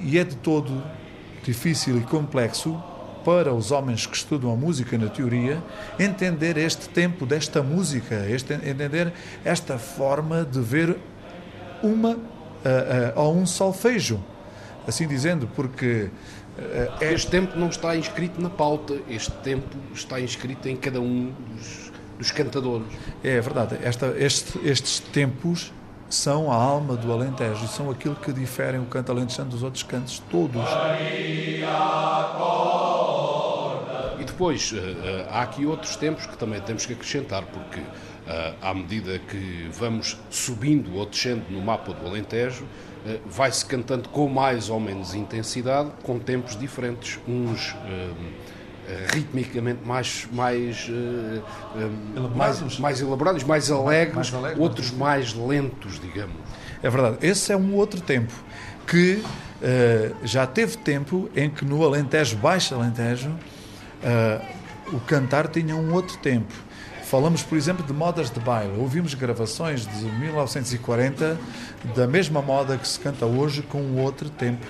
E, 0.02 0.18
é 0.18 0.24
de 0.24 0.36
todo 0.36 0.82
difícil 1.44 1.98
e 1.98 2.00
complexo 2.00 2.82
para 3.26 3.52
os 3.52 3.72
homens 3.72 4.06
que 4.06 4.16
estudam 4.16 4.52
a 4.52 4.56
música 4.56 4.96
na 4.96 5.08
teoria 5.08 5.60
entender 5.98 6.56
este 6.56 6.88
tempo 6.88 7.26
desta 7.26 7.60
música, 7.60 8.24
este, 8.30 8.54
entender 8.54 9.12
esta 9.44 9.78
forma 9.78 10.44
de 10.44 10.60
ver 10.60 10.96
uma 11.82 12.10
uh, 12.10 12.16
uh, 12.16 13.20
ou 13.20 13.36
um 13.36 13.44
solfejo. 13.44 14.22
Assim 14.86 15.08
dizendo, 15.08 15.48
porque 15.56 16.08
É... 17.00 17.12
Este 17.12 17.30
tempo 17.30 17.58
não 17.58 17.68
está 17.68 17.96
inscrito 17.96 18.40
na 18.40 18.48
pauta, 18.48 18.94
este 19.08 19.32
tempo 19.42 19.76
está 19.94 20.20
inscrito 20.20 20.68
em 20.68 20.76
cada 20.76 21.00
um 21.00 21.32
dos, 21.54 21.92
dos 22.18 22.30
cantadores. 22.30 22.86
É 23.22 23.40
verdade, 23.40 23.76
Esta, 23.82 24.14
este, 24.18 24.58
estes 24.66 25.00
tempos 25.00 25.72
são 26.08 26.50
a 26.50 26.54
alma 26.54 26.96
do 26.96 27.12
Alentejo 27.12 27.64
e 27.64 27.68
são 27.68 27.90
aquilo 27.90 28.14
que 28.16 28.32
diferem 28.32 28.80
o 28.80 28.86
canto 28.86 29.10
alentejano 29.12 29.50
dos 29.50 29.62
outros 29.62 29.82
cantos 29.82 30.22
todos. 30.30 30.62
E 34.18 34.24
depois, 34.24 34.74
há 35.30 35.42
aqui 35.42 35.66
outros 35.66 35.96
tempos 35.96 36.26
que 36.26 36.36
também 36.36 36.60
temos 36.60 36.86
que 36.86 36.92
acrescentar, 36.92 37.42
porque 37.44 37.80
à 38.60 38.74
medida 38.74 39.18
que 39.18 39.68
vamos 39.72 40.18
subindo 40.30 40.96
ou 40.96 41.06
descendo 41.06 41.44
no 41.50 41.60
mapa 41.60 41.92
do 41.92 42.06
Alentejo, 42.06 42.66
vai-se 43.24 43.64
cantando 43.64 44.08
com 44.08 44.28
mais 44.28 44.68
ou 44.68 44.80
menos 44.80 45.14
intensidade, 45.14 45.90
com 46.02 46.18
tempos 46.18 46.56
diferentes, 46.56 47.20
uns 47.28 47.74
ritmicamente 49.12 49.80
mais 49.84 50.28
mais, 50.32 50.88
elaborados. 52.16 52.36
mais 52.36 52.78
mais 52.78 53.00
elaborados, 53.00 53.44
mais 53.44 53.70
alegres, 53.70 54.14
mais 54.14 54.34
alegres 54.34 54.60
outros 54.60 54.90
mais 54.90 55.34
lentos, 55.34 56.00
digamos. 56.00 56.36
É 56.82 56.90
verdade. 56.90 57.18
Esse 57.20 57.52
é 57.52 57.56
um 57.56 57.74
outro 57.74 58.00
tempo 58.00 58.32
que 58.86 59.14
uh, 59.14 60.16
já 60.22 60.46
teve 60.46 60.76
tempo 60.78 61.28
em 61.34 61.50
que 61.50 61.64
no 61.64 61.84
Alentejo, 61.84 62.36
Baixo 62.36 62.74
Alentejo, 62.74 63.28
uh, 63.30 64.94
o 64.94 65.00
cantar 65.00 65.48
tinha 65.48 65.74
um 65.74 65.92
outro 65.92 66.16
tempo. 66.18 66.52
Falamos, 67.02 67.42
por 67.42 67.56
exemplo, 67.56 67.84
de 67.84 67.92
modas 67.92 68.30
de 68.30 68.40
baile. 68.40 68.74
Ouvimos 68.78 69.14
gravações 69.14 69.86
de 69.86 70.04
1940 70.04 71.38
da 71.94 72.06
mesma 72.06 72.42
moda 72.42 72.76
que 72.76 72.86
se 72.86 72.98
canta 72.98 73.26
hoje 73.26 73.62
com 73.62 73.80
um 73.80 74.00
outro 74.00 74.28
tempo, 74.28 74.66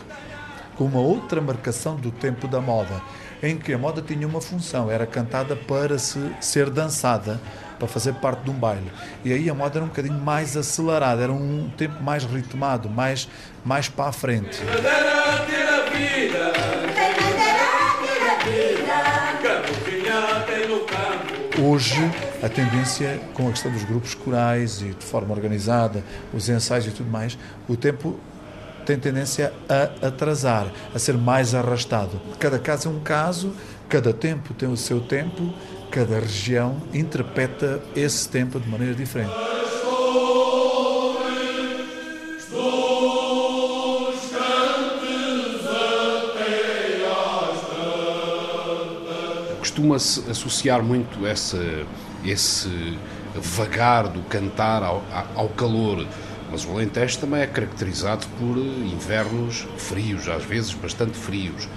com 0.77 0.85
uma 0.85 1.01
outra 1.01 1.41
marcação 1.41 1.97
do 1.97 2.11
tempo 2.11 2.47
da 2.47 2.61
moda, 2.61 3.01
em 3.43 3.57
que 3.57 3.73
a 3.73 3.79
moda 3.79 4.03
tinha 4.03 4.27
uma 4.27 4.41
função, 4.41 4.91
era 4.91 5.07
cantada 5.07 5.55
para 5.55 5.99
se 5.99 6.19
ser 6.41 6.71
dançada, 6.71 7.41
para 7.79 7.87
fazer 7.87 8.15
parte 8.15 8.43
de 8.43 8.51
um 8.51 8.55
baile. 8.55 8.91
E 9.25 9.33
aí 9.33 9.51
a 9.51 9.55
moda 9.55 9.79
era 9.79 9.85
um 9.85 9.89
bocadinho 9.89 10.19
mais 10.19 10.57
acelerada, 10.57 11.23
era 11.23 11.33
um 11.33 11.71
tempo 11.77 12.03
mais 12.03 12.25
ritmado, 12.25 12.89
mais, 12.89 13.29
mais 13.65 13.89
para 13.89 14.09
a 14.09 14.13
frente. 14.13 14.61
Hoje, 21.59 22.11
a 22.43 22.49
tendência, 22.51 23.19
com 23.33 23.49
a 23.49 23.51
questão 23.51 23.73
dos 23.73 23.83
grupos 23.85 24.15
corais 24.15 24.83
e 24.83 24.91
de 24.91 25.05
forma 25.05 25.35
organizada, 25.35 26.05
os 26.33 26.49
ensaios 26.49 26.87
e 26.87 26.91
tudo 26.91 27.11
mais, 27.11 27.39
o 27.67 27.77
tempo 27.77 28.21
tem 28.87 28.97
tendência 28.97 29.53
a 29.69 30.07
atrasar, 30.07 30.69
a 30.95 30.99
ser 30.99 31.19
mais 31.19 31.55
arrastado. 31.55 32.21
Cada 32.39 32.57
caso 32.57 32.89
é 32.89 32.93
um 32.93 33.01
caso, 33.01 33.53
cada 33.89 34.13
tempo 34.13 34.55
tem 34.55 34.69
o 34.69 34.77
seu 34.77 35.01
tempo, 35.01 35.53
cada 35.91 36.21
região 36.21 36.77
interpreta 36.95 37.83
esse 37.97 38.29
tempo 38.29 38.61
de 38.61 38.69
maneira 38.69 38.95
diferente. 38.95 39.35
Costuma-se 49.59 50.31
associar 50.31 50.83
muito 50.83 51.27
essa, 51.27 51.59
esse 52.25 52.97
vagar 53.35 54.09
do 54.09 54.23
cantar 54.23 54.83
ao, 54.83 55.03
ao 55.35 55.49
calor, 55.51 56.07
mas 56.51 56.65
o 56.65 56.71
Alentejo 56.71 57.19
também 57.19 57.41
é 57.41 57.47
caracterizado 57.47 58.27
por 58.39 58.57
invernos 58.57 59.67
frios, 59.77 60.29
às 60.29 60.45
vezes 60.45 60.73
bastante 60.75 61.17
frios. 61.17 61.69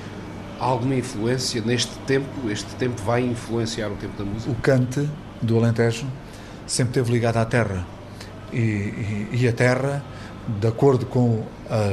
Há 0.60 0.66
alguma 0.66 0.96
influência 0.96 1.62
neste 1.62 1.96
tempo? 2.00 2.50
Este 2.50 2.74
tempo 2.76 3.02
vai 3.02 3.22
influenciar 3.22 3.88
o 3.88 3.96
tempo 3.96 4.18
da 4.18 4.26
música? 4.30 4.52
O 4.52 4.56
cante 4.56 5.10
do 5.42 5.58
Alentejo 5.58 6.06
sempre 6.68 7.00
esteve 7.00 7.12
ligado 7.12 7.38
à 7.38 7.46
terra. 7.46 7.86
E, 8.52 8.58
e, 8.58 9.30
e 9.42 9.48
a 9.48 9.54
terra, 9.54 10.04
de 10.60 10.68
acordo 10.68 11.06
com 11.06 11.44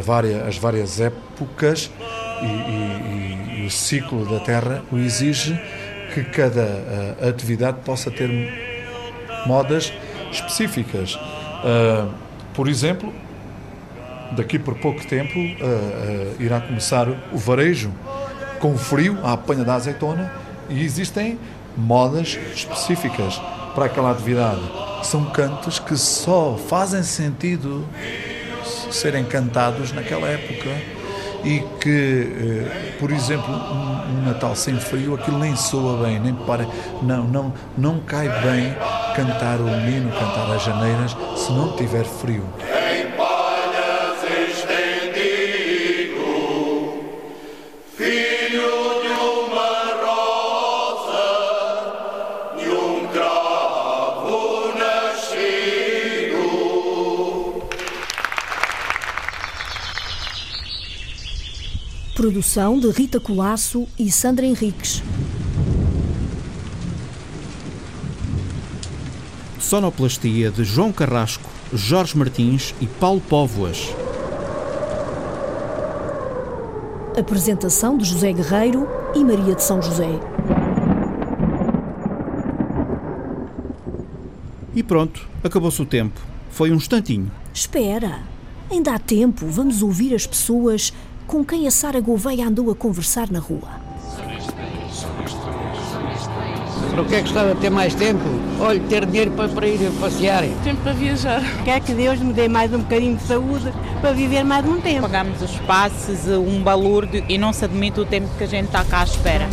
várias, 0.02 0.48
as 0.48 0.58
várias 0.58 1.00
épocas 1.00 1.90
e, 2.42 3.62
e, 3.62 3.66
o 3.66 3.70
ciclo 3.70 4.24
da 4.26 4.40
terra, 4.40 4.82
o 4.90 4.98
exige 4.98 5.58
que 6.14 6.24
cada 6.24 7.16
atividade 7.28 7.78
possa 7.84 8.10
ter 8.10 8.30
modas 9.46 9.92
específicas. 10.32 11.14
Uh, 11.14 12.25
por 12.57 12.68
exemplo, 12.68 13.12
daqui 14.34 14.59
por 14.59 14.74
pouco 14.76 15.07
tempo 15.07 15.38
uh, 15.38 15.42
uh, 15.42 16.42
irá 16.42 16.59
começar 16.59 17.07
o 17.09 17.36
varejo 17.36 17.92
com 18.59 18.76
frio, 18.78 19.18
a 19.22 19.34
apanha 19.34 19.62
da 19.62 19.74
azeitona, 19.74 20.32
e 20.70 20.82
existem 20.82 21.38
modas 21.76 22.38
específicas 22.54 23.38
para 23.74 23.84
aquela 23.84 24.11
atividade. 24.11 24.62
São 25.02 25.26
cantos 25.26 25.78
que 25.78 25.94
só 25.96 26.57
fazem 26.57 27.02
sentido 27.02 27.86
serem 28.90 29.24
cantados 29.24 29.92
naquela 29.92 30.26
época 30.26 30.70
e 31.44 31.62
que, 31.80 32.66
por 32.98 33.12
exemplo, 33.12 33.54
um, 33.54 33.96
Natal 34.26 34.57
sem 34.57 34.80
frio, 34.80 35.14
aquilo 35.14 35.38
nem 35.38 35.54
soa 35.54 36.04
bem, 36.04 36.18
nem 36.18 36.34
para, 36.34 36.66
não, 37.02 37.24
não, 37.24 37.54
não 37.76 38.00
cai 38.00 38.28
bem 38.28 38.74
cantar 39.16 39.62
o 39.62 39.64
menino, 39.64 40.12
cantar 40.12 40.54
as 40.54 40.62
janeiras, 40.62 41.16
se 41.36 41.50
não 41.50 41.74
tiver 41.74 42.04
frio. 42.04 42.44
Produção 62.14 62.78
de 62.78 62.90
Rita 62.90 63.20
Colasso 63.20 63.86
e 63.98 64.10
Sandra 64.10 64.44
Henriques. 64.44 65.02
Sonoplastia 69.66 70.48
de 70.48 70.62
João 70.62 70.92
Carrasco, 70.92 71.50
Jorge 71.72 72.16
Martins 72.16 72.72
e 72.80 72.86
Paulo 72.86 73.20
Póvoas. 73.20 73.88
Apresentação 77.18 77.98
de 77.98 78.04
José 78.04 78.32
Guerreiro 78.32 78.86
e 79.12 79.24
Maria 79.24 79.56
de 79.56 79.64
São 79.64 79.82
José. 79.82 80.20
E 84.72 84.84
pronto, 84.84 85.26
acabou-se 85.42 85.82
o 85.82 85.84
tempo. 85.84 86.20
Foi 86.48 86.70
um 86.70 86.76
instantinho. 86.76 87.28
Espera, 87.52 88.20
ainda 88.70 88.94
há 88.94 89.00
tempo. 89.00 89.46
Vamos 89.48 89.82
ouvir 89.82 90.14
as 90.14 90.28
pessoas 90.28 90.92
com 91.26 91.44
quem 91.44 91.66
a 91.66 91.72
Sara 91.72 92.00
Gouveia 92.00 92.46
andou 92.46 92.70
a 92.70 92.74
conversar 92.76 93.32
na 93.32 93.40
rua. 93.40 93.68
Para 96.92 97.02
o 97.02 97.04
que 97.04 97.14
é 97.16 97.18
que 97.18 97.24
gostava 97.24 97.52
de 97.52 97.60
ter 97.60 97.70
mais 97.70 97.96
tempo? 97.96 98.22
Olha, 98.59 98.80
ter 98.88 99.04
dinheiro 99.04 99.30
para, 99.32 99.48
para 99.48 99.66
ir 99.66 99.90
passear. 100.00 100.42
Tempo 100.64 100.82
para 100.82 100.92
viajar. 100.92 101.42
Quer 101.64 101.80
que 101.80 101.92
Deus 101.92 102.18
me 102.20 102.32
dê 102.32 102.48
mais 102.48 102.72
um 102.72 102.78
bocadinho 102.78 103.16
de 103.16 103.22
saúde 103.22 103.70
para 104.00 104.12
viver 104.12 104.44
mais 104.44 104.64
um 104.66 104.80
tempo. 104.80 105.02
Pagamos 105.02 105.42
os 105.42 105.57
passes, 105.61 106.26
um 106.26 106.62
balúrdio 106.62 107.22
e 107.28 107.36
não 107.36 107.52
se 107.52 107.66
admite 107.66 108.00
o 108.00 108.07
tempo 108.07 108.28
que 108.38 108.44
a 108.44 108.46
gente 108.46 108.66
está 108.66 108.82
cá 108.82 109.00
à 109.00 109.04
espera. 109.04 109.46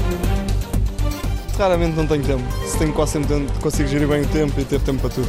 Raramente 1.58 1.97
não 1.97 2.08
tenho 2.08 2.24
tempo. 2.24 2.43
Se 2.66 2.78
tenho 2.78 2.93
quase 2.93 3.12
sempre 3.14 3.36
tempo, 3.36 3.51
consigo 3.60 3.89
gerir 3.89 4.08
bem 4.08 4.22
o 4.22 4.28
tempo 4.28 4.60
e 4.60 4.64
ter 4.64 4.80
tempo 4.80 5.01
para 5.01 5.10
tudo. 5.10 5.28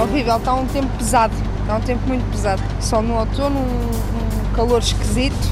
Horrível, 0.00 0.36
está 0.38 0.54
um 0.54 0.66
tempo 0.66 0.88
pesado. 0.96 1.34
Está 1.60 1.76
um 1.76 1.80
tempo 1.82 2.08
muito 2.08 2.24
pesado. 2.30 2.62
Só 2.80 3.02
no 3.02 3.18
outono, 3.18 3.58
um, 3.58 4.50
um 4.50 4.54
calor 4.54 4.78
esquisito 4.78 5.51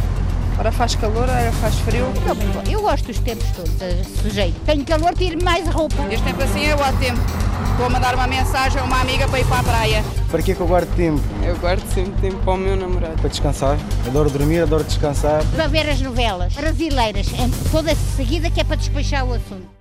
Ora 0.61 0.71
faz 0.71 0.95
calor, 0.95 1.23
ora 1.23 1.51
faz 1.53 1.75
frio. 1.77 2.05
Eu, 2.27 2.73
eu 2.73 2.83
gosto 2.83 3.07
dos 3.07 3.19
tempos 3.21 3.47
todos, 3.53 3.73
sujeito. 4.21 4.61
Tenho 4.67 4.85
calor, 4.85 5.15
tiro 5.15 5.43
mais 5.43 5.67
roupa. 5.67 5.97
Este 6.11 6.23
tempo 6.23 6.43
assim 6.43 6.67
é 6.67 6.75
o 6.75 6.99
tempo. 6.99 7.19
Vou 7.79 7.89
mandar 7.89 8.15
uma 8.15 8.27
mensagem 8.27 8.79
a 8.79 8.85
uma 8.85 9.01
amiga 9.01 9.27
para 9.27 9.41
ir 9.41 9.47
para 9.47 9.61
a 9.61 9.63
praia. 9.63 10.05
Para 10.31 10.43
que 10.43 10.53
é 10.53 10.55
que 10.55 10.61
eu 10.61 10.67
guardo 10.67 10.95
tempo? 10.95 11.23
Eu 11.43 11.57
guardo 11.57 11.83
sempre 11.95 12.13
tempo 12.21 12.37
para 12.45 12.53
o 12.53 12.57
meu 12.59 12.77
namorado. 12.77 13.15
Para 13.15 13.31
descansar. 13.31 13.79
Adoro 14.07 14.29
dormir, 14.29 14.61
adoro 14.61 14.85
descansar. 14.85 15.43
Para 15.47 15.67
ver 15.67 15.89
as 15.89 15.99
novelas 16.03 16.53
brasileiras, 16.53 17.29
toda 17.73 17.95
seguida 17.95 18.51
que 18.51 18.61
é 18.61 18.65
para 18.65 18.77
despechar 18.77 19.25
o 19.25 19.33
assunto. 19.33 19.80